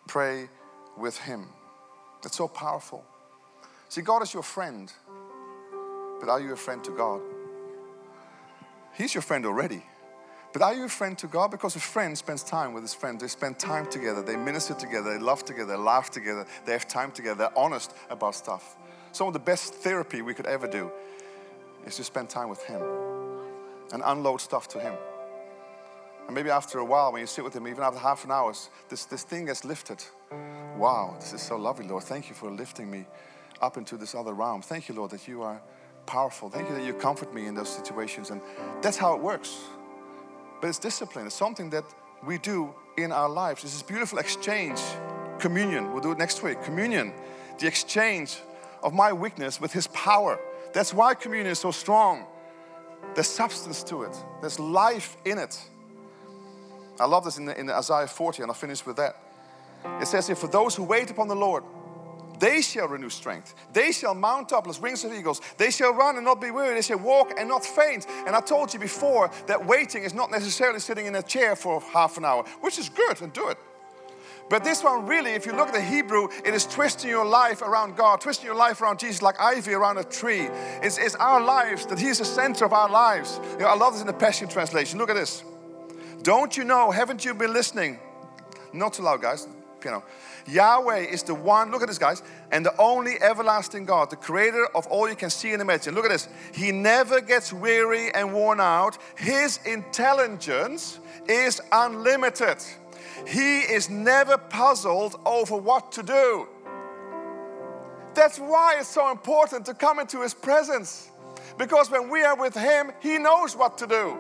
Pray 0.07 0.49
with 0.99 1.19
him. 1.19 1.47
It's 2.25 2.37
so 2.37 2.49
powerful. 2.49 3.05
See, 3.89 4.03
God 4.03 4.23
is 4.23 4.35
your 4.35 4.43
friend, 4.43 4.93
but 6.21 6.29
are 6.29 6.41
you 6.41 6.53
a 6.53 6.57
friend 6.57 6.85
to 6.85 6.91
God? 6.91 7.21
He's 8.93 9.15
your 9.15 9.23
friend 9.23 9.47
already. 9.47 9.83
But 10.53 10.63
are 10.63 10.75
you 10.75 10.85
a 10.85 10.89
friend 10.89 11.17
to 11.19 11.29
God? 11.29 11.51
Because 11.51 11.77
a 11.77 11.81
friend 11.81 12.19
spends 12.19 12.43
time 12.43 12.73
with 12.73 12.83
his 12.83 12.95
friend. 12.95 13.21
They 13.21 13.29
spend 13.29 13.59
time 13.59 13.89
together. 13.89 14.23
They 14.23 14.37
minister 14.37 14.75
together. 14.75 15.13
They 15.13 15.23
love 15.23 15.45
together. 15.45 15.77
They 15.77 15.83
laugh 15.83 16.11
together. 16.11 16.45
They 16.65 16.73
have 16.73 16.89
time 16.89 17.13
together. 17.13 17.37
They're 17.37 17.59
honest 17.59 17.95
about 18.11 18.35
stuff. 18.35 18.77
Some 19.13 19.29
of 19.29 19.33
the 19.33 19.39
best 19.39 19.75
therapy 19.75 20.23
we 20.23 20.35
could 20.35 20.47
ever 20.47 20.67
do 20.67 20.91
is 21.87 21.97
to 21.97 22.05
spend 22.05 22.29
time 22.29 22.49
with 22.49 22.63
him 22.65 22.83
and 23.93 24.03
unload 24.05 24.41
stuff 24.41 24.69
to 24.69 24.81
him. 24.81 24.95
And 26.27 26.35
maybe 26.35 26.51
after 26.51 26.79
a 26.79 26.85
while, 26.85 27.13
when 27.13 27.21
you 27.21 27.27
sit 27.27 27.45
with 27.45 27.55
him, 27.55 27.67
even 27.67 27.83
after 27.83 27.99
half 27.99 28.25
an 28.25 28.31
hour, 28.31 28.53
this, 28.89 29.05
this 29.05 29.25
thing 29.25 29.47
gets 29.47 29.65
lifted. 29.65 30.03
Wow, 30.77 31.17
this 31.19 31.33
is 31.33 31.43
so 31.43 31.57
lovely, 31.57 31.87
Lord. 31.87 32.05
Thank 32.05 32.29
you 32.29 32.35
for 32.35 32.51
lifting 32.51 32.91
me 32.91 33.07
up 33.61 33.77
into 33.77 33.97
this 33.97 34.15
other 34.15 34.33
realm. 34.33 34.63
Thank 34.63 34.89
you, 34.89 34.95
Lord, 34.95 35.11
that 35.11 35.27
you 35.27 35.43
are 35.43 35.61
powerful. 36.07 36.49
Thank 36.49 36.69
you 36.69 36.75
that 36.75 36.85
you 36.85 36.95
comfort 36.95 37.35
me 37.35 37.47
in 37.47 37.55
those 37.55 37.69
situations. 37.69 38.31
And 38.31 38.41
that's 38.81 38.97
how 38.97 39.15
it 39.15 39.21
works. 39.21 39.59
But 40.61 40.69
it's 40.69 40.79
discipline. 40.79 41.27
It's 41.27 41.35
something 41.35 41.71
that 41.71 41.85
we 42.25 42.39
do 42.39 42.75
in 42.97 43.13
our 43.13 43.29
lives. 43.29 43.63
This 43.63 43.75
is 43.75 43.83
beautiful 43.83 44.19
exchange. 44.19 44.81
Communion. 45.39 45.93
We'll 45.93 46.03
do 46.03 46.13
it 46.13 46.19
next 46.19 46.43
week. 46.43 46.63
Communion. 46.63 47.13
The 47.59 47.67
exchange 47.67 48.37
of 48.83 48.93
my 48.93 49.13
weakness 49.13 49.61
with 49.61 49.73
His 49.73 49.87
power. 49.89 50.39
That's 50.73 50.95
why 50.95 51.15
communion 51.15 51.53
is 51.53 51.59
so 51.59 51.71
strong. 51.71 52.27
There's 53.15 53.27
substance 53.27 53.83
to 53.85 54.03
it, 54.03 54.17
there's 54.41 54.61
life 54.61 55.17
in 55.25 55.39
it. 55.39 55.59
I 56.99 57.07
love 57.07 57.25
this 57.25 57.39
in, 57.39 57.47
the, 57.47 57.59
in 57.59 57.71
Isaiah 57.71 58.07
40, 58.07 58.43
and 58.43 58.51
I'll 58.51 58.55
finish 58.55 58.85
with 58.85 58.97
that. 58.97 59.17
It 60.01 60.07
says 60.07 60.27
here, 60.27 60.37
For 60.37 60.49
those 60.49 60.75
who 60.75 60.85
wait 60.85 61.11
upon 61.11 61.29
the 61.29 61.35
Lord, 61.35 61.65
they 62.41 62.63
shall 62.63 62.89
renew 62.89 63.11
strength. 63.11 63.55
They 63.73 63.93
shall 63.93 64.15
mount 64.15 64.53
up 64.53 64.67
as 64.67 64.81
wings 64.81 65.05
of 65.05 65.13
eagles. 65.13 65.41
They 65.59 65.71
shall 65.71 65.93
run 65.93 66.17
and 66.17 66.25
not 66.25 66.41
be 66.41 66.51
weary. 66.51 66.75
They 66.75 66.83
shall 66.83 66.99
walk 66.99 67.35
and 67.39 67.49
not 67.49 67.65
faint. 67.65 68.07
And 68.27 68.35
I 68.35 68.41
told 68.41 68.73
you 68.73 68.81
before 68.81 69.31
that 69.47 69.65
waiting 69.65 70.03
is 70.03 70.15
not 70.15 70.31
necessarily 70.31 70.81
sitting 70.81 71.07
in 71.07 71.15
a 71.15 71.23
chair 71.23 71.55
for 71.55 71.81
half 71.81 72.17
an 72.17 72.25
hour, 72.25 72.45
which 72.63 72.79
is 72.79 72.89
good 72.89 73.21
and 73.21 73.33
do 73.33 73.49
it. 73.49 73.59
But 74.49 74.65
this 74.65 74.83
one, 74.83 75.07
really, 75.07 75.31
if 75.31 75.47
you 75.47 75.53
look 75.53 75.69
at 75.69 75.75
the 75.75 75.81
Hebrew, 75.81 76.29
it 76.45 76.55
is 76.55 76.67
twisting 76.67 77.09
your 77.09 77.25
life 77.25 77.63
around 77.63 77.97
God, 77.97 78.21
twisting 78.21 78.47
your 78.47 78.57
life 78.57 78.81
around 78.81 78.99
Jesus 78.99 79.23
like 79.23 79.39
ivy 79.39 79.75
around 79.75 79.99
a 79.99 80.05
tree. 80.05 80.49
It's, 80.83 80.99
it's 80.99 81.15
our 81.15 81.41
lives, 81.41 81.87
that 81.87 82.01
He's 82.01 82.19
the 82.19 82.25
center 82.25 82.65
of 82.65 82.73
our 82.73 82.91
lives. 82.91 83.39
You 83.53 83.61
know, 83.61 83.67
I 83.67 83.77
love 83.77 83.93
this 83.93 84.01
in 84.01 84.09
the 84.09 84.13
Passion 84.13 84.49
Translation. 84.49 84.99
Look 84.99 85.09
at 85.09 85.15
this. 85.15 85.45
Don't 86.23 86.57
you 86.57 86.65
know, 86.65 86.91
haven't 86.91 87.25
you 87.25 87.33
been 87.33 87.53
listening? 87.53 88.01
Not 88.73 88.95
too 88.95 89.03
loud, 89.03 89.23
guys. 89.23 89.47
Piano. 89.81 90.03
Yahweh 90.47 90.99
is 90.99 91.23
the 91.23 91.35
one, 91.35 91.71
look 91.71 91.83
at 91.83 91.89
this, 91.89 91.99
guys, 91.99 92.23
and 92.51 92.65
the 92.65 92.77
only 92.79 93.21
everlasting 93.23 93.85
God, 93.85 94.11
the 94.11 94.17
creator 94.17 94.67
of 94.75 94.87
all 94.87 95.09
you 95.09 95.17
can 95.17 95.31
see 95.31 95.53
and 95.53 95.63
imagine. 95.63 95.95
Look 95.95 96.05
at 96.05 96.11
this. 96.11 96.29
He 96.53 96.73
never 96.73 97.21
gets 97.21 97.53
weary 97.53 98.13
and 98.13 98.33
worn 98.33 98.61
out. 98.61 98.99
His 99.17 99.59
intelligence 99.65 100.99
is 101.29 101.61
unlimited. 101.73 102.59
He 103.27 103.61
is 103.61 103.91
never 103.91 104.39
puzzled 104.39 105.21
over 105.25 105.57
what 105.57 105.93
to 105.93 106.03
do. 106.03 106.49
That's 108.15 108.39
why 108.39 108.77
it's 108.79 108.89
so 108.89 109.11
important 109.11 109.67
to 109.67 109.75
come 109.75 109.99
into 109.99 110.23
His 110.23 110.35
presence. 110.35 111.11
Because 111.59 111.91
when 111.91 112.09
we 112.09 112.23
are 112.23 112.37
with 112.37 112.55
Him, 112.55 112.93
He 113.01 113.19
knows 113.19 113.57
what 113.57 113.79
to 113.79 113.87
do. 113.87 114.19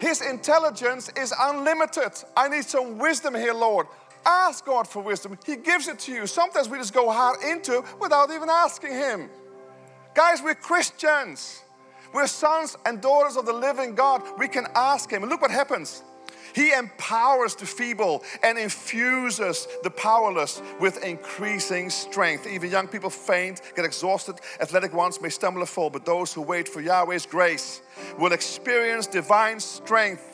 His 0.00 0.20
intelligence 0.20 1.10
is 1.16 1.32
unlimited. 1.38 2.12
I 2.36 2.48
need 2.48 2.64
some 2.64 2.98
wisdom 2.98 3.34
here, 3.34 3.54
Lord. 3.54 3.86
Ask 4.24 4.64
God 4.64 4.86
for 4.86 5.02
wisdom. 5.02 5.38
He 5.44 5.56
gives 5.56 5.88
it 5.88 5.98
to 6.00 6.12
you. 6.12 6.26
Sometimes 6.26 6.68
we 6.68 6.78
just 6.78 6.94
go 6.94 7.10
hard 7.10 7.42
into 7.42 7.84
without 8.00 8.30
even 8.30 8.48
asking 8.48 8.92
Him. 8.92 9.28
Guys, 10.14 10.42
we're 10.42 10.54
Christians. 10.54 11.62
We're 12.12 12.26
sons 12.26 12.76
and 12.84 13.00
daughters 13.00 13.36
of 13.36 13.46
the 13.46 13.52
living 13.52 13.94
God. 13.94 14.22
We 14.38 14.48
can 14.48 14.66
ask 14.74 15.10
Him. 15.10 15.24
Look 15.24 15.40
what 15.40 15.50
happens. 15.50 16.02
He 16.54 16.72
empowers 16.72 17.54
the 17.54 17.66
feeble 17.66 18.22
and 18.42 18.58
infuses 18.58 19.66
the 19.82 19.90
powerless 19.90 20.60
with 20.80 21.02
increasing 21.02 21.88
strength. 21.88 22.46
Even 22.46 22.70
young 22.70 22.88
people 22.88 23.10
faint, 23.10 23.62
get 23.74 23.84
exhausted. 23.84 24.36
Athletic 24.60 24.92
ones 24.92 25.20
may 25.20 25.30
stumble 25.30 25.62
and 25.62 25.68
fall, 25.68 25.88
but 25.88 26.04
those 26.04 26.32
who 26.34 26.42
wait 26.42 26.68
for 26.68 26.80
Yahweh's 26.80 27.26
grace 27.26 27.80
will 28.18 28.32
experience 28.32 29.06
divine 29.06 29.60
strength 29.60 30.31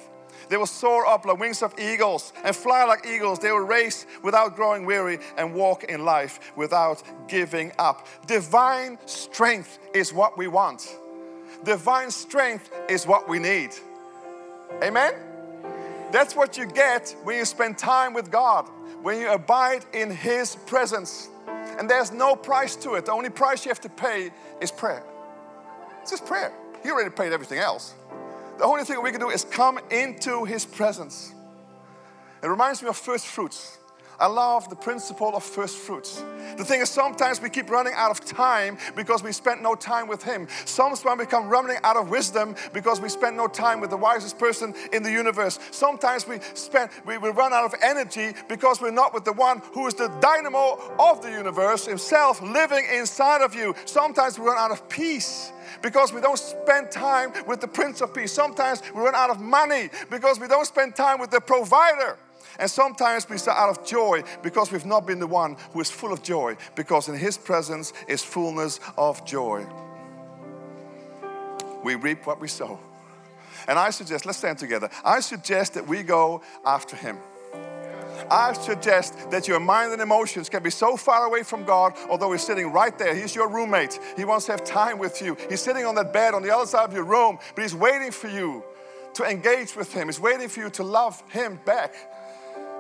they 0.49 0.57
will 0.57 0.67
soar 0.67 1.07
up 1.07 1.25
like 1.25 1.39
wings 1.39 1.63
of 1.63 1.75
eagles 1.79 2.33
and 2.45 2.55
fly 2.55 2.85
like 2.85 3.07
eagles. 3.07 3.39
They 3.39 3.53
will 3.53 3.61
race 3.61 4.07
without 4.23 4.57
growing 4.57 4.85
weary 4.85 5.19
and 5.37 5.55
walk 5.55 5.85
in 5.85 6.05
life 6.05 6.53
without 6.57 7.03
giving 7.29 7.73
up. 7.79 8.07
Divine 8.27 8.99
strength 9.07 9.79
is 9.95 10.13
what 10.13 10.39
we 10.39 10.47
want. 10.47 10.97
Divine 11.65 12.11
strength 12.11 12.71
is 12.89 13.07
what 13.07 13.29
we 13.29 13.39
need. 13.39 13.71
Amen? 14.83 15.15
That's 16.13 16.35
what 16.35 16.57
you 16.57 16.67
get 16.67 17.15
when 17.25 17.37
you 17.37 17.45
spend 17.45 17.77
time 17.77 18.15
with 18.15 18.31
God, 18.31 18.67
when 19.03 19.21
you 19.21 19.31
abide 19.31 19.85
in 19.93 20.11
His 20.11 20.57
presence. 20.57 21.29
And 21.79 21.89
there's 21.89 22.13
no 22.13 22.35
price 22.35 22.77
to 22.77 22.95
it. 22.95 23.07
The 23.07 23.13
only 23.13 23.31
price 23.31 23.65
you 23.65 23.71
have 23.71 23.81
to 23.83 23.89
pay 23.89 24.31
is 24.61 24.71
prayer. 24.71 25.05
It's 26.03 26.11
just 26.11 26.27
prayer. 26.27 26.53
He 26.83 26.91
already 26.91 27.11
paid 27.11 27.33
everything 27.33 27.59
else. 27.59 27.95
The 28.59 28.65
only 28.65 28.83
thing 28.83 29.01
we 29.03 29.13
can 29.13 29.21
do 29.21 29.31
is 29.31 29.45
come 29.45 29.79
into 29.91 30.45
His 30.45 30.65
presence. 30.65 31.33
It 32.43 32.49
reminds 32.49 32.83
me 32.83 32.89
of 32.89 32.97
first 32.97 33.27
fruits. 33.27 33.79
I 34.21 34.27
love 34.27 34.69
the 34.69 34.75
principle 34.75 35.37
of 35.37 35.45
first 35.45 35.77
fruits. 35.77 36.25
The 36.57 36.65
thing 36.65 36.81
is, 36.81 36.91
sometimes 36.91 37.41
we 37.41 37.51
keep 37.51 37.71
running 37.71 37.93
out 37.95 38.11
of 38.11 38.25
time 38.25 38.77
because 38.97 39.23
we 39.23 39.31
spent 39.31 39.63
no 39.63 39.77
time 39.77 40.09
with 40.09 40.25
Him. 40.25 40.49
Sometimes 40.65 41.05
we 41.05 41.25
become 41.25 41.49
running 41.49 41.77
out 41.85 41.97
of 41.97 42.11
wisdom 42.11 42.57
because 42.73 43.01
we 43.01 43.09
spent 43.09 43.37
no 43.37 43.47
time 43.47 43.81
with 43.81 43.91
the 43.91 43.97
wisest 43.97 44.41
person 44.41 44.75
in 44.93 45.05
the 45.05 45.13
universe. 45.13 45.61
Sometimes 45.71 46.27
we 46.27 46.41
spend 46.55 46.91
we, 47.07 47.17
we 47.17 47.29
run 47.29 47.53
out 47.53 47.65
of 47.65 47.75
energy 47.81 48.33
because 48.49 48.81
we're 48.81 48.91
not 48.91 49.15
with 49.15 49.25
the 49.25 49.33
one 49.33 49.63
who 49.73 49.87
is 49.87 49.95
the 49.95 50.09
dynamo 50.21 50.81
of 50.99 51.23
the 51.23 51.31
universe 51.31 51.87
Himself 51.87 52.43
living 52.43 52.85
inside 52.93 53.41
of 53.41 53.55
you. 53.55 53.73
Sometimes 53.85 54.37
we 54.37 54.47
run 54.47 54.59
out 54.59 54.73
of 54.73 54.89
peace 54.89 55.53
because 55.83 56.13
we 56.13 56.21
don't 56.21 56.39
spend 56.39 56.91
time 56.91 57.33
with 57.47 57.61
the 57.61 57.69
Prince 57.69 58.01
of 58.01 58.15
Peace. 58.15 58.33
Sometimes 58.33 58.83
we 58.95 59.01
run 59.01 59.15
out 59.15 59.31
of 59.31 59.41
money 59.41 59.91
because 60.11 60.39
we 60.41 60.49
don't 60.49 60.67
spend 60.67 60.97
time 60.97 61.21
with 61.21 61.31
the 61.31 61.41
provider. 61.41 62.17
And 62.59 62.71
sometimes 62.71 63.29
we 63.29 63.39
start 63.39 63.59
out 63.59 63.79
of 63.79 63.87
joy 63.87 64.23
because 64.43 64.73
we've 64.73 64.87
not 64.87 65.07
been 65.07 65.21
the 65.21 65.27
one 65.27 65.57
who 65.73 65.81
is 65.81 65.91
full 65.91 66.13
of 66.13 66.23
joy, 66.23 66.57
because 66.75 67.09
in 67.09 67.15
His 67.15 67.39
presence 67.39 67.93
is 68.09 68.25
fullness 68.25 68.81
of 68.97 69.25
joy. 69.25 69.65
We 71.85 71.95
reap 71.95 72.27
what 72.27 72.41
we 72.41 72.49
sow. 72.49 72.81
And 73.69 73.79
I 73.79 73.91
suggest, 73.91 74.27
let's 74.27 74.39
stand 74.39 74.59
together. 74.59 74.89
I 75.05 75.21
suggest 75.21 75.75
that 75.75 75.87
we 75.87 76.03
go 76.03 76.43
after 76.65 76.97
Him. 76.97 77.19
I 78.31 78.53
suggest 78.53 79.31
that 79.31 79.49
your 79.49 79.61
mind 79.61 79.93
and 79.93 80.03
emotions 80.03 80.49
can 80.49 80.63
be 80.63 80.71
so 80.71 80.97
far 80.97 81.27
away 81.27 81.43
from 81.43 81.65
God, 81.65 81.95
although 82.09 82.33
He's 82.33 82.45
sitting 82.45 82.73
right 82.73 82.97
there. 82.99 83.15
He's 83.15 83.35
your 83.35 83.49
roommate. 83.49 83.99
He 84.17 84.25
wants 84.25 84.47
to 84.47 84.53
have 84.53 84.65
time 84.65 84.99
with 84.99 85.23
you. 85.23 85.37
He's 85.49 85.61
sitting 85.61 85.85
on 85.85 85.95
that 85.97 86.13
bed 86.13 86.35
on 86.35 86.43
the 86.43 86.55
other 86.55 86.67
side 86.67 86.89
of 86.89 86.95
your 86.95 87.05
room, 87.05 87.39
but 87.55 87.63
He's 87.63 87.75
waiting 87.75 88.11
for 88.11 88.29
you 88.29 88.65
to 89.15 89.25
engage 89.25 89.77
with 89.77 89.93
Him. 89.93 90.09
He's 90.09 90.21
waiting 90.21 90.49
for 90.49 90.61
you 90.61 90.71
to 90.71 90.83
love 90.83 91.23
Him 91.31 91.59
back, 91.65 91.95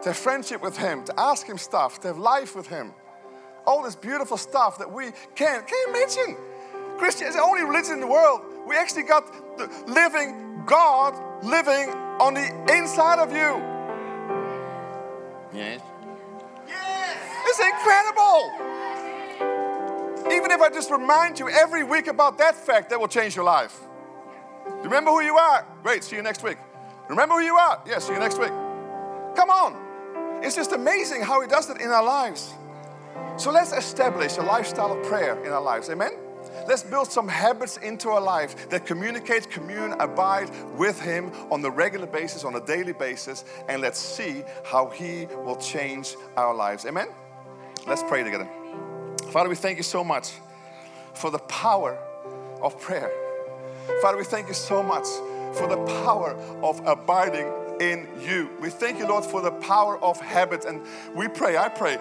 to 0.02 0.10
have 0.10 0.16
friendship 0.16 0.62
with 0.62 0.76
Him, 0.76 1.04
to 1.04 1.20
ask 1.20 1.46
Him 1.46 1.58
stuff, 1.58 2.00
to 2.00 2.08
have 2.08 2.18
life 2.18 2.54
with 2.54 2.66
Him. 2.68 2.92
All 3.66 3.82
this 3.82 3.96
beautiful 3.96 4.36
stuff 4.36 4.78
that 4.78 4.90
we 4.90 5.10
can't. 5.34 5.66
Can 5.66 5.78
you 5.86 5.94
imagine? 5.94 6.36
Christian 6.96 7.28
is 7.28 7.34
the 7.34 7.42
only 7.42 7.62
religion 7.62 7.94
in 7.94 8.00
the 8.00 8.06
world. 8.06 8.40
We 8.66 8.76
actually 8.76 9.04
got 9.04 9.56
the 9.56 9.68
living 9.86 10.64
God 10.66 11.14
living 11.44 11.90
on 12.20 12.34
the 12.34 12.46
inside 12.76 13.18
of 13.18 13.32
you. 13.32 13.77
Yes. 15.52 15.80
Yes. 16.66 17.16
It's 17.46 17.60
incredible. 17.60 18.52
Even 20.32 20.50
if 20.50 20.60
I 20.60 20.70
just 20.72 20.90
remind 20.90 21.38
you 21.38 21.48
every 21.48 21.84
week 21.84 22.06
about 22.06 22.38
that 22.38 22.54
fact, 22.54 22.90
that 22.90 23.00
will 23.00 23.08
change 23.08 23.34
your 23.34 23.44
life. 23.44 23.80
Remember 24.82 25.10
who 25.10 25.22
you 25.22 25.36
are. 25.36 25.66
Great, 25.82 26.04
see 26.04 26.16
you 26.16 26.22
next 26.22 26.42
week. 26.42 26.58
Remember 27.08 27.36
who 27.36 27.40
you 27.40 27.56
are. 27.56 27.82
Yes, 27.86 28.06
see 28.06 28.12
you 28.12 28.18
next 28.18 28.38
week. 28.38 28.52
Come 29.34 29.50
on. 29.50 30.42
It's 30.42 30.54
just 30.54 30.72
amazing 30.72 31.22
how 31.22 31.40
He 31.40 31.48
does 31.48 31.70
it 31.70 31.80
in 31.80 31.88
our 31.88 32.04
lives. 32.04 32.52
So 33.36 33.50
let's 33.50 33.72
establish 33.72 34.36
a 34.36 34.42
lifestyle 34.42 34.92
of 34.92 35.04
prayer 35.06 35.42
in 35.44 35.52
our 35.52 35.62
lives. 35.62 35.88
Amen? 35.88 36.12
Let's 36.68 36.82
build 36.82 37.10
some 37.10 37.28
habits 37.28 37.78
into 37.78 38.10
our 38.10 38.20
life 38.20 38.68
that 38.68 38.84
communicate, 38.84 39.48
commune, 39.48 39.94
abide 40.00 40.50
with 40.76 41.00
Him 41.00 41.32
on 41.50 41.62
the 41.62 41.70
regular 41.70 42.06
basis, 42.06 42.44
on 42.44 42.54
a 42.56 42.60
daily 42.60 42.92
basis, 42.92 43.46
and 43.70 43.80
let's 43.80 43.98
see 43.98 44.44
how 44.66 44.90
He 44.90 45.24
will 45.44 45.56
change 45.56 46.14
our 46.36 46.54
lives. 46.54 46.84
Amen? 46.84 47.08
Let's 47.86 48.02
pray 48.02 48.22
together. 48.22 48.46
Father, 49.30 49.48
we 49.48 49.54
thank 49.54 49.78
you 49.78 49.82
so 49.82 50.04
much 50.04 50.32
for 51.14 51.30
the 51.30 51.38
power 51.38 51.98
of 52.60 52.78
prayer. 52.78 53.10
Father, 54.02 54.18
we 54.18 54.24
thank 54.24 54.48
you 54.48 54.54
so 54.54 54.82
much 54.82 55.06
for 55.54 55.68
the 55.68 55.82
power 56.04 56.34
of 56.62 56.86
abiding 56.86 57.50
in 57.80 58.08
you. 58.20 58.50
We 58.60 58.70
thank 58.70 58.98
you, 58.98 59.06
Lord, 59.06 59.24
for 59.24 59.40
the 59.40 59.52
power 59.52 59.98
of 60.02 60.20
habit. 60.20 60.64
And 60.64 60.82
we 61.14 61.28
pray, 61.28 61.56
I 61.56 61.68
pray, 61.68 61.96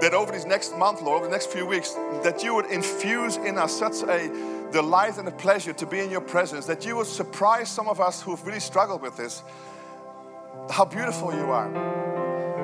that 0.00 0.14
over 0.14 0.32
this 0.32 0.44
next 0.44 0.76
month, 0.76 1.02
Lord, 1.02 1.18
over 1.18 1.26
the 1.26 1.32
next 1.32 1.50
few 1.50 1.66
weeks, 1.66 1.92
that 2.22 2.42
you 2.42 2.54
would 2.54 2.66
infuse 2.66 3.36
in 3.36 3.58
us 3.58 3.76
such 3.76 4.02
a 4.02 4.28
delight 4.72 5.18
and 5.18 5.28
a 5.28 5.32
pleasure 5.32 5.72
to 5.72 5.86
be 5.86 6.00
in 6.00 6.10
your 6.10 6.20
presence, 6.20 6.66
that 6.66 6.84
you 6.84 6.96
would 6.96 7.06
surprise 7.06 7.68
some 7.68 7.88
of 7.88 8.00
us 8.00 8.22
who've 8.22 8.44
really 8.46 8.60
struggled 8.60 9.02
with 9.02 9.16
this, 9.16 9.42
how 10.70 10.84
beautiful 10.84 11.32
you 11.32 11.50
are, 11.50 11.72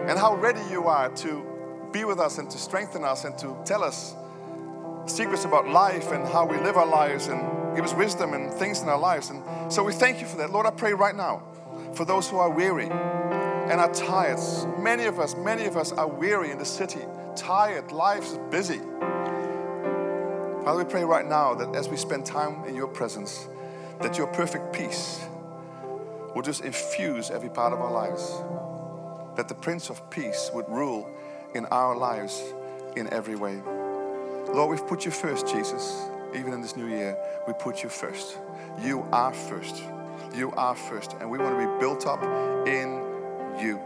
and 0.08 0.18
how 0.18 0.34
ready 0.36 0.60
you 0.70 0.86
are 0.86 1.08
to 1.10 1.46
be 1.92 2.04
with 2.04 2.18
us 2.18 2.38
and 2.38 2.50
to 2.50 2.58
strengthen 2.58 3.04
us 3.04 3.24
and 3.24 3.36
to 3.38 3.56
tell 3.64 3.82
us 3.82 4.14
secrets 5.06 5.44
about 5.44 5.68
life 5.68 6.12
and 6.12 6.26
how 6.26 6.46
we 6.46 6.56
live 6.58 6.76
our 6.76 6.86
lives 6.86 7.26
and 7.26 7.40
give 7.76 7.84
us 7.84 7.94
wisdom 7.94 8.32
and 8.32 8.52
things 8.54 8.80
in 8.80 8.88
our 8.88 8.98
lives. 8.98 9.30
And 9.30 9.72
so 9.72 9.82
we 9.82 9.92
thank 9.92 10.20
you 10.20 10.26
for 10.26 10.36
that. 10.38 10.50
Lord, 10.50 10.66
I 10.66 10.70
pray 10.70 10.92
right 10.92 11.14
now 11.14 11.42
for 11.94 12.04
those 12.04 12.28
who 12.28 12.38
are 12.38 12.50
weary 12.50 12.88
and 13.70 13.80
are 13.80 13.92
tired. 13.92 14.38
Many 14.78 15.04
of 15.04 15.18
us, 15.18 15.34
many 15.36 15.66
of 15.66 15.76
us 15.76 15.92
are 15.92 16.08
weary 16.08 16.50
in 16.50 16.58
the 16.58 16.64
city, 16.64 17.00
tired, 17.36 17.92
life 17.92 18.24
is 18.24 18.38
busy. 18.50 18.80
Father, 20.64 20.84
we 20.84 20.90
pray 20.90 21.04
right 21.04 21.26
now 21.26 21.54
that 21.54 21.74
as 21.74 21.88
we 21.88 21.96
spend 21.96 22.26
time 22.26 22.64
in 22.66 22.74
your 22.74 22.88
presence, 22.88 23.48
that 24.00 24.18
your 24.18 24.26
perfect 24.28 24.72
peace 24.72 25.20
will 26.34 26.42
just 26.42 26.64
infuse 26.64 27.30
every 27.30 27.48
part 27.48 27.72
of 27.72 27.80
our 27.80 27.90
lives. 27.90 28.34
That 29.36 29.48
the 29.48 29.54
Prince 29.54 29.90
of 29.90 30.10
Peace 30.10 30.50
would 30.52 30.68
rule 30.68 31.08
in 31.54 31.66
our 31.66 31.96
lives 31.96 32.42
in 32.96 33.12
every 33.12 33.36
way. 33.36 33.60
Lord, 34.52 34.70
we've 34.70 34.86
put 34.86 35.04
you 35.04 35.10
first, 35.10 35.46
Jesus. 35.46 36.02
Even 36.34 36.52
in 36.52 36.60
this 36.60 36.76
new 36.76 36.86
year, 36.86 37.16
we 37.46 37.52
put 37.54 37.82
you 37.82 37.88
first. 37.88 38.38
You 38.82 39.06
are 39.12 39.32
first. 39.32 39.82
You 40.34 40.52
are 40.52 40.74
first. 40.74 41.16
And 41.20 41.30
we 41.30 41.38
want 41.38 41.58
to 41.58 41.66
be 41.66 41.80
built 41.80 42.06
up 42.06 42.22
in 42.66 43.02
you. 43.58 43.80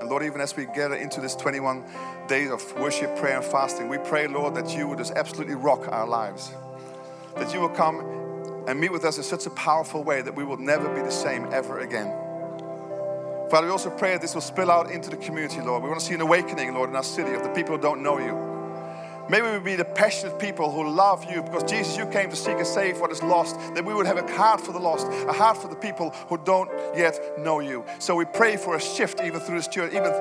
And 0.00 0.10
Lord, 0.10 0.24
even 0.24 0.40
as 0.40 0.56
we 0.56 0.66
gather 0.66 0.94
into 0.94 1.20
this 1.20 1.34
21 1.34 1.84
days 2.28 2.50
of 2.50 2.78
worship, 2.78 3.16
prayer, 3.16 3.36
and 3.36 3.44
fasting, 3.44 3.88
we 3.88 3.98
pray, 3.98 4.26
Lord, 4.26 4.54
that 4.54 4.76
you 4.76 4.88
would 4.88 4.98
just 4.98 5.12
absolutely 5.14 5.54
rock 5.54 5.88
our 5.88 6.06
lives. 6.06 6.52
That 7.36 7.52
you 7.52 7.60
will 7.60 7.68
come 7.68 8.64
and 8.68 8.80
meet 8.80 8.92
with 8.92 9.04
us 9.04 9.16
in 9.16 9.22
such 9.22 9.46
a 9.46 9.50
powerful 9.50 10.02
way 10.02 10.22
that 10.22 10.34
we 10.34 10.44
will 10.44 10.56
never 10.56 10.92
be 10.94 11.00
the 11.00 11.10
same 11.10 11.48
ever 11.52 11.80
again. 11.80 12.12
Father, 13.50 13.68
we 13.68 13.70
also 13.70 13.90
pray 13.90 14.12
that 14.12 14.20
this 14.20 14.34
will 14.34 14.40
spill 14.40 14.72
out 14.72 14.90
into 14.90 15.08
the 15.08 15.16
community, 15.16 15.60
Lord. 15.60 15.82
We 15.82 15.88
want 15.88 16.00
to 16.00 16.06
see 16.06 16.14
an 16.14 16.20
awakening, 16.20 16.74
Lord, 16.74 16.90
in 16.90 16.96
our 16.96 17.04
city 17.04 17.32
of 17.32 17.44
the 17.44 17.50
people 17.50 17.76
who 17.76 17.82
don't 17.82 18.02
know 18.02 18.18
you. 18.18 18.45
May 19.28 19.42
we 19.42 19.58
be 19.58 19.74
the 19.74 19.84
passionate 19.84 20.38
people 20.38 20.70
who 20.70 20.88
love 20.88 21.28
you 21.28 21.42
because 21.42 21.64
Jesus, 21.64 21.96
you 21.96 22.06
came 22.06 22.30
to 22.30 22.36
seek 22.36 22.58
and 22.58 22.66
save 22.66 23.00
what 23.00 23.10
is 23.10 23.22
lost, 23.24 23.58
that 23.74 23.84
we 23.84 23.92
would 23.92 24.06
have 24.06 24.18
a 24.18 24.36
heart 24.36 24.60
for 24.60 24.72
the 24.72 24.78
lost, 24.78 25.08
a 25.26 25.32
heart 25.32 25.56
for 25.56 25.66
the 25.66 25.74
people 25.74 26.10
who 26.28 26.38
don't 26.38 26.70
yet 26.96 27.18
know 27.40 27.58
you. 27.58 27.84
So 27.98 28.14
we 28.14 28.24
pray 28.24 28.56
for 28.56 28.76
a 28.76 28.80
shift 28.80 29.20
even 29.20 29.40
through 29.40 29.56
this 29.56 29.66
church, 29.66 29.92
even 29.92 30.12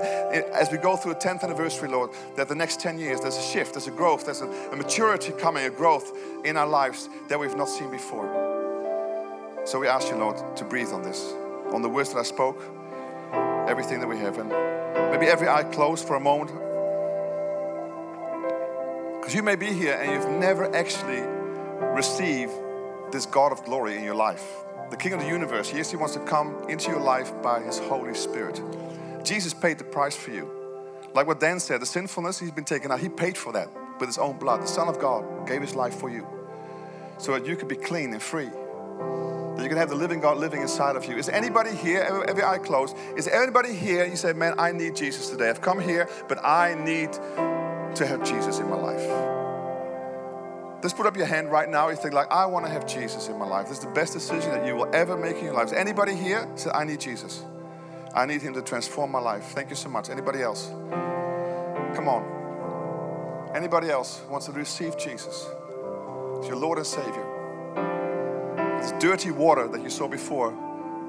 as 0.54 0.72
we 0.72 0.80
go 0.80 0.96
through 0.96 1.12
a 1.12 1.16
10th 1.16 1.44
anniversary, 1.44 1.88
Lord, 1.88 2.10
that 2.36 2.48
the 2.48 2.56
next 2.56 2.80
10 2.80 2.98
years 2.98 3.22
there's 3.22 3.38
a 3.38 3.42
shift, 3.42 3.74
there's 3.74 3.88
a 3.88 3.92
growth, 3.92 4.26
there's 4.26 4.42
a, 4.42 4.48
a 4.72 4.76
maturity 4.76 5.34
coming, 5.34 5.66
a 5.66 5.70
growth 5.70 6.12
in 6.44 6.58
our 6.58 6.68
lives 6.68 7.08
that 7.28 7.40
we've 7.40 7.56
not 7.56 7.70
seen 7.70 7.92
before. 7.92 8.26
So 9.66 9.80
we 9.80 9.88
ask 9.88 10.10
you, 10.10 10.16
Lord, 10.16 10.38
to 10.58 10.64
breathe 10.64 10.90
on 10.90 11.04
this, 11.04 11.32
on 11.72 11.84
the 11.84 11.90
words 11.90 12.12
that 12.14 12.20
I 12.20 12.24
spoke, 12.24 12.60
everything 13.68 14.00
that 14.00 14.08
we 14.08 14.18
have. 14.18 14.40
And 14.40 14.50
maybe 15.12 15.28
every 15.28 15.48
eye 15.48 15.64
closed 15.64 16.08
for 16.08 16.16
a 16.16 16.20
moment. 16.20 16.65
Because 19.26 19.34
you 19.34 19.42
may 19.42 19.56
be 19.56 19.74
here 19.74 19.96
and 19.96 20.12
you've 20.12 20.40
never 20.40 20.72
actually 20.76 21.22
received 21.96 22.52
this 23.12 23.26
God 23.26 23.52
of 23.52 23.66
glory 23.66 23.98
in 23.98 24.04
your 24.04 24.14
life. 24.14 24.46
The 24.92 24.98
King 24.98 25.14
of 25.14 25.20
the 25.20 25.26
universe, 25.26 25.74
yes, 25.74 25.90
He 25.90 25.98
wants 25.98 26.14
to 26.14 26.20
come 26.26 26.70
into 26.70 26.92
your 26.92 27.00
life 27.00 27.34
by 27.42 27.60
His 27.60 27.80
Holy 27.80 28.14
Spirit. 28.14 28.62
Jesus 29.24 29.52
paid 29.52 29.80
the 29.80 29.84
price 29.84 30.16
for 30.16 30.30
you. 30.30 30.52
Like 31.16 31.26
what 31.26 31.40
Dan 31.40 31.60
said, 31.60 31.82
the 31.82 31.88
sinfulness 31.88 32.38
He's 32.38 32.52
been 32.52 32.66
taken 32.66 32.92
out, 32.92 33.00
He 33.00 33.10
paid 33.10 33.36
for 33.36 33.52
that 33.54 33.68
with 34.00 34.10
His 34.10 34.20
own 34.20 34.38
blood. 34.38 34.62
The 34.62 34.68
Son 34.68 34.88
of 34.88 35.00
God 35.00 35.48
gave 35.48 35.60
His 35.60 35.74
life 35.74 35.96
for 35.96 36.12
you 36.12 36.28
so 37.18 37.32
that 37.32 37.48
you 37.48 37.56
could 37.56 37.68
be 37.68 37.78
clean 37.78 38.14
and 38.14 38.22
free. 38.22 38.46
That 38.46 39.64
you 39.64 39.70
can 39.70 39.80
have 39.80 39.90
the 39.90 39.96
living 39.96 40.20
God 40.20 40.38
living 40.38 40.62
inside 40.62 40.96
of 40.96 41.06
you. 41.06 41.18
Is 41.18 41.30
anybody 41.30 41.74
here, 41.74 42.04
every 42.28 42.44
eye 42.44 42.60
closed, 42.60 42.96
is 43.18 43.28
anybody 43.28 43.74
here, 43.74 44.06
you 44.06 44.18
say, 44.18 44.34
man, 44.34 44.54
I 44.60 44.72
need 44.72 44.96
Jesus 44.96 45.32
today. 45.32 45.50
I've 45.50 45.62
come 45.62 45.80
here, 45.80 46.08
but 46.28 46.46
I 46.46 46.76
need 46.76 47.10
to 47.96 48.06
have 48.06 48.24
Jesus 48.24 48.60
in 48.60 48.70
my 48.70 48.76
life. 48.76 49.36
Just 50.82 50.98
put 50.98 51.08
up 51.08 51.18
your 51.18 51.26
hand 51.26 51.52
right 51.52 51.68
now. 51.68 51.88
if 51.88 51.98
You 51.98 52.02
think 52.04 52.14
like, 52.14 52.32
I 52.32 52.46
want 52.46 52.66
to 52.66 52.72
have 52.72 52.86
Jesus 52.86 53.28
in 53.28 53.40
my 53.40 53.48
life. 53.48 53.70
This 53.70 53.80
is 53.80 53.86
the 53.86 53.92
best 53.92 54.14
decision 54.14 54.52
that 54.52 54.68
you 54.68 54.76
will 54.76 54.94
ever 54.94 55.18
make 55.18 55.38
in 55.38 55.46
your 55.46 55.54
life. 55.54 55.68
Is 55.68 55.74
anybody 55.74 56.16
here 56.16 56.48
say, 56.56 56.70
I 56.70 56.84
need 56.84 57.00
Jesus. 57.00 57.44
I 58.14 58.26
need 58.26 58.42
him 58.42 58.54
to 58.54 58.62
transform 58.62 59.12
my 59.12 59.20
life. 59.20 59.44
Thank 59.46 59.70
you 59.70 59.76
so 59.76 59.90
much. 59.90 60.10
Anybody 60.10 60.42
else? 60.42 60.68
Come 61.96 62.08
on. 62.08 63.52
Anybody 63.56 63.90
else 63.90 64.22
wants 64.30 64.46
to 64.46 64.52
receive 64.52 64.98
Jesus 64.98 65.48
as 66.42 66.48
your 66.48 66.58
Lord 66.58 66.78
and 66.78 66.86
Savior? 66.86 67.26
This 68.82 68.92
dirty 69.00 69.32
water 69.32 69.68
that 69.68 69.82
you 69.82 69.90
saw 69.90 70.08
before 70.08 70.52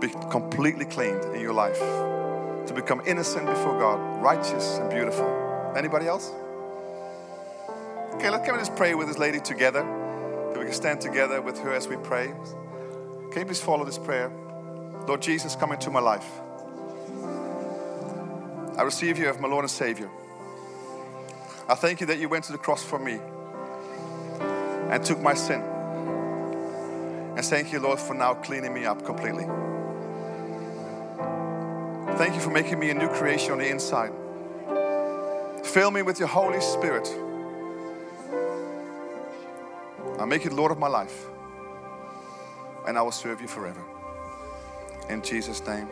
be 0.01 0.09
completely 0.31 0.85
cleaned 0.85 1.25
in 1.35 1.41
your 1.41 1.53
life. 1.53 1.79
To 1.79 2.73
become 2.75 3.03
innocent 3.07 3.47
before 3.47 3.79
God, 3.79 4.23
righteous 4.23 4.79
and 4.79 4.89
beautiful. 4.91 5.27
Anybody 5.77 6.07
else? 6.07 6.33
Okay, 8.17 8.31
let's 8.31 8.47
come 8.47 8.57
and 8.57 8.65
just 8.65 8.75
pray 8.77 8.95
with 8.95 9.09
this 9.09 9.19
lady 9.19 9.41
together. 9.41 9.83
That 9.83 10.59
we 10.59 10.65
can 10.65 10.73
stand 10.73 11.03
together 11.03 11.43
with 11.43 11.59
her 11.59 11.75
as 11.75 11.87
we 11.87 11.97
pray. 11.97 12.33
Can 13.31 13.41
you 13.41 13.45
please 13.45 13.61
follow 13.61 13.85
this 13.85 13.99
prayer? 13.99 14.33
Lord 15.07 15.21
Jesus, 15.21 15.55
come 15.55 15.71
into 15.71 15.91
my 15.91 16.01
life. 16.01 16.27
I 18.79 18.83
receive 18.83 19.19
you 19.19 19.29
as 19.29 19.39
my 19.39 19.49
Lord 19.49 19.65
and 19.65 19.71
Savior. 19.71 20.09
I 21.69 21.75
thank 21.75 22.01
you 22.01 22.07
that 22.07 22.19
you 22.19 22.31
went 22.31 22.45
to 22.45 22.53
the 22.53 22.59
cross 22.59 22.83
for 22.83 22.99
me 22.99 23.19
and 24.91 25.05
took 25.05 25.21
my 25.21 25.35
sin. 25.35 25.61
And 25.61 27.45
thank 27.45 27.71
you, 27.71 27.81
Lord, 27.81 28.01
for 28.01 28.15
now 28.15 28.33
cleaning 28.33 28.73
me 28.73 28.87
up 28.87 29.05
completely. 29.05 29.45
Thank 32.17 32.35
you 32.35 32.41
for 32.41 32.51
making 32.51 32.79
me 32.79 32.89
a 32.89 32.95
new 32.95 33.09
creation 33.09 33.53
on 33.53 33.59
the 33.59 33.69
inside. 33.69 34.13
Fill 35.67 35.91
me 35.91 36.01
with 36.01 36.19
your 36.19 36.29
Holy 36.29 36.63
Spirit 36.63 37.15
I'll 40.19 40.27
make 40.27 40.45
you 40.45 40.51
Lord 40.51 40.73
of 40.73 40.79
my 40.79 40.89
life. 40.89 41.27
And 42.87 42.97
I 42.97 43.03
will 43.03 43.13
serve 43.13 43.41
you 43.41 43.49
forever. 43.49 43.83
In 45.09 45.23
Jesus' 45.23 45.65
name. 45.67 45.89